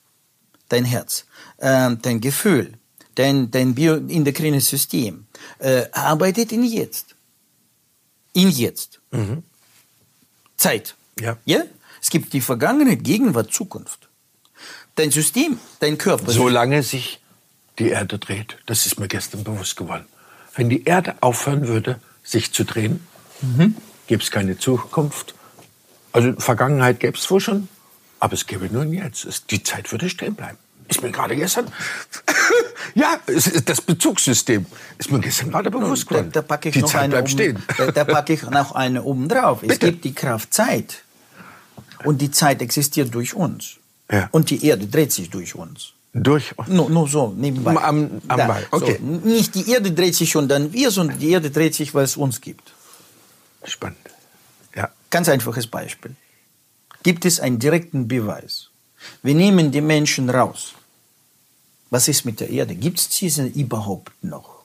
dein 0.69 0.85
Herz, 0.85 1.27
äh, 1.59 1.91
dein 2.03 2.21
Gefühl, 2.21 2.73
dein 3.15 3.51
dein 3.51 3.75
bioendokrines 3.75 4.69
System 4.69 5.27
äh, 5.59 5.85
arbeitet 5.93 6.51
in 6.51 6.65
jetzt, 6.65 7.15
in 8.33 8.51
jetzt. 8.51 9.01
Mhm. 9.13 9.43
Zeit. 10.57 10.97
Ja. 11.21 11.37
ja? 11.45 11.63
Es 12.01 12.11
gibt 12.11 12.33
die 12.33 12.41
Vergangenheit, 12.41 13.03
Gegenwart, 13.05 13.53
Zukunft. 13.53 14.09
Dein 14.97 15.11
System, 15.11 15.59
dein 15.81 15.99
Körper. 15.99 16.31
Solange 16.31 16.83
sich 16.83 17.21
die 17.79 17.89
Erde 17.89 18.19
dreht. 18.19 18.59
Das 18.67 18.87
ist 18.87 18.99
mir 18.99 19.09
gestern 19.09 19.45
bewusst 19.45 19.77
geworden. 19.77 20.07
Wenn 20.55 20.69
die 20.69 20.85
Erde 20.85 21.17
aufhören 21.21 21.69
würde, 21.69 22.01
sich 22.23 22.53
zu 22.53 22.65
drehen, 22.65 23.07
mhm. 23.43 23.77
gäbe 24.07 24.23
es 24.23 24.31
keine 24.31 24.59
Zukunft. 24.59 25.35
Also 26.13 26.33
Vergangenheit 26.39 27.01
gäbe 27.01 27.19
es 27.19 27.31
wohl 27.31 27.41
schon, 27.41 27.69
aber 28.21 28.33
es 28.33 28.47
gäbe 28.47 28.67
nur 28.71 28.83
ein 28.83 28.93
Jetzt. 28.93 29.51
Die 29.51 29.63
Zeit 29.63 29.93
würde 29.93 30.09
stehen 30.09 30.35
bleiben. 30.35 30.59
Ist 30.89 31.03
mir 31.03 31.11
gerade 31.11 31.37
gestern, 31.37 31.67
ja, 32.95 33.19
das 33.65 33.81
Bezugssystem 33.81 34.67
ist 34.99 35.11
mir 35.11 35.19
gestern 35.19 35.51
gerade 35.51 35.71
bewusst 35.71 36.07
geworden. 36.07 36.31
Da, 36.33 36.41
da 36.41 36.47
packe 36.47 36.69
ich 36.69 36.75
die 36.75 36.83
noch 36.83 36.91
Zeit 36.91 37.03
eine 37.03 37.11
bleibt 37.11 37.29
um, 37.29 37.33
stehen. 37.33 37.63
Da, 37.77 37.91
da 37.91 38.05
packe 38.05 38.33
ich 38.33 38.43
noch 38.51 38.73
eine 38.73 39.03
oben 39.03 39.29
drauf. 39.29 39.63
Es 39.67 39.79
gibt 39.79 40.05
die 40.05 40.15
Kraft 40.15 40.55
Zeit. 40.55 41.03
Und 42.05 42.21
die 42.21 42.31
Zeit 42.31 42.63
existiert 42.63 43.15
durch 43.15 43.35
uns. 43.35 43.77
Ja. 44.11 44.29
Und 44.33 44.51
die 44.51 44.65
Erde 44.65 44.87
dreht 44.87 45.13
sich 45.13 45.31
durch 45.31 45.55
uns. 45.55 45.93
Durch 46.13 46.57
uns. 46.59 46.69
Nur, 46.69 46.89
nur 46.89 47.09
so, 47.09 47.35
nebenbei. 47.37 47.77
Am, 47.77 48.23
am 48.29 48.39
Da. 48.39 48.59
Okay. 48.71 48.99
So, 48.99 49.29
nicht 49.29 49.55
die 49.55 49.71
Erde 49.71 49.93
dreht 49.93 50.15
sich 50.15 50.35
und 50.37 50.49
dann 50.49 50.73
wir, 50.73 50.91
sondern 50.91 51.19
die 51.19 51.31
Erde 51.31 51.51
dreht 51.51 51.75
sich, 51.75 51.95
weil 51.95 52.05
es 52.05 52.17
uns 52.17 52.41
gibt. 52.41 52.73
Spannend. 53.65 53.99
Ja. 54.75 54.91
Ganz 55.11 55.29
einfaches 55.29 55.67
Beispiel. 55.67 56.15
Gibt 57.03 57.25
es 57.25 57.41
einen 57.41 57.59
direkten 57.59 58.09
Beweis? 58.09 58.71
Wir 59.23 59.35
nehmen 59.35 59.71
die 59.71 59.81
Menschen 59.81 60.31
raus. 60.31 60.75
Was 61.91 62.09
ist 62.09 62.25
mit 62.25 62.41
der 62.41 62.51
Erde? 62.51 62.75
Gibt 62.75 62.99
es 62.99 63.09
diese 63.09 63.45
überhaupt 63.45 64.13
noch? 64.23 64.57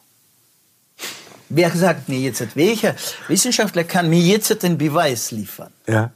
Wer 1.49 1.75
sagt 1.75 2.07
mir 2.07 2.19
jetzt, 2.19 2.55
welcher 2.55 2.95
Wissenschaftler 3.27 3.83
kann 3.83 4.09
mir 4.09 4.21
jetzt 4.21 4.63
den 4.63 4.77
Beweis 4.77 5.31
liefern? 5.31 5.71
Ja. 5.85 6.11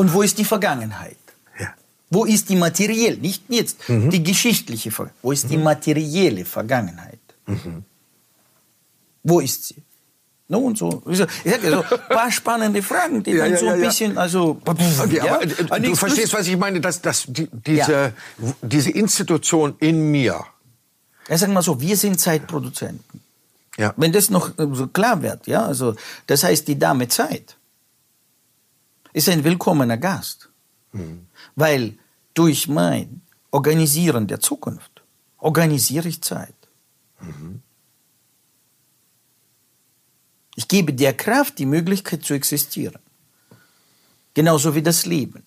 Und 0.00 0.08
wo 0.14 0.20
ist 0.28 0.36
die 0.38 0.44
Vergangenheit? 0.54 1.16
Ja. 1.62 1.68
Wo 2.10 2.22
ist 2.34 2.44
die 2.50 2.56
materielle, 2.66 3.18
nicht 3.28 3.42
jetzt 3.58 3.76
Mhm. 3.88 4.10
die 4.14 4.22
geschichtliche 4.30 4.90
Vergangenheit, 4.96 5.24
wo 5.26 5.32
ist 5.32 5.46
die 5.52 5.58
materielle 5.70 6.44
Vergangenheit? 6.44 7.20
Mhm. 7.46 7.84
Wo 9.22 9.40
ist 9.40 9.60
sie? 9.68 9.82
No, 10.52 10.58
und 10.68 10.76
so. 10.78 10.88
Ich 11.10 11.18
sag 11.18 11.28
ja, 11.44 11.70
so 11.70 11.82
ein 11.82 12.00
paar 12.16 12.30
spannende 12.32 12.82
Fragen, 12.82 13.22
die 13.22 13.32
Ja, 13.32 13.44
dann 13.44 13.52
ja, 13.52 13.58
so 13.58 13.68
ein 13.68 13.80
ja. 13.80 13.86
bisschen, 13.86 14.18
also. 14.18 14.42
Okay, 14.64 15.20
aber 15.20 15.42
äh, 15.44 15.48
aber 15.68 15.76
du 15.76 15.82
nichts 15.82 15.98
verstehst, 16.00 16.32
was 16.32 16.46
ich 16.48 16.56
meine, 16.56 16.80
dass, 16.80 17.00
dass 17.02 17.24
die, 17.28 17.48
diese, 17.52 18.12
diese 18.62 18.90
Institution 18.90 19.68
in 19.78 20.10
mir, 20.10 20.38
Ja, 21.28 21.38
sagen 21.38 21.52
wir 21.52 21.62
so, 21.62 21.80
wir 21.80 21.96
sind 21.96 22.18
Zeitproduzenten. 22.18 23.20
ja, 23.76 23.92
Wenn 23.96 24.12
das 24.12 24.28
noch 24.30 24.58
äh, 24.58 24.66
so 24.72 24.88
klar 24.88 25.22
wird, 25.22 25.46
ja, 25.46 25.60
also, 25.66 25.94
das 26.26 26.42
heißt, 26.42 26.66
die 26.66 26.78
Dame 26.78 27.06
Zeit 27.06 27.56
ist 29.12 29.28
ein 29.28 29.44
willkommener 29.44 29.96
Gast. 29.96 30.48
Weil 31.56 31.98
durch 32.34 32.68
mein 32.68 33.22
Organisieren 33.50 34.26
der 34.26 34.40
Zukunft 34.40 35.02
organisiere 35.38 36.08
ich 36.08 36.22
Zeit. 36.22 36.54
Ich 40.56 40.68
gebe 40.68 40.92
der 40.92 41.14
Kraft 41.14 41.58
die 41.58 41.66
Möglichkeit 41.66 42.24
zu 42.24 42.34
existieren. 42.34 43.00
Genauso 44.34 44.74
wie 44.74 44.82
das 44.82 45.06
Leben. 45.06 45.44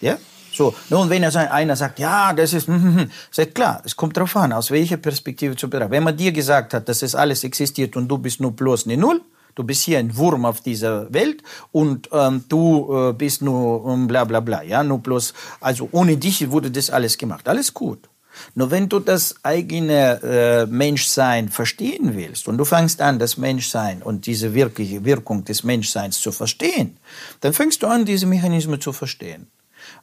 Ja? 0.00 0.18
So, 0.52 0.74
nun, 0.88 1.10
wenn 1.10 1.22
einer 1.22 1.76
sagt, 1.76 1.98
ja, 1.98 2.32
das 2.32 2.54
ist, 2.54 2.66
hm, 2.66 3.10
sagt 3.30 3.54
klar, 3.54 3.82
es 3.84 3.94
kommt 3.94 4.16
darauf 4.16 4.34
an, 4.36 4.52
aus 4.52 4.70
welcher 4.70 4.96
Perspektive 4.96 5.54
zu 5.54 5.68
betrachten. 5.68 5.92
Wenn 5.92 6.02
man 6.02 6.16
dir 6.16 6.32
gesagt 6.32 6.72
hat, 6.72 6.88
dass 6.88 7.02
es 7.02 7.14
alles 7.14 7.44
existiert 7.44 7.94
und 7.96 8.08
du 8.08 8.16
bist 8.16 8.40
nur 8.40 8.52
bloß 8.52 8.86
eine 8.86 8.96
Null, 8.96 9.20
du 9.56 9.64
bist 9.64 9.82
hier 9.82 9.98
ein 9.98 10.16
Wurm 10.16 10.44
auf 10.44 10.60
dieser 10.60 11.12
Welt 11.12 11.42
und 11.72 12.08
ähm, 12.12 12.44
du 12.48 13.10
äh, 13.10 13.12
bist 13.12 13.42
nur 13.42 13.84
ähm, 13.88 14.06
bla 14.06 14.22
bla 14.24 14.38
bla, 14.38 14.62
ja, 14.62 14.84
nur 14.84 15.00
bloß, 15.00 15.34
also 15.60 15.88
ohne 15.90 16.16
dich 16.16 16.48
wurde 16.50 16.70
das 16.70 16.90
alles 16.90 17.18
gemacht, 17.18 17.48
alles 17.48 17.74
gut. 17.74 18.08
Nur 18.54 18.70
wenn 18.70 18.88
du 18.88 19.00
das 19.00 19.34
eigene 19.42 20.20
äh, 20.22 20.66
Menschsein 20.66 21.48
verstehen 21.48 22.14
willst 22.14 22.48
und 22.48 22.58
du 22.58 22.66
fängst 22.66 23.00
an, 23.00 23.18
das 23.18 23.38
Menschsein 23.38 24.02
und 24.02 24.26
diese 24.26 24.52
wirkliche 24.52 25.04
Wirkung 25.06 25.44
des 25.44 25.64
Menschseins 25.64 26.20
zu 26.20 26.32
verstehen, 26.32 26.98
dann 27.40 27.54
fängst 27.54 27.82
du 27.82 27.86
an, 27.86 28.04
diese 28.04 28.26
Mechanismen 28.26 28.78
zu 28.80 28.92
verstehen 28.92 29.48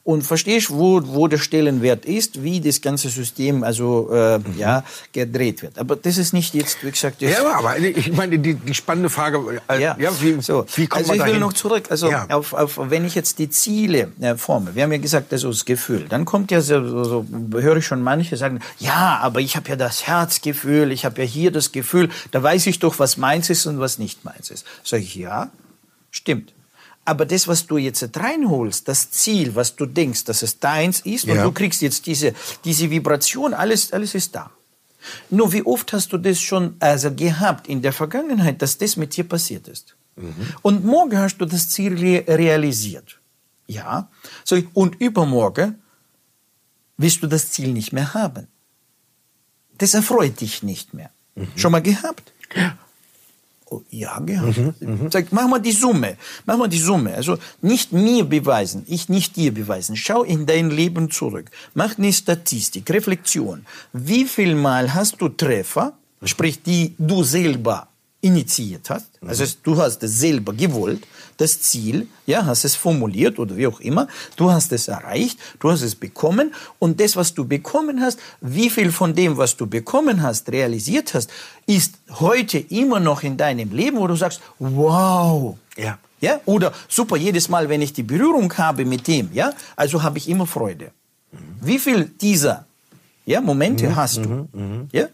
und 0.02 0.22
verstehst, 0.22 0.70
wo, 0.70 1.00
wo 1.04 1.28
der 1.28 1.38
Stellenwert 1.38 2.04
ist, 2.04 2.42
wie 2.42 2.60
das 2.60 2.80
ganze 2.80 3.08
System 3.08 3.64
also 3.64 4.10
äh, 4.12 4.38
ja 4.58 4.84
gedreht 5.12 5.62
wird. 5.62 5.78
Aber 5.78 5.96
das 5.96 6.18
ist 6.18 6.32
nicht 6.32 6.54
jetzt, 6.54 6.84
wie 6.84 6.90
gesagt, 6.90 7.22
ja, 7.22 7.56
aber 7.58 7.78
ich 7.78 8.12
meine, 8.12 8.38
die, 8.38 8.54
die 8.54 8.74
spannende 8.74 9.08
Frage, 9.10 9.60
äh, 9.68 9.80
ja, 9.82 9.96
wie, 10.20 10.40
so. 10.40 10.66
wie 10.76 10.86
kommt 10.86 10.98
also 11.00 11.08
man 11.08 11.16
ich 11.16 11.20
dahin? 11.20 11.34
will 11.34 11.40
noch 11.40 11.52
zurück, 11.52 11.86
also 11.90 12.10
Ja. 12.10 12.26
auf, 12.30 12.52
auf, 12.52 12.78
wenn 12.90 13.04
ich 13.04 13.14
jetzt 13.14 13.38
die 13.38 13.48
Ziele 13.48 14.12
äh, 14.20 14.36
forme, 14.36 14.74
wir 14.74 14.82
haben 14.82 14.92
ja 14.92 14.98
gesagt, 14.98 15.32
also 15.32 15.48
das 15.48 15.64
Gefühl, 15.64 16.06
dann 16.08 16.24
kommt 16.24 16.50
ja 16.50 16.60
so, 16.60 16.86
so, 16.86 17.04
so 17.04 17.26
höre 17.60 17.76
ich 17.78 17.86
schon 17.86 18.02
manche 18.02 18.36
sagen, 18.36 18.60
ja, 18.78 19.18
aber 19.22 19.40
ich 19.40 19.56
habe 19.56 19.68
ja 19.70 19.76
das 19.76 20.06
Herzgefühl, 20.06 20.92
ich 20.92 21.04
habe 21.04 21.22
ja 21.22 21.26
hier 21.26 21.50
das 21.50 21.72
Gefühl, 21.72 22.08
da 22.30 22.42
weiß 22.42 22.66
ich 22.66 22.78
doch, 22.78 22.98
was 22.98 23.16
meins 23.16 23.48
ist 23.50 23.66
und 23.66 23.80
was 23.80 23.98
nicht 23.98 24.24
meins 24.24 24.50
ist. 24.50 24.66
Sag 24.82 25.00
ich, 25.00 25.14
ja, 25.14 25.50
stimmt. 26.10 26.52
Aber 27.04 27.26
das, 27.26 27.46
was 27.48 27.66
du 27.66 27.76
jetzt 27.76 28.16
reinholst, 28.16 28.88
das 28.88 29.10
Ziel, 29.10 29.54
was 29.54 29.76
du 29.76 29.84
denkst, 29.86 30.24
dass 30.24 30.42
es 30.42 30.58
deins 30.58 31.00
ist, 31.00 31.24
und 31.24 31.36
Ja. 31.36 31.44
du 31.44 31.52
kriegst 31.52 31.82
jetzt 31.82 32.06
diese, 32.06 32.34
diese 32.64 32.90
Vibration, 32.90 33.52
alles, 33.52 33.92
alles 33.92 34.14
ist 34.14 34.34
da. 34.34 34.50
Nur 35.28 35.52
wie 35.52 35.62
oft 35.62 35.92
hast 35.92 36.12
du 36.14 36.18
das 36.18 36.40
schon 36.40 36.76
also 36.80 37.12
gehabt 37.12 37.68
in 37.68 37.82
der 37.82 37.92
Vergangenheit, 37.92 38.62
dass 38.62 38.78
das 38.78 38.96
mit 38.96 39.14
dir 39.16 39.24
passiert 39.24 39.68
ist? 39.68 39.96
Und 40.62 40.84
morgen 40.84 41.18
hast 41.18 41.38
du 41.38 41.44
das 41.44 41.68
Ziel 41.68 41.94
re 41.98 42.24
realisiert. 42.26 43.20
Ja. 43.66 44.08
So, 44.44 44.56
und 44.72 44.94
übermorgen 45.00 45.82
wirst 46.96 47.22
du 47.22 47.26
das 47.26 47.50
Ziel 47.50 47.68
nicht 47.72 47.92
mehr 47.92 48.14
haben. 48.14 48.46
Das 49.76 49.92
erfreut 49.94 50.40
dich 50.40 50.62
nicht 50.62 50.94
mehr. 50.94 51.10
Schon 51.56 51.72
mal 51.72 51.82
gehabt? 51.82 52.32
Ja. 53.64 53.70
Oh, 53.70 53.82
ja, 53.90 54.18
gehabt. 54.20 54.60
Sag, 55.10 55.32
mach 55.32 55.48
mal 55.48 55.58
die 55.58 55.72
Summe. 55.72 56.16
Mach 56.46 56.56
mal 56.58 56.68
die 56.68 56.78
Summe. 56.78 57.14
Also 57.14 57.38
nicht 57.62 57.92
mir 57.92 58.24
beweisen, 58.24 58.84
ich 58.86 59.08
nicht 59.08 59.36
dir 59.36 59.52
beweisen. 59.52 59.96
Schau 59.96 60.22
in 60.22 60.46
dein 60.46 60.70
Leben 60.70 61.10
zurück. 61.10 61.50
Mach 61.74 61.96
eine 61.98 62.12
Statistik, 62.12 62.88
Reflexion. 62.90 63.64
Wie 63.92 64.26
viel 64.26 64.54
Mal 64.54 64.92
hast 64.94 65.20
du 65.20 65.28
Treffer, 65.30 65.92
sprich 66.22 66.62
die 66.62 66.94
du 66.98 67.22
selber 67.24 67.88
initiiert 68.20 68.88
hast, 68.90 69.10
also 69.26 69.44
es- 69.44 69.60
du 69.62 69.76
hast 69.76 70.02
es 70.02 70.18
selber 70.18 70.52
gewollt, 70.54 71.02
das 71.36 71.60
Ziel, 71.60 72.06
ja, 72.26 72.46
hast 72.46 72.64
es 72.64 72.74
formuliert 72.74 73.38
oder 73.38 73.56
wie 73.56 73.66
auch 73.66 73.80
immer, 73.80 74.08
du 74.36 74.50
hast 74.50 74.72
es 74.72 74.88
erreicht, 74.88 75.38
du 75.60 75.70
hast 75.70 75.82
es 75.82 75.94
bekommen 75.94 76.54
und 76.78 77.00
das, 77.00 77.16
was 77.16 77.34
du 77.34 77.44
bekommen 77.46 78.00
hast, 78.00 78.18
wie 78.40 78.70
viel 78.70 78.92
von 78.92 79.14
dem, 79.14 79.36
was 79.36 79.56
du 79.56 79.66
bekommen 79.66 80.22
hast, 80.22 80.50
realisiert 80.50 81.14
hast, 81.14 81.30
ist 81.66 81.94
heute 82.10 82.58
immer 82.58 83.00
noch 83.00 83.22
in 83.22 83.36
deinem 83.36 83.70
Leben, 83.72 83.96
wo 83.98 84.06
du 84.06 84.16
sagst, 84.16 84.40
wow, 84.58 85.56
Ja. 85.76 85.98
ja, 86.20 86.40
oder 86.44 86.72
super, 86.88 87.16
jedes 87.16 87.48
Mal, 87.48 87.68
wenn 87.68 87.82
ich 87.82 87.92
die 87.92 88.02
Berührung 88.02 88.52
habe 88.56 88.84
mit 88.84 89.06
dem, 89.08 89.30
ja, 89.32 89.52
also 89.76 90.02
habe 90.02 90.18
ich 90.18 90.28
immer 90.28 90.46
Freude. 90.46 90.90
Wie 91.60 91.78
viel 91.78 92.04
dieser 92.20 92.66
ja, 93.26 93.40
Momente 93.40 93.96
hast 93.96 94.18
du? 94.24 94.48
Ja? 94.92 95.08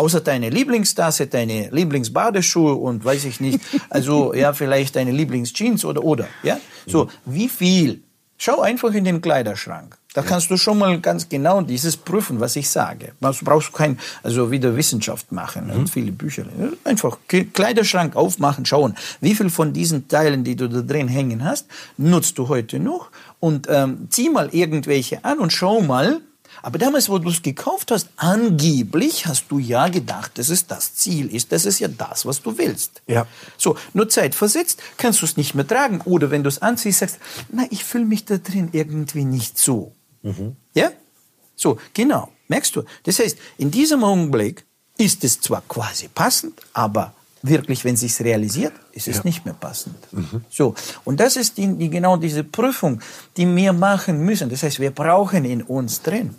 Außer 0.00 0.22
deine 0.22 0.48
Lieblingstasse, 0.48 1.26
deine 1.26 1.68
Lieblingsbadeschuhe 1.68 2.72
und 2.72 3.04
weiß 3.04 3.26
ich 3.26 3.38
nicht, 3.38 3.60
also 3.90 4.32
ja, 4.32 4.54
vielleicht 4.54 4.96
deine 4.96 5.10
Lieblingsjeans 5.12 5.84
oder 5.84 6.02
oder, 6.02 6.26
ja? 6.42 6.58
So, 6.86 7.10
wie 7.26 7.50
viel? 7.50 8.00
Schau 8.38 8.62
einfach 8.62 8.94
in 8.94 9.04
den 9.04 9.20
Kleiderschrank. 9.20 9.98
Da 10.14 10.22
kannst 10.22 10.50
du 10.50 10.56
schon 10.56 10.78
mal 10.78 10.98
ganz 11.00 11.28
genau 11.28 11.60
dieses 11.60 11.98
prüfen, 11.98 12.40
was 12.40 12.56
ich 12.56 12.70
sage. 12.70 13.12
Du 13.20 13.30
brauchst 13.42 13.74
kein, 13.74 13.98
also 14.22 14.50
wieder 14.50 14.74
Wissenschaft 14.74 15.32
machen 15.32 15.70
und 15.70 15.90
viele 15.90 16.12
Bücher. 16.12 16.46
Einfach 16.84 17.18
Kleiderschrank 17.28 18.16
aufmachen, 18.16 18.64
schauen, 18.64 18.94
wie 19.20 19.34
viel 19.34 19.50
von 19.50 19.74
diesen 19.74 20.08
Teilen, 20.08 20.44
die 20.44 20.56
du 20.56 20.66
da 20.66 20.80
drin 20.80 21.08
hängen 21.08 21.44
hast, 21.44 21.66
nutzt 21.98 22.38
du 22.38 22.48
heute 22.48 22.80
noch 22.80 23.10
und 23.38 23.66
ähm, 23.68 24.08
zieh 24.08 24.30
mal 24.30 24.48
irgendwelche 24.52 25.22
an 25.26 25.40
und 25.40 25.52
schau 25.52 25.82
mal, 25.82 26.22
aber 26.62 26.78
damals, 26.78 27.08
wo 27.08 27.18
du 27.18 27.30
es 27.30 27.42
gekauft 27.42 27.90
hast, 27.90 28.08
angeblich 28.16 29.26
hast 29.26 29.46
du 29.50 29.58
ja 29.58 29.88
gedacht, 29.88 30.38
dass 30.38 30.48
es 30.48 30.66
das 30.66 30.94
Ziel 30.94 31.32
ist, 31.34 31.52
das 31.52 31.64
ist 31.64 31.78
ja 31.78 31.88
das, 31.88 32.26
was 32.26 32.42
du 32.42 32.56
willst. 32.58 33.02
Ja. 33.06 33.26
So, 33.56 33.76
nur 33.94 34.08
Zeit 34.08 34.34
versetzt, 34.34 34.82
kannst 34.96 35.22
du 35.22 35.26
es 35.26 35.36
nicht 35.36 35.54
mehr 35.54 35.66
tragen. 35.66 36.00
Oder 36.02 36.30
wenn 36.30 36.42
du 36.42 36.48
es 36.48 36.60
anziehst, 36.60 37.00
sagst, 37.00 37.18
na, 37.50 37.64
ich 37.70 37.84
fühle 37.84 38.04
mich 38.04 38.24
da 38.24 38.38
drin 38.38 38.70
irgendwie 38.72 39.24
nicht 39.24 39.58
so. 39.58 39.92
Ja? 40.74 40.92
So, 41.56 41.78
genau. 41.94 42.30
Merkst 42.48 42.74
du? 42.76 42.82
Das 43.04 43.18
heißt, 43.18 43.38
in 43.58 43.70
diesem 43.70 44.02
Augenblick 44.02 44.64
ist 44.98 45.24
es 45.24 45.40
zwar 45.40 45.62
quasi 45.68 46.08
passend, 46.08 46.60
aber 46.72 47.14
wirklich, 47.42 47.84
wenn 47.84 47.96
sich's 47.96 48.20
realisiert, 48.20 48.72
ist 48.92 49.08
es 49.08 49.24
nicht 49.24 49.44
mehr 49.44 49.54
passend. 49.54 49.96
So. 50.50 50.74
Und 51.04 51.20
das 51.20 51.36
ist 51.36 51.56
die, 51.56 51.74
die, 51.74 51.88
genau 51.88 52.16
diese 52.16 52.44
Prüfung, 52.44 53.00
die 53.36 53.46
wir 53.56 53.72
machen 53.72 54.24
müssen. 54.24 54.50
Das 54.50 54.62
heißt, 54.62 54.80
wir 54.80 54.90
brauchen 54.90 55.44
in 55.44 55.62
uns 55.62 56.02
drin 56.02 56.34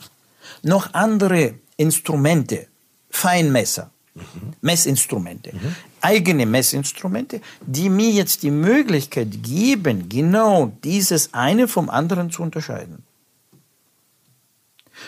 noch 0.63 0.93
andere 0.93 1.55
Instrumente, 1.77 2.67
Feinmesser, 3.09 3.89
Messinstrumente, 4.61 5.53
eigene 6.01 6.45
Messinstrumente, 6.45 7.41
die 7.65 7.89
mir 7.89 8.11
jetzt 8.11 8.43
die 8.43 8.51
Möglichkeit 8.51 9.43
geben, 9.43 10.09
genau 10.09 10.71
dieses 10.83 11.33
eine 11.33 11.67
vom 11.67 11.89
anderen 11.89 12.29
zu 12.29 12.43
unterscheiden. 12.43 13.03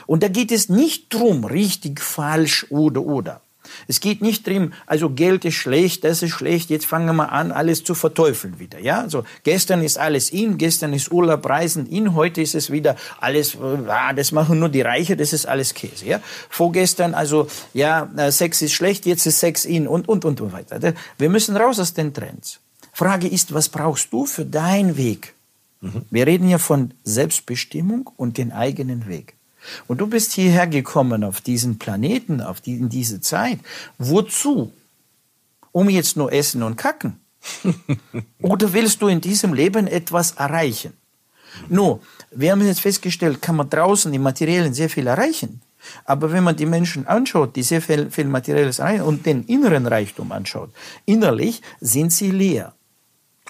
Und 0.07 0.23
da 0.23 0.27
geht 0.27 0.51
es 0.51 0.69
nicht 0.69 1.13
drum, 1.13 1.45
richtig, 1.45 2.01
falsch 2.01 2.65
oder 2.69 3.01
oder. 3.01 3.41
Es 3.88 3.99
geht 3.99 4.22
nicht 4.22 4.47
drum, 4.47 4.74
also 4.86 5.09
Geld 5.09 5.45
ist 5.45 5.55
schlecht, 5.55 6.03
das 6.03 6.22
ist 6.22 6.32
schlecht, 6.32 6.70
jetzt 6.70 6.86
fangen 6.86 7.16
wir 7.16 7.32
an, 7.32 7.51
alles 7.51 7.84
zu 7.84 7.95
verteufeln 7.95 8.59
wieder. 8.59 8.80
Ja, 8.80 9.01
also 9.01 9.24
gestern 9.43 9.82
ist 9.82 9.97
alles 9.97 10.30
in, 10.30 10.57
gestern 10.57 10.93
ist 10.93 11.11
Urlaub, 11.11 11.47
Reisen 11.47 11.86
in, 11.88 12.14
heute 12.16 12.41
ist 12.41 12.55
es 12.55 12.72
wieder 12.72 12.95
alles, 13.20 13.55
äh, 13.55 13.57
ah, 13.88 14.14
das 14.14 14.32
machen 14.32 14.59
nur 14.59 14.70
die 14.70 14.82
Reiche, 14.82 15.16
das 15.16 15.34
ist 15.34 15.45
alles 15.45 15.74
Käse. 15.74 16.05
Ja, 16.05 16.22
vorgestern, 16.49 17.14
also 17.14 17.47
ja, 17.74 18.09
äh, 18.18 18.32
Sex 18.32 18.61
ist 18.61 18.74
schlecht, 18.74 19.05
jetzt 19.05 19.26
ist 19.26 19.39
Sex 19.39 19.66
in 19.66 19.88
und 19.88 20.07
und 20.07 20.26
und 20.26 20.41
und 20.41 20.53
weiter. 20.53 20.93
Wir 21.18 21.30
müssen 21.30 21.55
raus 21.55 21.80
aus 21.80 21.93
den 21.93 22.14
Trends. 22.14 22.59
Frage 22.91 23.28
ist, 23.28 23.53
was 23.53 23.70
brauchst 23.70 24.14
du 24.14 24.26
für 24.26 24.45
deinen 24.45 24.97
Weg? 24.97 25.34
Mhm. 25.82 26.03
Wir 26.11 26.28
reden 26.28 26.47
ja 26.47 26.57
von 26.57 26.93
Selbstbestimmung 27.03 28.09
und 28.16 28.38
den 28.38 28.51
eigenen 28.51 29.07
Weg. 29.07 29.36
Und 29.88 29.99
du 29.99 30.07
bist 30.07 30.34
hierher 30.34 30.68
gekommen 30.68 31.24
auf 31.24 31.41
diesen 31.41 31.80
Planeten, 31.80 32.41
auf 32.41 32.61
die, 32.61 32.76
in 32.76 32.89
diese 32.89 33.22
Zeit. 33.22 33.59
Wozu? 33.97 34.72
Um 35.72 35.89
jetzt 35.89 36.18
nur 36.18 36.32
essen 36.32 36.64
und 36.64 36.76
kacken? 36.76 37.20
Oder 38.41 38.74
willst 38.74 39.01
du 39.01 39.07
in 39.07 39.22
diesem 39.22 39.53
Leben 39.53 39.88
etwas 39.88 40.32
erreichen? 40.34 40.93
Nur, 41.70 42.01
wir 42.32 42.51
haben 42.51 42.66
jetzt 42.66 42.82
festgestellt, 42.82 43.41
kann 43.41 43.55
man 43.55 43.70
draußen 43.70 44.14
im 44.14 44.22
Materiellen 44.22 44.74
sehr 44.74 44.89
viel 44.89 45.07
erreichen. 45.07 45.61
Aber 46.05 46.32
wenn 46.32 46.43
man 46.43 46.55
die 46.55 46.66
Menschen 46.66 47.07
anschaut, 47.07 47.55
die 47.55 47.64
sehr 47.64 47.82
viel, 47.82 48.09
viel 48.09 48.26
Materielles 48.26 48.80
erreichen 48.80 49.03
und 49.03 49.26
den 49.26 49.43
inneren 49.45 49.86
Reichtum 49.86 50.32
anschaut, 50.32 50.72
innerlich 51.05 51.61
sind 51.82 52.11
sie 52.11 52.32
leer. 52.32 52.74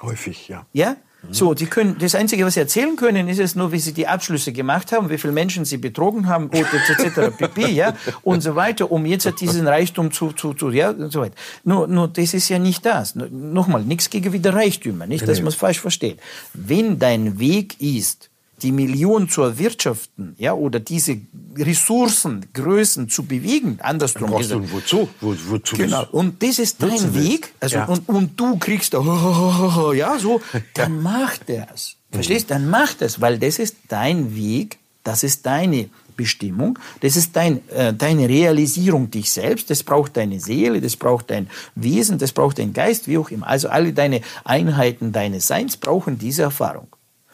Häufig, 0.02 0.48
ja. 0.48 0.66
Ja? 0.74 0.96
So, 1.32 1.54
die 1.54 1.68
können, 1.68 1.98
das 2.00 2.16
Einzige, 2.16 2.46
was 2.46 2.56
sie 2.56 2.60
erzählen 2.60 2.96
können, 2.96 3.30
ist 3.30 3.40
es 3.40 3.56
nur, 3.56 3.72
wie 3.72 3.80
sie 3.80 3.94
die 3.94 4.08
Abschlüsse 4.08 4.52
gemacht 4.52 4.92
haben, 4.92 5.10
wie 5.10 5.18
viele 5.18 5.34
Menschen 5.34 5.64
sie 5.64 5.78
betrogen 5.78 6.28
haben, 6.28 6.52
etc. 6.52 7.36
pp, 7.38 7.68
ja, 7.72 7.96
und 8.24 8.42
so 8.42 8.56
weiter, 8.56 8.92
um 8.92 9.06
jetzt 9.06 9.40
diesen 9.40 9.68
Reichtum 9.68 10.12
zu, 10.12 10.34
zu, 10.34 10.54
zu, 10.54 10.70
ja, 10.72 10.90
und 10.90 11.12
so 11.12 11.22
weiter. 11.22 11.36
Nur, 11.64 11.88
nur, 11.88 12.08
das 12.10 12.34
ist 12.34 12.50
ja 12.50 12.60
nicht 12.60 12.86
das. 12.86 13.16
Nochmal, 13.16 13.84
nichts 13.84 14.10
gegen 14.10 14.34
wieder 14.34 14.54
Reichtümer, 14.54 15.08
nicht, 15.08 15.28
dass 15.28 15.40
man 15.40 15.48
es 15.48 15.56
falsch 15.56 15.80
versteht. 15.80 16.20
Wenn 16.54 17.00
dein 17.00 17.40
Weg 17.40 17.80
ist, 17.80 18.30
die 18.62 18.72
Million 18.72 19.30
zu 19.30 19.42
erwirtschaften, 19.42 20.36
ja, 20.38 20.54
oder 20.54 20.80
diese 20.80 21.18
Ressourcen, 21.58 22.46
Größen 22.54 23.10
zu 23.10 23.24
bewegen, 23.24 23.80
andersrum 23.82 24.30
Brauchst 24.30 24.50
gesagt. 24.50 24.70
Du 24.70 24.72
wozu? 24.72 25.10
Wo, 25.22 25.36
wozu? 25.48 25.76
Genau. 25.76 26.06
Und 26.12 26.42
das 26.42 26.60
ist 26.60 26.82
dein 26.82 27.14
Weg, 27.14 27.54
also, 27.60 27.76
ja. 27.76 27.86
und, 27.86 28.08
und 28.08 28.40
du 28.40 28.58
kriegst 28.58 28.94
da, 28.94 29.92
ja, 29.96 30.18
so, 30.18 30.42
dann 30.74 31.02
mach 31.02 31.38
das. 31.46 31.96
Verstehst? 32.12 32.52
Dann 32.52 32.70
mach 32.70 32.94
das, 32.94 33.20
weil 33.22 33.40
das 33.40 33.60
ist 33.60 33.76
dein 33.88 34.36
Weg, 34.36 34.78
das 35.04 35.24
ist 35.24 35.46
deine 35.46 35.90
Bestimmung, 36.16 36.78
das 37.02 37.16
ist 37.18 37.36
dein, 37.36 37.68
äh, 37.70 37.94
deine 37.94 38.30
Realisierung 38.30 39.10
dich 39.10 39.32
selbst, 39.32 39.70
das 39.72 39.84
braucht 39.84 40.16
deine 40.16 40.40
Seele, 40.40 40.80
das 40.80 40.96
braucht 40.96 41.32
dein 41.32 41.50
Wesen, 41.76 42.20
das 42.20 42.32
braucht 42.32 42.60
dein 42.60 42.72
Geist, 42.72 43.08
wie 43.08 43.18
auch 43.18 43.32
immer. 43.32 43.48
Also 43.48 43.70
alle 43.70 43.94
deine 43.94 44.22
Einheiten 44.44 45.12
deines 45.12 45.48
Seins 45.48 45.76
brauchen 45.76 46.20
diese 46.20 46.44
Erfahrung 46.44 46.88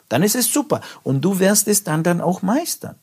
dann 0.10 0.24
ist 0.24 0.36
es 0.36 0.52
super. 0.52 0.82
Und 1.04 1.22
du 1.22 1.40
wirst 1.40 1.68
es 1.68 1.84
dann, 1.84 2.04
dann 2.04 2.22
auch 2.22 2.42
meistern. 2.42 2.96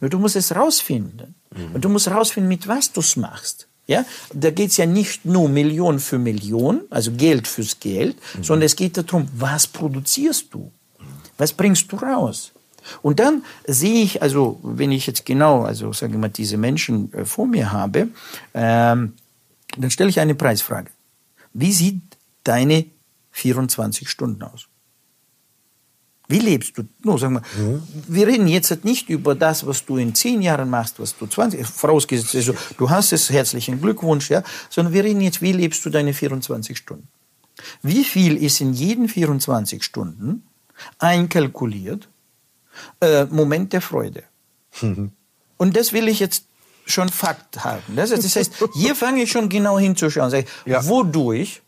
Nur 0.00 0.10
du 0.10 0.18
musst 0.18 0.36
es 0.36 0.54
rausfinden. 0.54 1.34
Mhm. 1.54 1.74
Und 1.74 1.84
du 1.84 1.88
musst 1.88 2.08
rausfinden, 2.08 2.48
mit 2.48 2.68
was 2.68 2.92
du 2.92 3.00
es 3.00 3.16
machst. 3.16 3.68
Ja, 3.86 4.04
da 4.34 4.50
geht 4.50 4.70
es 4.70 4.76
ja 4.76 4.84
nicht 4.84 5.24
nur 5.24 5.48
Million 5.48 5.98
für 5.98 6.18
Million, 6.18 6.82
also 6.90 7.10
Geld 7.12 7.48
fürs 7.48 7.80
Geld, 7.80 8.16
mhm. 8.34 8.44
sondern 8.44 8.66
es 8.66 8.76
geht 8.76 8.98
darum, 8.98 9.26
was 9.34 9.66
produzierst 9.66 10.52
du? 10.52 10.70
Was 11.38 11.54
bringst 11.54 11.90
du 11.90 11.96
raus? 11.96 12.52
Und 13.00 13.18
dann 13.18 13.44
sehe 13.66 14.02
ich, 14.02 14.20
also 14.22 14.60
wenn 14.62 14.92
ich 14.92 15.06
jetzt 15.06 15.24
genau, 15.24 15.62
also 15.62 15.92
sage 15.92 16.12
ich 16.12 16.18
mal, 16.18 16.28
diese 16.28 16.56
Menschen 16.56 17.12
äh, 17.14 17.24
vor 17.24 17.46
mir 17.46 17.72
habe, 17.72 18.08
ähm, 18.54 19.14
dann 19.76 19.90
stelle 19.90 20.10
ich 20.10 20.20
eine 20.20 20.34
Preisfrage. 20.34 20.90
Wie 21.52 21.72
sieht 21.72 22.02
deine 22.44 22.86
24 23.32 24.08
Stunden 24.08 24.42
aus? 24.42 24.68
Wie 26.28 26.38
lebst 26.38 26.76
du? 26.76 26.82
No, 27.02 27.16
sagen 27.16 27.34
wir, 27.34 27.62
mhm. 27.62 27.82
wir 28.06 28.26
reden 28.26 28.46
jetzt 28.48 28.84
nicht 28.84 29.08
über 29.08 29.34
das, 29.34 29.66
was 29.66 29.86
du 29.86 29.96
in 29.96 30.14
zehn 30.14 30.42
Jahren 30.42 30.68
machst, 30.68 31.00
was 31.00 31.16
du 31.16 31.26
20, 31.26 31.66
vorausgesetzt, 31.66 32.34
also, 32.34 32.54
du 32.76 32.90
hast 32.90 33.12
es, 33.12 33.30
herzlichen 33.30 33.80
Glückwunsch, 33.80 34.28
ja, 34.28 34.42
sondern 34.68 34.92
wir 34.92 35.04
reden 35.04 35.22
jetzt, 35.22 35.40
wie 35.40 35.52
lebst 35.52 35.84
du 35.86 35.90
deine 35.90 36.12
24 36.12 36.76
Stunden? 36.76 37.08
Wie 37.82 38.04
viel 38.04 38.36
ist 38.36 38.60
in 38.60 38.74
jeden 38.74 39.08
24 39.08 39.82
Stunden 39.82 40.42
einkalkuliert 40.98 42.08
äh, 43.00 43.24
Moment 43.24 43.72
der 43.72 43.80
Freude? 43.80 44.22
Mhm. 44.82 45.12
Und 45.56 45.76
das 45.76 45.92
will 45.92 46.08
ich 46.08 46.20
jetzt 46.20 46.44
schon 46.86 47.08
Fakt 47.08 47.64
halten. 47.64 47.96
Das 47.96 48.12
heißt, 48.12 48.52
hier 48.74 48.94
fange 48.94 49.22
ich 49.22 49.30
schon 49.30 49.48
genau 49.48 49.78
hinzuschauen, 49.78 50.30
sage, 50.30 50.46
ja. 50.66 50.86
wodurch, 50.86 51.62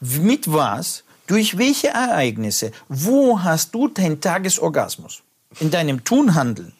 mit 0.00 0.50
was, 0.50 1.04
durch 1.30 1.56
welche 1.56 1.88
Ereignisse? 1.88 2.72
Wo 2.88 3.40
hast 3.40 3.72
du 3.72 3.86
deinen 3.86 4.20
Tagesorgasmus? 4.20 5.22
In 5.60 5.70
deinem 5.70 6.02
Tun, 6.02 6.34
Handeln. 6.34 6.72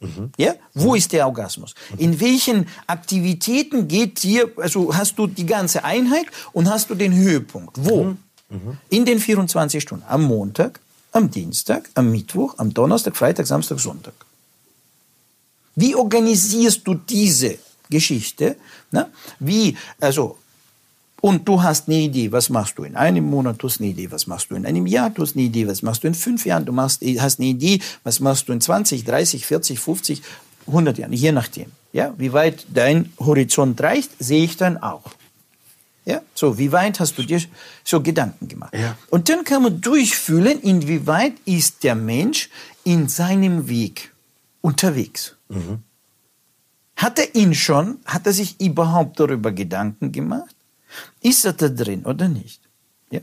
Mhm. 0.00 0.32
Ja? 0.36 0.54
Wo 0.74 0.90
mhm. 0.90 0.96
ist 0.96 1.12
der 1.12 1.26
Orgasmus? 1.26 1.74
In 1.98 2.18
welchen 2.18 2.66
Aktivitäten 2.88 3.86
geht 3.86 4.22
dir, 4.24 4.50
also 4.56 4.94
hast 4.94 5.16
du 5.16 5.28
die 5.28 5.46
ganze 5.46 5.84
Einheit 5.84 6.26
und 6.52 6.68
hast 6.68 6.90
du 6.90 6.96
den 6.96 7.14
Höhepunkt? 7.14 7.76
Wo? 7.78 8.04
Mhm. 8.04 8.18
mhm. 8.48 8.78
In 8.88 9.04
den 9.04 9.20
24 9.20 9.80
Stunden. 9.80 10.04
Am 10.08 10.24
Montag, 10.24 10.80
am 11.12 11.30
Dienstag, 11.30 11.88
am 11.94 12.10
Mittwoch, 12.10 12.54
am 12.58 12.74
Donnerstag, 12.74 13.16
Freitag, 13.16 13.46
Samstag, 13.46 13.78
Sonntag. 13.78 14.14
Wie 15.76 15.94
organisierst 15.94 16.80
du 16.84 16.94
diese 16.94 17.58
Geschichte? 17.90 18.56
Na? 18.90 19.08
Wie, 19.38 19.76
also 20.00 20.38
und 21.24 21.48
du 21.48 21.62
hast 21.62 21.88
eine 21.88 22.00
Idee, 22.00 22.32
was 22.32 22.50
machst 22.50 22.76
du 22.76 22.84
in 22.84 22.96
einem 22.96 23.24
Monat, 23.24 23.56
du 23.58 23.66
hast 23.66 23.80
eine 23.80 23.88
Idee, 23.88 24.10
was 24.10 24.26
machst 24.26 24.50
du 24.50 24.56
in 24.56 24.66
einem 24.66 24.86
Jahr, 24.86 25.08
du 25.08 25.22
hast 25.22 25.36
eine 25.36 25.44
Idee, 25.44 25.66
was 25.66 25.80
machst 25.80 26.04
du 26.04 26.08
in 26.08 26.12
fünf 26.12 26.44
Jahren, 26.44 26.66
du 26.66 26.72
machst, 26.72 27.02
hast 27.18 27.40
eine 27.40 27.48
Idee, 27.48 27.80
was 28.02 28.20
machst 28.20 28.46
du 28.46 28.52
in 28.52 28.60
20, 28.60 29.04
30, 29.04 29.46
40, 29.46 29.80
50, 29.80 30.22
100 30.66 30.98
Jahren, 30.98 31.14
je 31.14 31.32
nachdem. 31.32 31.72
Ja, 31.94 32.12
wie 32.18 32.34
weit 32.34 32.66
dein 32.74 33.10
Horizont 33.18 33.80
reicht, 33.80 34.10
sehe 34.18 34.44
ich 34.44 34.58
dann 34.58 34.76
auch. 34.76 35.12
Ja, 36.04 36.20
so, 36.34 36.58
wie 36.58 36.70
weit 36.72 37.00
hast 37.00 37.16
du 37.16 37.22
dir 37.22 37.40
so 37.84 38.02
Gedanken 38.02 38.46
gemacht? 38.46 38.74
Ja. 38.74 38.94
Und 39.08 39.30
dann 39.30 39.44
kann 39.44 39.62
man 39.62 39.80
durchfühlen, 39.80 40.60
inwieweit 40.60 41.32
ist 41.46 41.84
der 41.84 41.94
Mensch 41.94 42.50
in 42.84 43.08
seinem 43.08 43.66
Weg 43.66 44.12
unterwegs. 44.60 45.36
Mhm. 45.48 45.78
Hat 46.96 47.18
er 47.18 47.34
ihn 47.34 47.54
schon, 47.54 47.96
hat 48.04 48.26
er 48.26 48.34
sich 48.34 48.60
überhaupt 48.60 49.18
darüber 49.18 49.52
Gedanken 49.52 50.12
gemacht? 50.12 50.54
Ist 51.20 51.44
er 51.44 51.52
da 51.52 51.68
drin 51.68 52.04
oder 52.04 52.28
nicht? 52.28 52.60
Ja. 53.10 53.20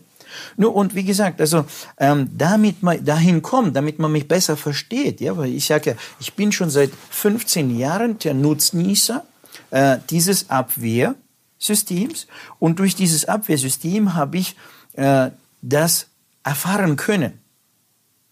Nur, 0.58 0.76
und 0.76 0.96
wie 0.96 1.04
gesagt, 1.04 1.42
also 1.42 1.66
ähm, 1.98 2.30
damit 2.38 2.84
man 2.84 3.04
dahin 3.04 3.42
kommt, 3.42 3.76
damit 3.76 4.00
man 4.00 4.12
mich 4.12 4.28
besser 4.28 4.58
versteht, 4.58 5.22
ja, 5.22 5.38
weil 5.38 5.54
ich 5.54 5.66
sage 5.66 5.92
ja, 5.92 5.96
ich 6.20 6.34
bin 6.34 6.52
schon 6.52 6.70
seit 6.70 6.92
15 7.10 7.78
Jahren 7.78 8.18
der 8.20 8.34
Nutznießer 8.34 9.26
äh, 9.72 9.98
dieses 10.10 10.50
Abwehrsystems 10.50 12.28
und 12.60 12.80
durch 12.80 12.96
dieses 12.96 13.26
Abwehrsystem 13.26 14.14
habe 14.14 14.38
ich 14.38 14.56
äh, 14.94 15.32
das 15.62 16.08
erfahren 16.44 16.96
können. 16.96 17.40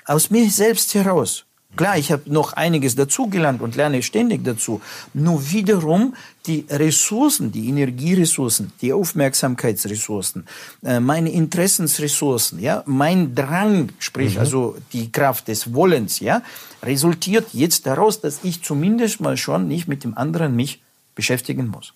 Aus 0.06 0.32
mir 0.32 0.50
selbst 0.50 0.94
heraus. 0.96 1.46
Klar, 1.76 1.98
ich 1.98 2.12
habe 2.12 2.24
noch 2.26 2.54
einiges 2.54 2.96
dazugelernt 2.96 3.62
und 3.62 3.76
lerne 3.76 4.02
ständig 4.02 4.44
dazu. 4.44 4.82
Nur 5.14 5.52
wiederum 5.52 6.16
die 6.48 6.66
Ressourcen, 6.68 7.52
die 7.52 7.70
Energieressourcen, 7.70 8.72
die 8.82 8.92
Aufmerksamkeitsressourcen, 8.92 10.46
äh, 10.84 11.00
meine 11.00 11.32
Interessensressourcen, 11.32 12.60
ja, 12.60 12.84
mein 12.86 13.36
Drang, 13.36 13.90
sprich 14.00 14.34
mhm. 14.34 14.40
also 14.40 14.78
die 14.94 15.12
Kraft 15.12 15.48
des 15.48 15.74
Wollens, 15.74 16.20
ja, 16.20 16.42
resultiert 16.82 17.54
jetzt 17.54 17.86
daraus, 17.86 18.20
dass 18.20 18.40
ich 18.44 18.64
zumindest 18.64 19.22
mal 19.22 19.38
schon 19.38 19.68
nicht 19.68 19.88
mit 19.88 20.04
dem 20.04 20.18
anderen 20.18 20.56
mich 20.56 20.82
beschäftigen 21.14 21.68
muss. 21.68 21.94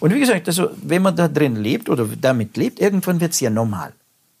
Und 0.00 0.14
wie 0.14 0.20
gesagt, 0.20 0.48
also 0.48 0.70
wenn 0.82 1.02
man 1.02 1.14
da 1.14 1.28
drin 1.28 1.56
lebt 1.56 1.88
oder 1.88 2.08
damit 2.20 2.56
lebt, 2.56 2.80
irgendwann 2.80 3.20
wird 3.20 3.32
es 3.32 3.40
ja 3.40 3.50
normal. 3.50 3.92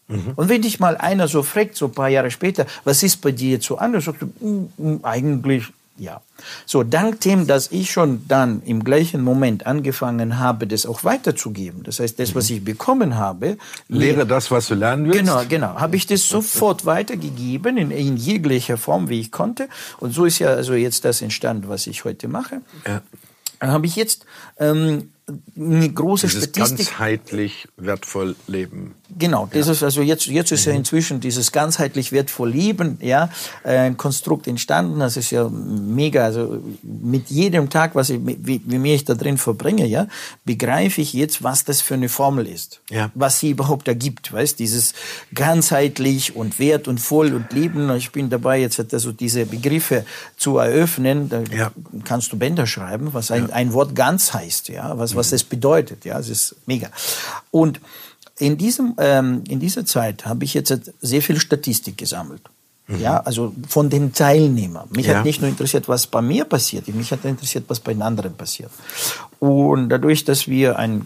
Mhm. 0.08 0.32
Und 0.36 0.48
wenn 0.48 0.62
dich 0.62 0.80
mal 0.80 0.96
einer 0.96 1.28
so 1.28 1.42
fragt, 1.42 1.76
so 1.76 1.86
ein 1.86 1.92
paar 1.92 2.08
Jahre 2.08 2.30
später, 2.30 2.66
was 2.84 3.02
ist 3.02 3.20
bei 3.20 3.32
dir 3.32 3.52
jetzt 3.52 3.66
so 3.66 3.78
anders, 3.78 4.04
sagst 4.04 4.22
du, 4.22 4.26
mm, 4.46 4.68
mm, 4.76 5.00
eigentlich 5.02 5.64
ja. 5.98 6.20
So, 6.66 6.82
dank 6.82 7.20
dem, 7.20 7.46
dass 7.46 7.72
ich 7.72 7.90
schon 7.90 8.26
dann 8.28 8.62
im 8.64 8.84
gleichen 8.84 9.22
Moment 9.22 9.66
angefangen 9.66 10.38
habe, 10.38 10.66
das 10.66 10.84
auch 10.84 11.04
weiterzugeben. 11.04 11.84
Das 11.84 12.00
heißt, 12.00 12.18
das, 12.18 12.34
was 12.34 12.50
mhm. 12.50 12.56
ich 12.56 12.64
bekommen 12.64 13.16
habe. 13.16 13.56
Lehre 13.88 14.26
das, 14.26 14.50
was 14.50 14.68
du 14.68 14.74
lernen 14.74 15.06
willst. 15.06 15.20
Genau, 15.20 15.42
genau. 15.48 15.80
Habe 15.80 15.96
ich 15.96 16.06
das 16.06 16.28
sofort 16.28 16.84
weitergegeben, 16.84 17.78
in, 17.78 17.90
in 17.90 18.16
jeglicher 18.16 18.76
Form, 18.76 19.08
wie 19.08 19.20
ich 19.20 19.32
konnte. 19.32 19.68
Und 19.98 20.12
so 20.12 20.26
ist 20.26 20.38
ja 20.38 20.48
also 20.48 20.74
jetzt 20.74 21.04
das 21.06 21.22
entstanden, 21.22 21.68
was 21.68 21.86
ich 21.86 22.04
heute 22.04 22.28
mache. 22.28 22.60
Ja. 22.86 23.00
Dann 23.58 23.70
habe 23.70 23.86
ich 23.86 23.96
jetzt 23.96 24.26
ähm, 24.58 25.12
eine 25.58 25.90
große 25.90 26.26
dieses 26.26 26.44
Statistik. 26.44 26.86
ganzheitlich 26.88 27.68
wertvoll 27.76 28.36
leben. 28.46 28.94
Genau, 29.16 29.48
das 29.50 29.66
ja. 29.66 29.72
ist 29.72 29.82
also 29.82 30.02
jetzt, 30.02 30.26
jetzt 30.26 30.50
ist 30.50 30.66
mhm. 30.66 30.72
ja 30.72 30.78
inzwischen 30.78 31.20
dieses 31.20 31.52
ganzheitlich 31.52 32.10
wertvoll 32.10 32.50
leben, 32.50 32.98
ja, 33.00 33.28
ein 33.62 33.96
Konstrukt 33.96 34.48
entstanden. 34.48 34.98
Das 34.98 35.16
ist 35.16 35.30
ja 35.30 35.48
mega. 35.48 36.24
Also 36.24 36.60
mit 36.82 37.30
jedem 37.30 37.70
Tag, 37.70 37.94
was 37.94 38.10
ich, 38.10 38.20
wie, 38.24 38.60
wie 38.64 38.78
mehr 38.78 38.94
ich 38.94 39.04
da 39.04 39.14
drin 39.14 39.38
verbringe, 39.38 39.86
ja, 39.86 40.08
begreife 40.44 41.00
ich 41.00 41.12
jetzt, 41.12 41.42
was 41.44 41.64
das 41.64 41.80
für 41.80 41.94
eine 41.94 42.08
Formel 42.08 42.46
ist. 42.46 42.80
Ja. 42.90 43.10
Was 43.14 43.38
sie 43.38 43.50
überhaupt 43.50 43.86
ergibt, 43.86 44.32
weißt, 44.32 44.58
dieses 44.58 44.94
ganzheitlich 45.32 46.34
und 46.34 46.58
wert 46.58 46.88
und 46.88 46.98
voll 46.98 47.32
und 47.34 47.52
leben. 47.52 47.88
Ich 47.96 48.10
bin 48.10 48.28
dabei, 48.28 48.60
jetzt 48.60 48.92
also 48.92 49.12
diese 49.12 49.46
Begriffe 49.46 50.04
zu 50.36 50.58
eröffnen. 50.58 51.28
Da 51.28 51.42
ja. 51.54 51.70
kannst 52.04 52.32
du 52.32 52.38
Bänder 52.38 52.66
schreiben, 52.66 53.14
was 53.14 53.30
ein, 53.30 53.52
ein 53.52 53.72
Wort 53.72 53.94
ganz 53.94 54.34
heißt, 54.34 54.68
ja, 54.68 54.98
was, 54.98 55.14
was 55.14 55.28
mhm. 55.28 55.34
das 55.34 55.44
bedeutet, 55.44 56.04
ja. 56.04 56.18
Es 56.18 56.28
ist 56.28 56.56
mega. 56.66 56.88
Und 57.52 57.80
in 58.38 58.56
diesem, 58.58 58.94
ähm, 58.98 59.44
in 59.48 59.60
dieser 59.60 59.84
Zeit 59.84 60.26
habe 60.26 60.44
ich 60.44 60.54
jetzt 60.54 60.92
sehr 61.00 61.22
viel 61.22 61.40
Statistik 61.40 61.96
gesammelt. 61.96 62.42
Ja, 62.88 63.18
also 63.18 63.52
von 63.68 63.90
den 63.90 64.12
Teilnehmern. 64.12 64.88
Mich 64.94 65.06
Ja. 65.06 65.16
hat 65.16 65.24
nicht 65.24 65.40
nur 65.40 65.50
interessiert, 65.50 65.88
was 65.88 66.06
bei 66.06 66.22
mir 66.22 66.44
passiert, 66.44 66.86
mich 66.86 67.10
hat 67.10 67.24
interessiert, 67.24 67.64
was 67.66 67.80
bei 67.80 67.92
den 67.92 68.02
anderen 68.02 68.34
passiert. 68.34 68.70
Und 69.40 69.88
dadurch, 69.88 70.24
dass 70.24 70.46
wir 70.46 70.78
ein, 70.78 71.02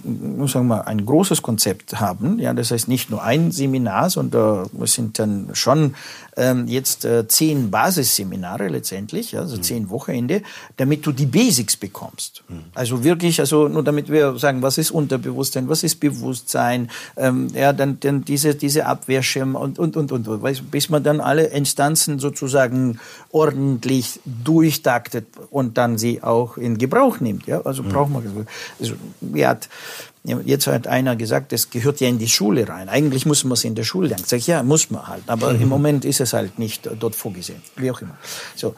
sagen 0.46 0.68
wir 0.68 0.76
mal, 0.76 0.80
ein 0.82 1.04
großes 1.04 1.42
Konzept 1.42 1.98
haben, 1.98 2.38
ja, 2.38 2.52
das 2.52 2.70
heißt 2.70 2.86
nicht 2.86 3.10
nur 3.10 3.22
ein 3.22 3.50
Seminar, 3.50 4.10
sondern 4.10 4.68
es 4.82 4.92
sind 4.92 5.18
dann 5.18 5.48
schon 5.54 5.94
ähm, 6.36 6.68
jetzt 6.68 7.04
äh, 7.04 7.26
zehn 7.26 7.70
Basisseminare 7.70 8.68
letztendlich, 8.68 9.32
ja, 9.32 9.40
also 9.40 9.56
zehn 9.56 9.90
Wochenende, 9.90 10.42
damit 10.76 11.04
du 11.06 11.12
die 11.12 11.26
Basics 11.26 11.76
bekommst. 11.76 12.44
Also 12.74 13.02
wirklich, 13.02 13.40
also 13.40 13.68
nur 13.68 13.82
damit 13.82 14.08
wir 14.08 14.38
sagen, 14.38 14.62
was 14.62 14.78
ist 14.78 14.90
Unterbewusstsein, 14.90 15.68
was 15.68 15.82
ist 15.82 15.98
Bewusstsein, 15.98 16.88
ähm, 17.16 17.48
ja, 17.54 17.72
dann, 17.72 17.98
dann 18.00 18.24
diese, 18.24 18.54
diese 18.54 18.86
Abwehrschirm 18.86 19.56
und, 19.56 19.78
und, 19.78 19.96
und, 19.96 20.12
und, 20.12 20.70
bis 20.70 20.88
man 20.88 21.02
dann 21.02 21.20
alle 21.20 21.50
Instanzen 21.70 22.18
sozusagen 22.18 22.98
ordentlich 23.30 24.20
durchtaktet 24.24 25.26
und 25.50 25.78
dann 25.78 25.98
sie 25.98 26.22
auch 26.22 26.56
in 26.56 26.78
Gebrauch 26.78 27.20
nimmt, 27.20 27.46
ja, 27.46 27.60
also 27.62 27.84
braucht 27.84 28.10
man, 28.10 28.46
also, 28.80 28.94
wie 29.20 29.46
hat, 29.46 29.68
Jetzt 30.44 30.66
hat 30.66 30.86
einer 30.86 31.16
gesagt, 31.16 31.50
das 31.50 31.70
gehört 31.70 31.98
ja 32.00 32.08
in 32.08 32.18
die 32.18 32.28
Schule 32.28 32.68
rein. 32.68 32.90
Eigentlich 32.90 33.24
muss 33.24 33.42
man 33.44 33.54
es 33.54 33.64
in 33.64 33.74
der 33.74 33.84
Schule 33.84 34.08
lernen. 34.08 34.24
Sag 34.26 34.40
ich, 34.40 34.46
ja, 34.46 34.62
muss 34.62 34.90
man 34.90 35.08
halt. 35.08 35.22
Aber 35.28 35.52
im 35.52 35.66
Moment 35.66 36.04
ist 36.04 36.20
es 36.20 36.34
halt 36.34 36.58
nicht 36.58 36.90
dort 37.00 37.14
vorgesehen. 37.14 37.62
Wie 37.76 37.90
auch 37.90 38.02
immer. 38.02 38.18
So. 38.54 38.74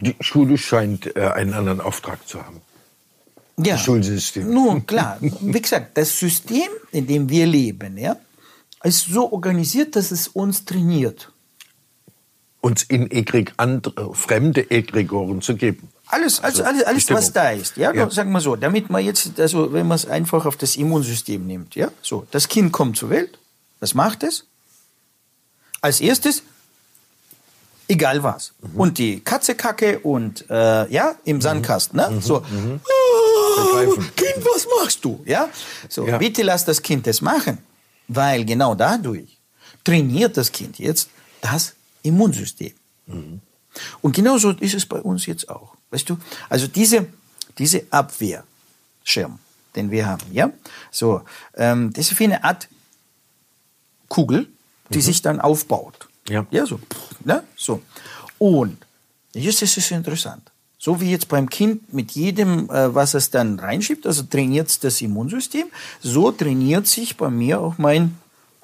Die 0.00 0.16
Schule 0.20 0.56
scheint 0.56 1.14
äh, 1.14 1.28
einen 1.28 1.52
anderen 1.52 1.82
Auftrag 1.82 2.26
zu 2.26 2.42
haben. 2.42 2.62
Ja. 3.58 3.74
Das 3.74 3.82
Schulsystem. 3.82 4.50
Nun, 4.50 4.86
klar. 4.92 5.18
Wie 5.20 5.60
gesagt, 5.60 5.98
das 5.98 6.18
System, 6.18 6.70
in 6.90 7.06
dem 7.06 7.28
wir 7.28 7.46
leben, 7.46 7.98
ja, 7.98 8.16
ist 8.82 9.08
so 9.08 9.30
organisiert, 9.30 9.94
dass 9.94 10.10
es 10.10 10.28
uns 10.28 10.64
trainiert. 10.64 11.32
Uns 12.66 12.82
in 12.82 13.10
Egrig 13.12 13.52
andere, 13.58 14.12
fremde 14.14 14.62
Egregoren 14.70 15.40
zu 15.40 15.54
geben. 15.54 15.88
Alles, 16.08 16.40
also, 16.40 16.64
alles, 16.64 16.82
alles 16.84 17.10
was 17.10 17.32
da 17.32 17.50
ist. 17.50 17.76
Ja, 17.76 17.92
Ja. 17.94 18.10
sagen 18.10 18.32
wir 18.32 18.40
so, 18.40 18.56
damit 18.56 18.90
man 18.90 19.04
jetzt, 19.04 19.38
also 19.38 19.72
wenn 19.72 19.86
man 19.86 19.94
es 19.96 20.06
einfach 20.06 20.46
auf 20.46 20.56
das 20.56 20.74
Immunsystem 20.76 21.46
nimmt, 21.46 21.74
ja, 21.76 21.88
so, 22.02 22.26
das 22.32 22.48
Kind 22.48 22.72
kommt 22.72 22.96
zur 22.96 23.10
Welt, 23.10 23.38
was 23.80 23.94
macht 23.94 24.22
es? 24.24 24.44
Als 25.80 26.00
erstes, 26.00 26.42
egal 27.86 28.22
was. 28.24 28.52
Mhm. 28.60 28.80
Und 28.80 28.98
die 28.98 29.20
Katze 29.20 29.54
kacke 29.54 30.00
und, 30.00 30.44
äh, 30.50 30.90
ja, 30.92 31.14
im 31.24 31.40
Sandkasten, 31.40 31.96
ne? 32.00 32.20
So, 32.20 32.38
ah, 32.38 32.46
Mhm. 32.50 32.80
Begreifen. 33.56 34.10
Kind, 34.16 34.44
was 34.44 34.66
machst 34.80 35.04
du? 35.04 35.22
Ja, 35.24 35.48
so, 35.88 36.04
Ja. 36.06 36.18
bitte 36.18 36.42
lass 36.42 36.64
das 36.64 36.82
Kind 36.82 37.06
das 37.06 37.20
machen, 37.20 37.58
weil 38.08 38.44
genau 38.44 38.74
dadurch 38.74 39.38
trainiert 39.84 40.36
das 40.36 40.50
Kind 40.50 40.78
jetzt 40.80 41.08
das 41.40 41.75
Immunsystem. 42.06 42.72
Und 44.00 44.14
genauso 44.14 44.50
ist 44.52 44.74
es 44.74 44.86
bei 44.86 45.00
uns 45.00 45.26
jetzt 45.26 45.48
auch. 45.48 45.76
Weißt 45.90 46.08
du? 46.08 46.18
Also 46.48 46.66
diese, 46.66 47.06
diese 47.58 47.84
Abwehrschirm, 47.90 49.38
den 49.74 49.90
wir 49.90 50.06
haben, 50.06 50.24
ja? 50.32 50.50
So, 50.90 51.22
ähm, 51.54 51.92
das 51.92 52.10
ist 52.10 52.18
wie 52.18 52.24
eine 52.24 52.42
Art 52.42 52.68
Kugel, 54.08 54.48
die 54.90 55.00
sich 55.00 55.22
dann 55.22 55.40
aufbaut. 55.40 56.08
Ja. 56.28 56.46
Ja, 56.50 56.66
so. 56.66 56.80
Ne? 57.24 57.42
so. 57.56 57.82
Und 58.38 58.78
jetzt 59.32 59.62
ist 59.62 59.76
es 59.76 59.90
interessant. 59.90 60.50
So 60.78 61.00
wie 61.00 61.10
jetzt 61.10 61.28
beim 61.28 61.48
Kind 61.48 61.92
mit 61.92 62.12
jedem, 62.12 62.70
äh, 62.70 62.94
was 62.94 63.14
es 63.14 63.30
dann 63.30 63.58
reinschiebt, 63.58 64.06
also 64.06 64.22
trainiert 64.22 64.68
es 64.68 64.78
das 64.78 65.00
Immunsystem, 65.00 65.66
so 66.00 66.30
trainiert 66.30 66.86
sich 66.86 67.16
bei 67.16 67.30
mir 67.30 67.60
auch 67.60 67.78
mein 67.78 68.16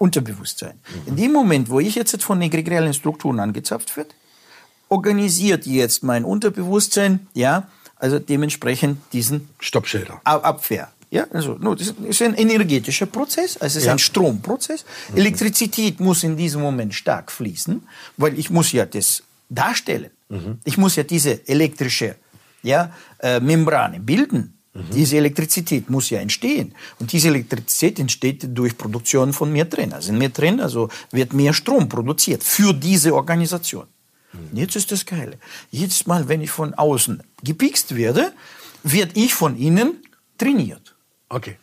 Unterbewusstsein. 0.03 0.74
In 1.07 1.14
dem 1.16 1.32
Moment, 1.32 1.70
wo 1.70 1.78
ich 1.78 1.94
jetzt 1.94 2.20
von 2.22 2.42
egregialen 2.42 2.92
Strukturen 2.92 3.38
angezapft 3.38 3.96
wird, 3.96 4.11
organisiert 4.88 5.64
jetzt 5.66 6.03
mein 6.03 6.24
Unterbewusstsein, 6.24 7.26
ja, 7.34 7.68
also 7.96 8.18
dementsprechend 8.18 8.98
diesen 9.12 9.48
Stoppschilder. 9.61 10.20
Ab- 10.24 10.44
Abwehr. 10.44 10.90
Ja, 11.11 11.26
also, 11.30 11.57
no, 11.61 11.74
das 11.74 11.88
ist 12.09 12.22
ein 12.22 12.34
energetischer 12.34 13.07
Prozess, 13.07 13.57
also 13.59 13.66
es 13.66 13.76
ist 13.76 13.84
Ja. 13.84 13.92
ein 13.92 13.98
Stromprozess. 13.98 14.84
Elektrizität 15.14 16.00
muss 16.00 16.24
in 16.24 16.36
diesem 16.36 16.62
Moment 16.62 16.94
stark 16.94 17.30
fließen, 17.30 17.86
weil 18.16 18.38
ich 18.38 18.48
muss 18.50 18.72
ja 18.72 18.84
das 18.86 19.22
darstellen. 19.50 20.11
Ich 20.64 20.78
muss 20.78 20.96
ja 20.96 21.03
diese 21.03 21.46
elektrische 21.46 22.16
ja, 22.62 22.90
äh, 23.18 23.38
Membrane 23.40 24.00
bilden. 24.00 24.55
Diese 24.75 25.18
Elektrizität 25.18 25.91
muss 25.91 26.09
ja 26.09 26.20
entstehen. 26.20 26.75
Und 26.99 27.12
diese 27.12 27.29
Elektrizität 27.29 27.99
entsteht 27.99 28.47
durch 28.57 28.79
Produktion 28.79 29.35
von 29.35 29.53
mehr 29.53 29.66
drin. 29.66 29.93
Also 29.93 30.12
in 30.12 30.18
mehr 30.18 30.31
drin, 30.31 30.61
also 30.61 30.89
wird 31.11 31.35
mehr 31.35 31.53
Strom 31.53 31.89
produziert 31.91 32.43
für 32.43 32.73
diese 32.73 33.14
Organisation. 33.14 33.87
Und 34.33 34.57
Jetzt 34.57 34.77
ist 34.77 34.91
das 34.91 35.05
Geile. 35.05 35.39
Jedes 35.70 36.07
Mal, 36.07 36.27
wenn 36.27 36.41
ich 36.41 36.51
von 36.51 36.73
außen 36.73 37.23
gepikst 37.43 37.95
werde, 37.97 38.33
werde 38.83 39.12
ich 39.14 39.35
von 39.35 39.59
innen 39.59 40.03
trainiert. 40.39 40.95
Okay. 41.29 41.57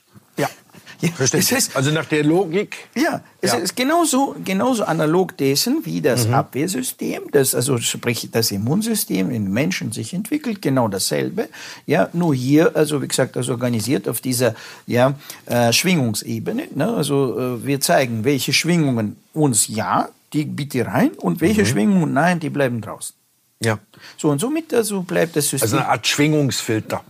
Ja. 1.01 1.09
Verstehe. 1.15 1.39
das 1.39 1.51
heißt, 1.51 1.75
also 1.75 1.91
nach 1.91 2.05
der 2.05 2.23
Logik. 2.23 2.75
ja, 2.95 3.21
es 3.41 3.51
Ja. 3.53 3.57
ist 3.59 3.75
genauso, 3.75 4.35
genauso 4.43 4.83
analog 4.83 5.37
dessen, 5.37 5.85
wie 5.85 6.01
das 6.01 6.27
Mhm. 6.27 6.33
Abwehrsystem, 6.33 7.23
das, 7.31 7.55
also 7.55 7.77
sprich 7.77 8.29
das 8.31 8.51
Immunsystem 8.51 9.29
in 9.31 9.51
Menschen 9.51 9.91
sich 9.91 10.13
entwickelt, 10.13 10.61
genau 10.61 10.87
dasselbe. 10.87 11.47
Ja, 11.85 12.09
nur 12.13 12.35
hier, 12.35 12.75
also 12.75 13.01
wie 13.01 13.07
gesagt, 13.07 13.35
das 13.35 13.47
organisiert 13.49 14.07
auf 14.09 14.19
dieser 14.21 14.55
ja, 14.87 15.13
äh, 15.45 15.71
Schwingungsebene. 15.71 16.67
Ne? 16.75 16.87
Also 16.93 17.39
äh, 17.39 17.65
wir 17.65 17.79
zeigen, 17.81 18.23
welche 18.25 18.51
Schwingungen 18.53 19.15
uns 19.33 19.67
ja, 19.67 20.09
die 20.33 20.45
bitte 20.45 20.85
rein, 20.85 21.11
und 21.17 21.35
Mhm. 21.35 21.41
welche 21.41 21.65
Schwingungen 21.65 22.13
nein, 22.13 22.39
die 22.39 22.49
bleiben 22.49 22.81
draußen. 22.81 23.15
Ja. 23.63 23.79
So 24.17 24.29
und 24.29 24.39
somit 24.39 24.73
also 24.73 25.01
bleibt 25.01 25.35
das 25.35 25.49
System. 25.49 25.65
Also 25.65 25.77
eine 25.77 25.87
Art 25.89 26.07
Schwingungsfilter. 26.07 27.03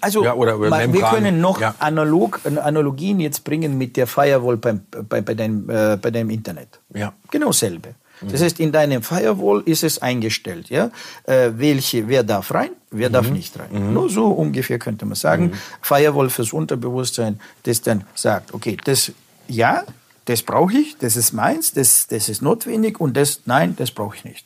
Also 0.00 0.22
Ja, 0.24 0.34
oder- 0.34 0.58
oder 0.58 0.92
wir 0.92 1.02
können 1.02 1.40
noch 1.40 1.60
Ja. 1.60 1.74
analog, 1.78 2.40
Analogien 2.44 3.20
jetzt 3.20 3.44
bringen 3.44 3.78
mit 3.78 3.96
der 3.96 4.06
Firewall 4.06 4.56
beim, 4.56 4.80
bei, 5.08 5.20
bei, 5.20 5.34
deinem, 5.34 5.68
äh, 5.70 5.96
bei 5.96 6.10
deinem 6.10 6.30
Internet. 6.30 6.80
Ja. 6.94 7.12
Genau 7.30 7.46
dasselbe. 7.48 7.94
Das 8.20 8.42
heißt, 8.42 8.58
in 8.58 8.72
deinem 8.72 9.02
Firewall 9.02 9.62
ist 9.64 9.84
es 9.84 10.02
eingestellt, 10.02 10.70
ja, 10.70 10.90
äh, 11.24 11.50
welche, 11.54 12.08
wer 12.08 12.24
darf 12.24 12.52
rein, 12.52 12.70
wer 12.90 13.10
darf 13.10 13.30
nicht 13.30 13.56
rein. 13.56 13.92
Nur 13.94 14.10
so 14.10 14.26
ungefähr 14.26 14.80
könnte 14.80 15.06
man 15.06 15.14
sagen. 15.14 15.52
Firewall 15.82 16.28
fürs 16.28 16.52
Unterbewusstsein, 16.52 17.38
das 17.62 17.80
dann 17.80 18.02
sagt, 18.16 18.52
okay, 18.54 18.76
das 18.84 19.12
ja, 19.46 19.84
das 20.24 20.42
brauche 20.42 20.72
ich, 20.76 20.98
das 20.98 21.14
ist 21.16 21.32
meins, 21.32 21.72
das, 21.72 22.08
das 22.08 22.28
ist 22.28 22.42
notwendig 22.42 23.00
und 23.00 23.16
das 23.16 23.42
nein, 23.46 23.76
das 23.76 23.92
brauche 23.92 24.16
ich 24.16 24.24
nicht. 24.24 24.44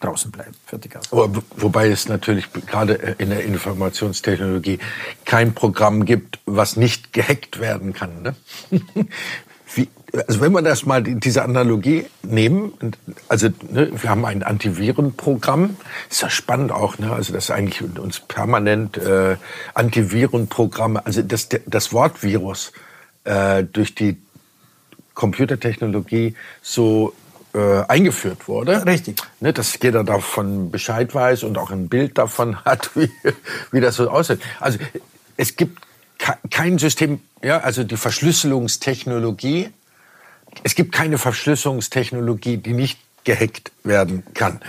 Draußen 0.00 0.30
bleiben, 0.30 0.52
fertig 0.66 0.94
aus. 0.96 1.10
Wobei 1.10 1.88
es 1.88 2.06
natürlich 2.06 2.52
gerade 2.52 2.98
äh, 3.02 3.14
in 3.16 3.30
der 3.30 3.44
Informationstechnologie 3.44 4.78
kein 5.24 5.54
Programm 5.54 6.04
gibt, 6.04 6.38
was 6.44 6.76
nicht 6.76 7.14
gehackt 7.14 7.60
werden 7.60 7.94
kann. 7.94 8.22
Ne? 8.22 8.36
Wie, 9.74 9.88
also 10.28 10.40
wenn 10.40 10.52
wir 10.52 10.60
das 10.62 10.84
mal 10.84 11.02
die- 11.02 11.18
diese 11.18 11.42
Analogie 11.42 12.04
nehmen, 12.22 12.74
also 13.28 13.48
ne, 13.70 13.90
wir 14.00 14.10
haben 14.10 14.24
ein 14.26 14.42
Antivirenprogramm, 14.42 15.76
ist 16.10 16.20
ja 16.20 16.28
spannend 16.30 16.72
auch, 16.72 16.98
ne? 16.98 17.12
also 17.12 17.32
das 17.32 17.50
eigentlich 17.50 17.82
uns 17.98 18.20
permanent 18.20 18.98
äh, 18.98 19.36
Antivirenprogramme, 19.72 21.04
also 21.06 21.22
das, 21.22 21.48
das 21.66 21.92
Wort 21.94 22.22
Virus 22.22 22.72
äh, 23.24 23.64
durch 23.64 23.94
die 23.94 24.18
Computertechnologie 25.14 26.34
so 26.60 27.14
äh, 27.56 27.84
eingeführt 27.88 28.48
wurde. 28.48 28.84
Richtig. 28.84 29.16
Ne, 29.40 29.52
dass 29.52 29.78
jeder 29.82 30.04
davon 30.04 30.70
Bescheid 30.70 31.14
weiß 31.14 31.42
und 31.44 31.56
auch 31.58 31.70
ein 31.70 31.88
Bild 31.88 32.18
davon 32.18 32.62
hat, 32.64 32.90
wie, 32.94 33.10
wie 33.72 33.80
das 33.80 33.96
so 33.96 34.10
aussieht. 34.10 34.40
Also 34.60 34.78
es 35.36 35.56
gibt 35.56 35.80
ke- 36.18 36.36
kein 36.50 36.78
System, 36.78 37.20
ja, 37.42 37.58
also 37.60 37.82
die 37.82 37.96
Verschlüsselungstechnologie, 37.96 39.70
es 40.62 40.74
gibt 40.74 40.92
keine 40.92 41.18
Verschlüsselungstechnologie, 41.18 42.58
die 42.58 42.72
nicht 42.72 42.98
gehackt 43.24 43.72
werden 43.84 44.22
kann. 44.34 44.60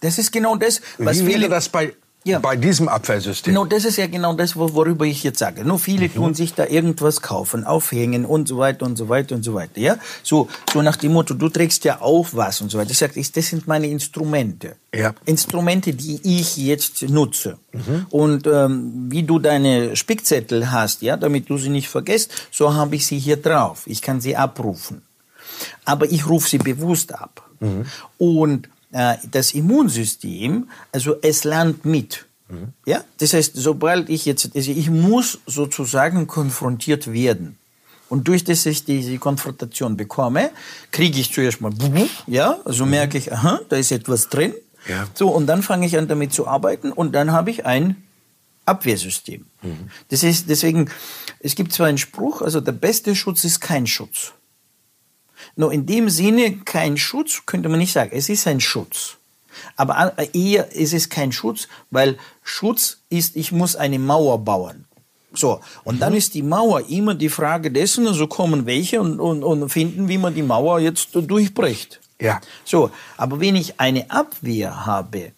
Das 0.00 0.18
ist 0.18 0.32
genau 0.32 0.56
das, 0.56 0.80
was 0.98 1.20
wie 1.20 1.32
viele 1.32 1.48
das 1.48 1.68
bei, 1.68 1.92
Ja. 2.24 2.40
bei 2.40 2.56
diesem 2.56 2.88
Abwehrsystem? 2.88 3.54
Genau, 3.54 3.64
das 3.64 3.84
ist 3.86 3.96
ja 3.96 4.06
genau 4.06 4.34
das, 4.34 4.54
wo- 4.56 4.74
worüber 4.74 5.06
ich 5.06 5.22
jetzt 5.22 5.38
sage. 5.38 5.64
Nur 5.64 5.78
viele 5.78 6.12
tun 6.12 6.34
sich 6.34 6.52
da 6.52 6.66
irgendwas 6.66 7.22
kaufen, 7.22 7.64
aufhängen 7.64 8.26
und 8.26 8.48
so 8.48 8.58
weiter 8.58 8.84
und 8.84 8.96
so 8.96 9.08
weiter 9.08 9.34
und 9.34 9.42
so 9.44 9.54
weiter. 9.54 9.80
Ja, 9.80 9.96
so 10.22 10.48
so 10.72 10.82
nach 10.82 10.96
dem 10.96 11.12
Motto, 11.12 11.32
du 11.34 11.48
trägst 11.48 11.84
ja 11.84 12.00
auch 12.02 12.26
was 12.32 12.60
und 12.60 12.70
so 12.70 12.76
weiter. 12.78 12.90
Ich 12.90 12.98
sage, 12.98 13.14
das 13.34 13.46
sind 13.46 13.66
meine 13.66 13.86
Instrumente. 13.86 14.76
Ja. 14.94 15.14
Instrumente, 15.24 15.94
die 15.94 16.20
ich 16.22 16.56
jetzt 16.58 17.02
nutze. 17.08 17.56
Und 18.10 18.46
ähm, 18.46 19.06
wie 19.10 19.22
du 19.22 19.38
deine 19.38 19.96
Spickzettel 19.96 20.70
hast, 20.70 21.00
ja, 21.02 21.16
damit 21.16 21.48
du 21.48 21.56
sie 21.56 21.68
nicht 21.70 21.88
vergisst, 21.88 22.30
so 22.50 22.74
habe 22.74 22.96
ich 22.96 23.06
sie 23.06 23.18
hier 23.18 23.36
drauf. 23.36 23.82
Ich 23.86 24.02
kann 24.02 24.20
sie 24.20 24.36
abrufen. 24.36 25.02
Aber 25.84 26.10
ich 26.10 26.28
rufe 26.28 26.48
sie 26.48 26.58
bewusst 26.58 27.14
ab. 27.14 27.48
Und 28.18 28.66
äh, 28.66 28.68
das 28.90 29.52
Immunsystem, 29.52 30.68
also 30.92 31.16
es 31.22 31.44
lernt 31.44 31.84
mit. 31.84 32.26
Ja, 32.86 33.04
das 33.18 33.34
heißt, 33.34 33.52
sobald 33.56 34.08
ich 34.08 34.24
jetzt, 34.24 34.56
also 34.56 34.70
ich 34.70 34.88
muss 34.88 35.38
sozusagen 35.46 36.26
konfrontiert 36.26 37.12
werden. 37.12 37.58
Und 38.08 38.26
durch 38.26 38.42
das 38.42 38.64
ich 38.64 38.86
diese 38.86 39.18
Konfrontation 39.18 39.98
bekomme, 39.98 40.50
kriege 40.90 41.20
ich 41.20 41.30
zuerst 41.30 41.60
mal, 41.60 41.72
ja, 42.26 42.58
also 42.64 42.86
merke 42.86 43.18
ich, 43.18 43.30
aha, 43.30 43.60
da 43.68 43.76
ist 43.76 43.92
etwas 43.92 44.30
drin. 44.30 44.54
Ja. 44.88 45.06
So, 45.12 45.28
und 45.28 45.46
dann 45.46 45.62
fange 45.62 45.84
ich 45.84 45.98
an 45.98 46.08
damit 46.08 46.32
zu 46.32 46.46
arbeiten 46.46 46.90
und 46.90 47.12
dann 47.12 47.32
habe 47.32 47.50
ich 47.50 47.66
ein 47.66 48.02
Abwehrsystem. 48.64 49.44
Mhm. 49.62 49.90
Das 50.08 50.22
ist, 50.22 50.48
deswegen, 50.48 50.90
es 51.40 51.54
gibt 51.54 51.72
zwar 51.74 51.88
einen 51.88 51.98
Spruch, 51.98 52.40
also 52.40 52.62
der 52.62 52.72
beste 52.72 53.14
Schutz 53.14 53.44
ist 53.44 53.60
kein 53.60 53.86
Schutz. 53.86 54.32
Nur 55.56 55.72
in 55.72 55.86
dem 55.86 56.08
Sinne 56.08 56.58
kein 56.64 56.96
Schutz 56.96 57.42
könnte 57.46 57.68
man 57.68 57.78
nicht 57.78 57.92
sagen. 57.92 58.10
Es 58.12 58.28
ist 58.28 58.46
ein 58.46 58.60
Schutz. 58.60 59.16
Aber 59.76 60.14
eher 60.32 60.72
ist 60.72 60.94
es 60.94 61.08
kein 61.08 61.32
Schutz, 61.32 61.68
weil 61.90 62.18
Schutz 62.42 62.98
ist, 63.10 63.36
ich 63.36 63.52
muss 63.52 63.76
eine 63.76 63.98
Mauer 63.98 64.38
bauen. 64.38 64.84
So, 65.32 65.60
und 65.84 66.00
dann 66.00 66.14
ist 66.14 66.34
die 66.34 66.42
Mauer 66.42 66.88
immer 66.88 67.14
die 67.14 67.28
Frage 67.28 67.70
dessen, 67.70 68.06
also 68.08 68.26
kommen 68.26 68.66
welche 68.66 69.00
und, 69.00 69.20
und, 69.20 69.42
und 69.42 69.68
finden, 69.68 70.08
wie 70.08 70.18
man 70.18 70.34
die 70.34 70.42
Mauer 70.42 70.80
jetzt 70.80 71.10
durchbricht. 71.12 72.00
Ja. 72.20 72.40
So, 72.64 72.90
aber 73.16 73.38
wenn 73.38 73.54
ich 73.54 73.78
eine 73.78 74.10
Abwehr 74.10 74.86
habe, 74.86 75.32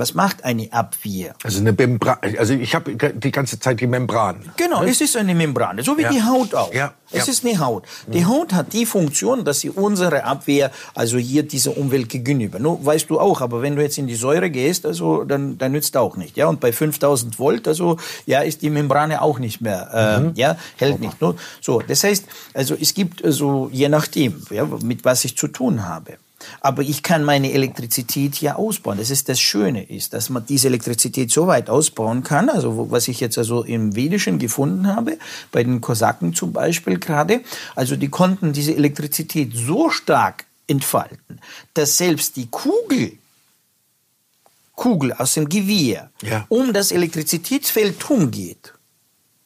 was 0.00 0.14
macht 0.14 0.42
eine 0.44 0.66
Abwehr? 0.72 1.34
Also 1.44 1.60
eine 1.60 1.72
Membran. 1.72 2.16
Also 2.38 2.54
ich 2.54 2.74
habe 2.74 2.96
die 2.96 3.30
ganze 3.30 3.60
Zeit 3.60 3.80
die 3.80 3.86
Membran. 3.86 4.50
Genau, 4.56 4.82
Ne? 4.82 4.90
es 4.90 5.00
ist 5.00 5.16
eine 5.16 5.34
Membran, 5.34 5.80
so 5.82 5.96
wie 5.96 6.02
Ja. 6.02 6.10
die 6.10 6.22
Haut 6.22 6.54
auch. 6.54 6.72
Ja, 6.74 6.94
Es 7.12 7.26
ja. 7.26 7.32
ist 7.32 7.44
eine 7.44 7.58
Haut. 7.60 7.84
Die 8.08 8.24
Haut 8.24 8.52
hat 8.52 8.72
die 8.72 8.86
Funktion, 8.86 9.44
dass 9.44 9.60
sie 9.60 9.70
unsere 9.70 10.24
Abwehr, 10.24 10.70
also 10.94 11.18
hier 11.18 11.42
dieser 11.42 11.76
Umwelt 11.76 12.08
gegenüber. 12.08 12.58
Nur 12.58 12.84
weißt 12.84 13.10
du 13.10 13.20
auch, 13.20 13.40
aber 13.40 13.62
wenn 13.62 13.76
du 13.76 13.82
jetzt 13.82 13.98
in 13.98 14.06
die 14.06 14.14
Säure 14.14 14.48
gehst, 14.50 14.86
also 14.86 15.24
dann, 15.24 15.58
dann 15.58 15.72
nützt 15.72 15.96
auch 15.96 16.16
nicht. 16.16 16.36
Ja, 16.36 16.46
und 16.46 16.60
bei 16.60 16.72
5000 16.72 17.38
Volt, 17.38 17.68
also 17.68 17.96
ja, 18.26 18.40
ist 18.40 18.62
die 18.62 18.70
Membrane 18.70 19.20
auch 19.22 19.38
nicht 19.38 19.60
mehr, 19.60 19.90
äh, 19.92 20.20
Mhm. 20.20 20.32
ja, 20.36 20.56
hält 20.76 21.00
nicht. 21.00 21.20
Nur, 21.20 21.36
so, 21.60 21.80
das 21.80 22.02
heißt, 22.04 22.24
also 22.54 22.74
es 22.80 22.94
gibt 22.94 23.24
also 23.24 23.68
je 23.72 23.88
nachdem, 23.88 24.42
ja, 24.50 24.64
mit 24.82 25.04
was 25.04 25.24
ich 25.24 25.36
zu 25.36 25.48
tun 25.48 25.86
habe. 25.86 26.14
Aber 26.60 26.82
ich 26.82 27.02
kann 27.02 27.24
meine 27.24 27.52
Elektrizität 27.52 28.40
ja 28.40 28.56
ausbauen. 28.56 28.98
Das 28.98 29.10
ist 29.10 29.28
das 29.28 29.40
Schöne 29.40 29.82
ist, 29.84 30.12
dass 30.12 30.30
man 30.30 30.44
diese 30.46 30.68
Elektrizität 30.68 31.30
so 31.30 31.46
weit 31.46 31.68
ausbauen 31.70 32.22
kann, 32.22 32.48
also 32.48 32.90
was 32.90 33.08
ich 33.08 33.20
jetzt 33.20 33.38
also 33.38 33.62
im 33.62 33.94
Vedischen 33.94 34.38
gefunden 34.38 34.86
habe, 34.86 35.18
bei 35.52 35.62
den 35.62 35.80
Kosaken 35.80 36.34
zum 36.34 36.52
Beispiel 36.52 36.98
gerade, 36.98 37.40
also 37.74 37.96
die 37.96 38.08
konnten 38.08 38.52
diese 38.52 38.74
Elektrizität 38.74 39.52
so 39.54 39.90
stark 39.90 40.46
entfalten, 40.66 41.40
dass 41.74 41.96
selbst 41.96 42.36
die 42.36 42.46
Kugel, 42.46 43.18
Kugel 44.74 45.12
aus 45.12 45.34
dem 45.34 45.48
Gewehr 45.48 46.10
Ja. 46.22 46.46
um 46.48 46.72
das 46.72 46.92
Elektrizitätsfeld 46.92 48.08
rumgeht. 48.08 48.72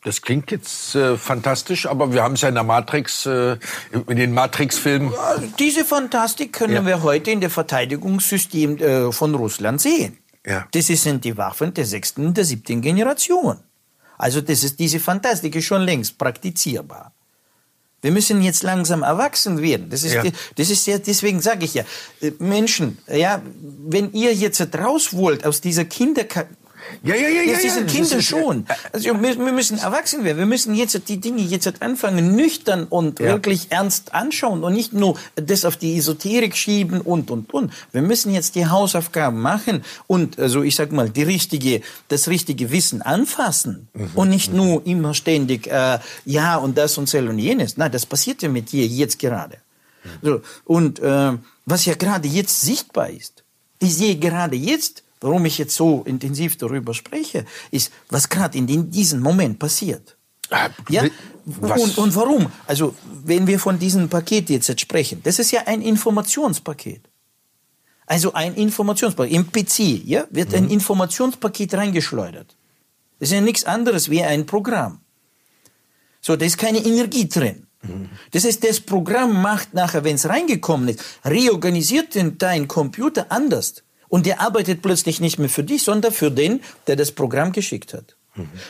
Das 0.05 0.21
klingt 0.21 0.51
jetzt 0.51 0.95
äh, 0.95 1.17
fantastisch, 1.17 1.87
aber 1.87 2.13
wir 2.13 2.23
haben 2.23 2.35
es 2.35 2.43
ja 2.43 2.49
in 2.51 2.55
der 2.55 2.63
Matrix, 2.65 3.25
äh, 3.25 3.57
in 4.07 4.17
den 4.17 4.35
Matrix-Filmen. 4.35 5.13
Diese 5.59 5.85
Fantastik 5.85 6.53
können 6.53 6.75
Ja. 6.75 6.87
wir 6.87 7.03
heute 7.03 7.31
in 7.31 7.41
der 7.41 7.49
Verteidigungssystem 7.51 8.77
äh, 8.79 9.13
von 9.13 9.35
Russland 9.35 9.81
sehen. 9.81 10.19
Ja. 10.47 10.67
Das 10.73 10.87
sind 10.89 11.25
die 11.25 11.37
Waffen 11.39 11.73
der 11.73 11.87
sechsten 11.87 12.27
und 12.27 12.37
der 12.37 12.45
siebten 12.45 12.83
Generation. 12.83 13.57
Also 14.19 14.43
das 14.43 14.63
ist 14.63 14.79
diese 14.79 15.01
Fantastik 15.01 15.57
ist 15.57 15.65
schon 15.65 15.81
längst 15.83 16.19
praktizierbar. 16.19 17.13
Wir 18.03 18.13
müssen 18.13 18.43
jetzt 18.43 18.63
langsam 18.63 19.03
erwachsen 19.03 19.63
werden. 19.63 19.89
Das 19.89 20.03
ist, 20.05 20.13
Ja. 20.13 20.23
das 20.57 20.69
ist 20.69 20.87
ja, 20.87 20.99
deswegen 20.99 21.41
sage 21.41 21.65
ich 21.65 21.73
ja, 21.73 21.85
äh, 22.21 22.33
Menschen, 22.39 22.99
ja, 23.11 23.41
wenn 23.89 24.13
ihr 24.13 24.35
jetzt 24.35 24.61
raus 24.77 25.15
wollt 25.15 25.47
aus 25.47 25.63
dieser 25.63 25.87
Kinder, 25.87 26.25
Ja, 27.03 27.15
ja, 27.15 27.29
ja, 27.29 27.43
ja. 27.43 27.53
das 27.55 27.65
ja, 27.65 27.71
sind 27.71 27.87
das 27.89 27.97
Kinder 27.97 28.23
schon. 28.23 28.67
Also 28.93 29.05
wir, 29.21 29.39
wir 29.39 29.53
müssen 29.53 29.79
erwachsen 29.79 30.25
werden. 30.25 30.39
Wir 30.39 30.47
müssen 30.47 30.75
jetzt 30.75 31.01
die 31.09 31.19
Dinge 31.19 31.43
jetzt 31.43 31.83
anfangen, 31.83 32.35
nüchtern 32.37 32.85
und 32.85 33.21
Ja. 33.21 33.27
wirklich 33.27 33.67
ernst 33.71 34.15
anschauen 34.15 34.63
und 34.65 34.73
nicht 34.75 34.93
nur 34.93 35.19
das 35.37 35.65
auf 35.65 35.77
die 35.77 35.97
Esoterik 35.97 36.57
schieben 36.57 37.01
und, 37.01 37.31
und, 37.31 37.53
und. 37.55 37.73
Wir 37.93 38.03
müssen 38.03 38.33
jetzt 38.33 38.55
die 38.55 38.67
Hausaufgaben 38.67 39.41
machen 39.41 39.85
und, 40.07 40.39
also 40.39 40.63
ich 40.63 40.75
sag 40.77 40.93
mal, 40.93 41.09
die 41.11 41.23
richtige, 41.23 41.81
das 42.09 42.29
richtige 42.29 42.71
Wissen 42.71 43.03
anfassen 43.03 43.89
Mhm. 43.95 44.11
und 44.15 44.29
nicht 44.31 44.53
nur 44.53 44.85
immer 44.87 45.15
ständig, 45.15 45.67
äh, 45.67 45.99
ja 46.25 46.57
und 46.57 46.77
das 46.77 46.99
und 46.99 47.13
das 47.13 47.23
und 47.23 47.39
jenes. 47.39 47.77
Nein, 47.77 47.93
das 47.93 48.07
passiert 48.07 48.43
ja 48.43 48.49
mit 48.49 48.73
dir 48.73 48.87
jetzt 48.87 49.19
gerade. 49.19 49.59
Mhm. 50.05 50.09
So, 50.23 50.41
und 50.65 50.99
äh, 51.01 51.33
was 51.67 51.85
ja 51.87 51.95
gerade 51.95 52.29
jetzt 52.29 52.61
sichtbar 52.61 53.11
ist, 53.11 53.43
ich 53.81 53.95
sehe 53.95 54.17
gerade 54.17 54.57
jetzt, 54.57 55.03
warum 55.25 55.45
ich 55.47 55.57
jetzt 55.59 55.75
so 55.75 56.03
intensiv 56.05 56.57
darüber 56.59 56.93
spreche, 56.95 57.45
ist, 57.71 57.91
was 58.11 58.29
gerade 58.29 58.59
in 58.59 58.67
diesem 58.91 59.21
Moment 59.21 59.59
passiert. 59.59 60.17
Ah, 60.51 60.69
Ja? 60.91 61.03
was- 61.47 61.81
Und, 61.83 61.99
und 61.99 62.15
warum? 62.15 62.53
Also, 62.67 62.95
wenn 63.25 63.47
wir 63.47 63.59
von 63.59 63.79
diesem 63.79 64.09
Paket 64.09 64.51
jetzt, 64.51 64.79
sprechen, 64.81 65.21
das 65.23 65.39
ist 65.39 65.51
ja 65.51 65.63
ein 65.67 65.81
Informationspaket. 65.83 67.03
Also 68.07 68.35
ein 68.35 68.55
Informationspaket. 68.55 69.33
Im 69.33 69.51
PC 69.51 70.03
ja, 70.05 70.27
wird 70.31 70.51
Mhm. 70.51 70.57
ein 70.59 70.69
Informationspaket 70.71 71.73
reingeschleudert. 71.75 72.55
Das 73.19 73.29
ist 73.31 73.35
ja 73.35 73.41
nichts 73.41 73.65
anderes 73.65 74.11
wie 74.11 74.23
ein 74.23 74.45
Programm. 74.45 75.01
So, 76.21 76.37
da 76.37 76.45
ist 76.45 76.59
keine 76.59 76.79
Energie 76.85 77.29
drin. 77.29 77.67
Das 78.31 78.45
heißt, 78.45 78.63
das 78.65 78.81
Programm 78.81 79.41
macht 79.43 79.75
nachher, 79.75 80.05
wenn 80.05 80.15
es 80.17 80.27
reingekommen 80.29 80.89
ist, 80.89 81.01
reorganisiert 81.25 82.15
den, 82.15 82.37
dein 82.39 82.67
Computer 82.69 83.27
anders. 83.31 83.83
Und 84.15 84.27
der 84.27 84.41
arbeitet 84.41 84.81
plötzlich 84.81 85.21
nicht 85.21 85.41
mehr 85.41 85.49
für 85.49 85.65
dich, 85.65 85.83
sondern 85.83 86.13
für 86.13 86.31
den, 86.31 86.61
der 86.87 86.95
das 86.95 87.11
Programm 87.11 87.51
geschickt 87.51 87.93
hat. 87.93 88.15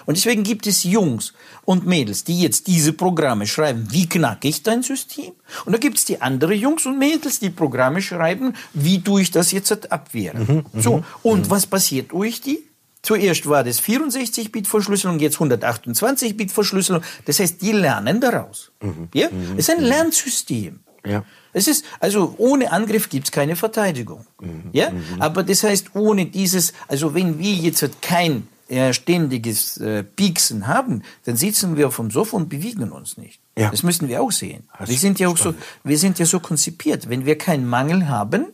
Und 0.06 0.16
deswegen 0.16 0.42
gibt 0.42 0.66
es 0.66 0.84
Jungs 0.84 1.34
und 1.66 1.86
Mädels, 1.86 2.24
die 2.24 2.40
jetzt 2.40 2.66
diese 2.66 2.94
Programme 2.94 3.46
schreiben, 3.46 3.86
wie 3.90 4.08
knacke 4.08 4.48
ich 4.48 4.62
dein 4.62 4.82
System? 4.82 5.32
Und 5.66 5.74
da 5.74 5.78
gibt 5.78 5.98
es 5.98 6.06
die 6.06 6.22
andere 6.22 6.54
Jungs 6.54 6.86
und 6.86 6.98
Mädels, 6.98 7.40
die 7.40 7.50
Programme 7.50 8.00
schreiben, 8.00 8.54
wie 8.72 9.02
tue 9.02 9.20
ich 9.20 9.32
das 9.32 9.52
jetzt 9.52 9.92
abwehren? 9.92 10.64
so, 10.72 11.04
und 11.22 11.50
was 11.50 11.66
passiert 11.66 12.12
durch 12.12 12.40
die? 12.40 12.60
Zuerst 13.02 13.46
war 13.46 13.64
das 13.64 13.82
64-Bit-Verschlüsselung, 13.82 15.18
jetzt 15.18 15.36
128-Bit-Verschlüsselung. 15.36 17.02
Das 17.26 17.38
heißt, 17.38 17.60
die 17.60 17.72
lernen 17.72 18.18
daraus. 18.18 18.72
Ja? 19.12 19.28
Es 19.58 19.68
ist 19.68 19.76
ein 19.76 19.82
Lernsystem. 19.82 20.80
Ja. 21.04 21.22
Es 21.54 21.68
ist, 21.68 21.84
also 22.00 22.34
ohne 22.36 22.70
Angriff 22.70 23.08
gibt's 23.08 23.30
keine 23.30 23.56
Verteidigung. 23.56 24.26
Ja? 24.72 24.92
Aber 25.20 25.42
das 25.42 25.62
heißt, 25.62 25.94
ohne 25.94 26.26
dieses, 26.26 26.74
also 26.88 27.14
wenn 27.14 27.38
wir 27.38 27.52
jetzt 27.52 27.80
halt 27.80 28.02
kein 28.02 28.48
äh, 28.68 28.92
ständiges 28.92 29.76
äh, 29.78 30.02
Pieksen 30.02 30.66
haben, 30.66 31.02
dann 31.24 31.36
sitzen 31.36 31.76
wir 31.76 31.88
auf 31.88 31.96
dem 31.96 32.10
Sofa 32.10 32.36
und 32.36 32.48
bewegen 32.48 32.90
uns 32.90 33.16
nicht. 33.16 33.38
Ja. 33.56 33.70
Das 33.70 33.82
müssen 33.82 34.08
wir 34.08 34.20
auch 34.20 34.32
sehen. 34.32 34.64
Hast 34.72 34.90
wir 34.90 34.98
sind 34.98 35.20
ja 35.20 35.28
auch 35.28 35.36
so, 35.36 35.52
spannend. 35.52 35.62
wir 35.84 35.98
sind 35.98 36.18
ja 36.18 36.26
so 36.26 36.40
konzipiert. 36.40 37.08
Wenn 37.08 37.24
wir 37.24 37.38
keinen 37.38 37.68
Mangel 37.68 38.08
haben, 38.08 38.46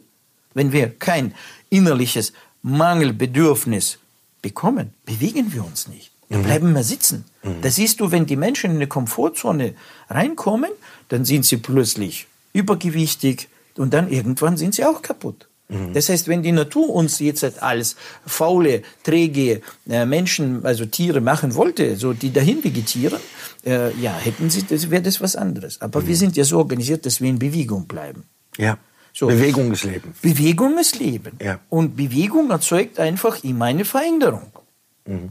wenn 0.52 0.72
wir 0.72 0.90
kein 0.90 1.34
innerliches 1.70 2.32
Mangelbedürfnis 2.62 3.98
bekommen, 4.42 4.92
bewegen 5.06 5.52
wir 5.52 5.64
uns 5.64 5.88
nicht. 5.88 6.10
Da 6.28 6.38
bleiben 6.38 6.72
wir 6.74 6.84
sitzen. 6.84 7.24
Da 7.62 7.70
siehst 7.70 7.98
du, 7.98 8.12
wenn 8.12 8.24
die 8.24 8.36
Menschen 8.36 8.70
in 8.70 8.76
eine 8.76 8.86
Komfortzone 8.86 9.74
reinkommen, 10.08 10.70
dann 11.08 11.24
sind 11.24 11.44
sie 11.44 11.56
plötzlich 11.56 12.28
übergewichtig 12.52 13.48
und 13.76 13.94
dann 13.94 14.10
irgendwann 14.10 14.56
sind 14.56 14.74
sie 14.74 14.84
auch 14.84 15.02
kaputt. 15.02 15.48
Das 15.94 16.08
heißt, 16.08 16.26
wenn 16.26 16.42
die 16.42 16.50
Natur 16.50 16.88
uns 16.90 17.20
jetzt 17.20 17.44
halt 17.44 17.62
als 17.62 17.94
faule, 18.26 18.82
träge 19.04 19.60
äh, 19.88 20.04
Menschen, 20.04 20.66
also 20.66 20.84
Tiere 20.84 21.20
machen 21.20 21.54
wollte, 21.54 21.94
so 21.96 22.12
die 22.12 22.32
dahin 22.32 22.64
vegetieren, 22.64 23.20
äh, 23.64 23.94
ja, 24.00 24.16
hätten 24.18 24.50
sie, 24.50 24.64
das 24.64 24.90
wäre 24.90 25.02
das 25.02 25.20
was 25.20 25.36
anderes. 25.36 25.80
Aber 25.80 26.04
wir 26.08 26.16
sind 26.16 26.36
ja 26.36 26.42
so 26.42 26.58
organisiert, 26.58 27.06
dass 27.06 27.20
wir 27.20 27.30
in 27.30 27.38
Bewegung 27.38 27.86
bleiben. 27.86 28.24
Ja. 28.56 28.78
So. 29.12 29.28
Bewegung 29.28 29.70
ist 29.70 29.84
Leben. 29.84 30.12
Bewegung 30.22 30.76
ist 30.78 30.98
Leben. 30.98 31.36
Ja. 31.40 31.60
Und 31.68 31.96
Bewegung 31.96 32.50
erzeugt 32.50 32.98
einfach 32.98 33.44
immer 33.44 33.66
eine 33.66 33.84
Veränderung. 33.84 34.50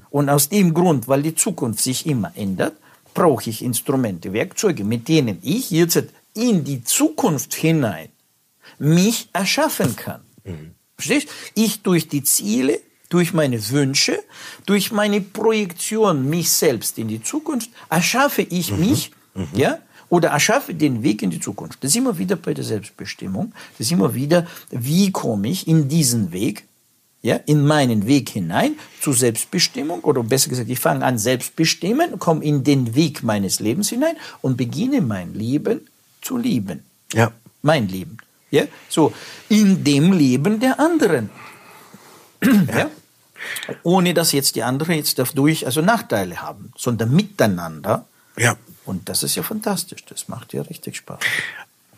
Und 0.09 0.29
aus 0.29 0.49
dem 0.49 0.73
Grund, 0.73 1.07
weil 1.07 1.21
die 1.21 1.35
Zukunft 1.35 1.81
sich 1.81 2.05
immer 2.05 2.33
ändert, 2.35 2.73
brauche 3.13 3.49
ich 3.49 3.63
Instrumente, 3.63 4.33
Werkzeuge, 4.33 4.83
mit 4.83 5.07
denen 5.07 5.39
ich 5.41 5.71
jetzt 5.71 6.03
in 6.33 6.63
die 6.63 6.83
Zukunft 6.83 7.53
hinein 7.53 8.09
mich 8.77 9.29
erschaffen 9.33 9.95
kann. 9.95 10.21
Verstehst? 10.95 11.29
Ich 11.55 11.81
durch 11.81 12.07
die 12.07 12.23
Ziele, 12.23 12.79
durch 13.09 13.33
meine 13.33 13.69
Wünsche, 13.69 14.19
durch 14.65 14.91
meine 14.91 15.21
Projektion 15.21 16.29
mich 16.29 16.49
selbst 16.49 16.97
in 16.97 17.07
die 17.07 17.23
Zukunft, 17.23 17.69
erschaffe 17.89 18.41
ich 18.41 18.71
mich, 18.71 19.11
ja, 19.53 19.79
oder 20.09 20.29
erschaffe 20.29 20.73
den 20.73 21.03
Weg 21.03 21.21
in 21.21 21.29
die 21.29 21.39
Zukunft. 21.39 21.83
Das 21.83 21.91
ist 21.91 21.97
immer 21.97 22.17
wieder 22.17 22.35
bei 22.35 22.53
der 22.53 22.63
Selbstbestimmung. 22.63 23.53
Das 23.77 23.87
ist 23.87 23.91
immer 23.91 24.13
wieder, 24.13 24.47
wie 24.71 25.11
komme 25.11 25.47
ich 25.49 25.67
in 25.67 25.87
diesen 25.87 26.31
Weg, 26.31 26.65
ja, 27.21 27.35
in 27.35 27.65
meinen 27.65 28.07
Weg 28.07 28.29
hinein 28.29 28.75
zur 29.01 29.13
Selbstbestimmung 29.13 30.01
oder 30.01 30.23
besser 30.23 30.49
gesagt, 30.49 30.69
ich 30.69 30.79
fange 30.79 31.05
an 31.05 31.17
selbstbestimmen, 31.17 32.17
komme 32.17 32.43
in 32.43 32.63
den 32.63 32.95
Weg 32.95 33.23
meines 33.23 33.59
Lebens 33.59 33.89
hinein 33.89 34.15
und 34.41 34.57
beginne 34.57 35.01
mein 35.01 35.33
Leben 35.33 35.81
zu 36.21 36.37
lieben. 36.37 36.83
Ja. 37.13 37.31
Mein 37.61 37.87
Leben. 37.87 38.17
Ja, 38.51 38.63
so 38.87 39.13
in 39.47 39.83
dem 39.83 40.11
Leben 40.11 40.59
der 40.59 40.79
anderen. 40.79 41.29
ja. 42.43 42.89
Ohne 43.83 44.13
dass 44.13 44.31
jetzt 44.31 44.55
die 44.55 44.63
anderen 44.63 44.95
jetzt 44.95 45.19
dadurch 45.19 45.65
also 45.65 45.81
Nachteile 45.81 46.41
haben, 46.41 46.73
sondern 46.75 47.11
miteinander 47.11 48.05
Ja. 48.37 48.57
Und 48.85 49.07
das 49.07 49.21
ist 49.23 49.35
ja 49.35 49.43
fantastisch. 49.43 50.03
Das 50.05 50.27
macht 50.29 50.53
ja 50.53 50.63
richtig 50.63 50.97
Spaß. 50.97 51.19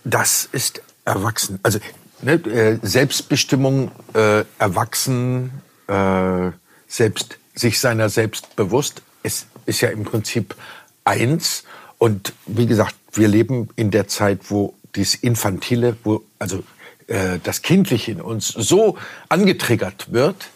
Das 0.04 0.50
ist 0.52 0.82
erwachsen. 1.06 1.60
Also 1.64 1.80
ne, 2.22 2.34
äh, 2.34 2.80
Selbstbestimmung, 2.82 3.92
äh, 4.14 4.44
erwachsen, 4.60 5.52
äh, 5.88 6.52
selbst 6.88 7.38
sich 7.56 7.80
seiner 7.80 8.10
selbst 8.10 8.56
bewusst, 8.56 9.02
ist, 9.24 9.48
ist 9.66 9.82
ja 9.82 9.90
im 9.90 10.04
Prinzip 10.04 10.56
eins. 11.06 11.64
Und 11.98 12.34
wie 12.46 12.66
gesagt, 12.66 12.96
wir 13.14 13.28
leben 13.28 13.70
in 13.76 13.92
der 13.92 14.08
Zeit, 14.08 14.50
wo 14.50 14.74
dieses 14.96 15.16
Infantile, 15.16 15.98
wo 16.04 16.24
also 16.40 16.64
äh, 17.08 17.40
das 17.44 17.62
Kindliche 17.62 18.12
in 18.12 18.22
uns 18.22 18.48
so 18.48 18.98
angetriggert 19.30 20.12
wird, 20.12 20.50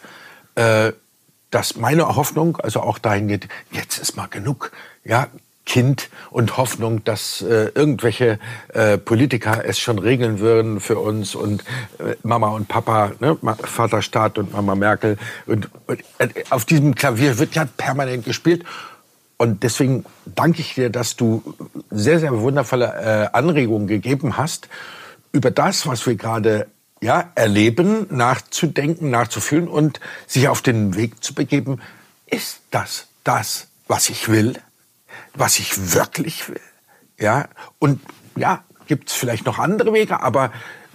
äh, 0.54 0.92
dass 1.50 1.76
meine 1.76 2.16
Hoffnung 2.16 2.56
also 2.56 2.80
auch 2.80 2.98
dahin 2.98 3.28
geht, 3.28 3.48
jetzt 3.70 3.98
ist 3.98 4.16
mal 4.16 4.26
genug. 4.26 4.72
Ja, 5.04 5.28
Kind 5.66 6.10
und 6.30 6.56
Hoffnung, 6.56 7.02
dass 7.04 7.42
äh, 7.42 7.70
irgendwelche 7.74 8.38
äh, 8.72 8.98
Politiker 8.98 9.64
es 9.64 9.80
schon 9.80 9.98
regeln 9.98 10.38
würden 10.38 10.80
für 10.80 10.98
uns 10.98 11.34
und 11.34 11.64
äh, 11.98 12.14
Mama 12.22 12.48
und 12.48 12.68
Papa, 12.68 13.12
ne, 13.18 13.36
Vater 13.64 14.00
Staat 14.00 14.38
und 14.38 14.52
Mama 14.52 14.76
Merkel. 14.76 15.18
Und, 15.44 15.68
und 15.88 16.00
äh, 16.18 16.28
auf 16.50 16.64
diesem 16.64 16.94
Klavier 16.94 17.38
wird 17.38 17.56
ja 17.56 17.66
permanent 17.76 18.24
gespielt. 18.24 18.64
Und 19.38 19.62
deswegen 19.62 20.04
danke 20.24 20.60
ich 20.60 20.74
dir, 20.74 20.90
dass 20.90 21.16
du 21.16 21.42
sehr, 21.90 22.20
sehr 22.20 22.38
wundervolle 22.40 22.86
äh, 23.32 23.36
Anregungen 23.36 23.86
gegeben 23.86 24.36
hast, 24.36 24.68
über 25.32 25.50
das, 25.50 25.86
was 25.86 26.06
wir 26.06 26.14
gerade 26.16 26.68
ja, 27.02 27.30
erleben, 27.34 28.06
nachzudenken, 28.10 29.10
nachzufühlen 29.10 29.68
und 29.68 30.00
sich 30.26 30.48
auf 30.48 30.62
den 30.62 30.96
Weg 30.96 31.22
zu 31.22 31.34
begeben. 31.34 31.80
Ist 32.26 32.60
das 32.70 33.08
das, 33.24 33.68
was 33.86 34.08
ich 34.08 34.28
will? 34.28 34.54
was 35.36 35.58
ich 35.58 35.94
wirklich 35.94 36.48
will. 36.48 36.60
Ja, 37.18 37.48
und 37.78 38.00
ja, 38.36 38.64
gibt 38.86 39.10
es 39.10 39.14
vielleicht 39.14 39.46
noch 39.46 39.58
andere 39.58 39.92
Wege, 39.92 40.20
aber 40.20 40.52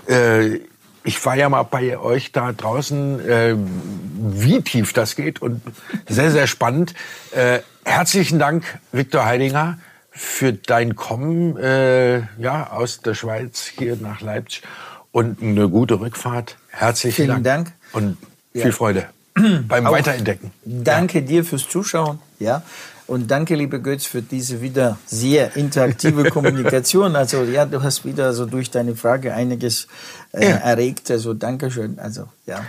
äh, 0.07 0.59
ich 1.03 1.23
war 1.25 1.35
ja 1.35 1.49
mal 1.49 1.63
bei 1.63 1.97
euch 1.97 2.31
da 2.31 2.51
draußen, 2.51 3.19
äh, 3.27 3.55
wie 3.57 4.61
tief 4.61 4.93
das 4.93 5.15
geht 5.15 5.41
und 5.41 5.61
sehr, 6.07 6.31
sehr 6.31 6.47
spannend. 6.47 6.93
Äh, 7.31 7.59
herzlichen 7.83 8.39
Dank, 8.39 8.79
Viktor 8.91 9.25
Heidinger, 9.25 9.79
für 10.11 10.53
dein 10.53 10.95
Kommen 10.95 11.57
äh, 11.57 12.19
ja, 12.37 12.71
aus 12.71 13.01
der 13.01 13.13
Schweiz 13.13 13.65
hier 13.65 13.95
nach 13.95 14.21
Leipzig 14.21 14.63
und 15.11 15.41
eine 15.41 15.69
gute 15.69 15.99
Rückfahrt. 15.99 16.57
Herzlichen 16.69 17.15
Vielen 17.15 17.43
Dank. 17.43 17.65
Dank. 17.65 17.73
Und 17.93 18.17
viel 18.53 18.65
ja. 18.65 18.71
Freude 18.71 19.05
beim 19.67 19.87
Auch 19.87 19.91
Weiterentdecken. 19.91 20.51
Danke 20.65 21.19
ja. 21.19 21.25
dir 21.25 21.45
fürs 21.45 21.67
Zuschauen. 21.67 22.19
Ja. 22.39 22.63
Und 23.11 23.29
danke, 23.29 23.55
liebe 23.55 23.81
Götz, 23.81 24.05
für 24.05 24.21
diese 24.21 24.61
wieder 24.61 24.97
sehr 25.05 25.57
interaktive 25.57 26.29
Kommunikation. 26.29 27.17
Also 27.17 27.43
ja, 27.43 27.65
du 27.65 27.83
hast 27.83 28.05
wieder 28.05 28.31
so 28.31 28.45
durch 28.45 28.71
deine 28.71 28.95
Frage 28.95 29.33
einiges 29.33 29.89
äh, 30.31 30.49
ja. 30.49 30.55
erregt. 30.55 31.11
Also 31.11 31.33
Dankeschön. 31.33 31.99
Also 31.99 32.29
ja. 32.45 32.63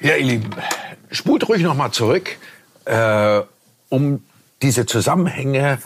Ja, 0.00 0.16
ihr 0.16 0.26
Lieben, 0.26 0.50
spult 1.12 1.48
ruhig 1.48 1.62
noch 1.62 1.76
mal 1.76 1.92
zurück, 1.92 2.30
äh, 2.84 3.42
um 3.90 4.24
diese 4.60 4.86
Zusammenhänge 4.86 5.78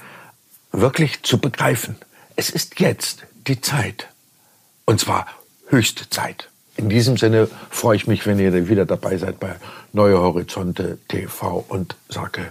wirklich 0.72 1.22
zu 1.22 1.36
begreifen. 1.36 1.96
Es 2.36 2.48
ist 2.48 2.80
jetzt 2.80 3.24
die 3.46 3.60
Zeit. 3.60 4.08
Und 4.86 4.98
zwar 4.98 5.26
höchste 5.68 6.08
Zeit. 6.08 6.48
In 6.78 6.88
diesem 6.88 7.18
Sinne 7.18 7.50
freue 7.68 7.96
ich 7.96 8.06
mich, 8.06 8.24
wenn 8.24 8.38
ihr 8.38 8.70
wieder 8.70 8.86
dabei 8.86 9.18
seid 9.18 9.38
bei 9.40 9.56
Neue 9.92 10.18
Horizonte 10.18 10.96
TV 11.08 11.62
und 11.68 11.96
sage 12.08 12.50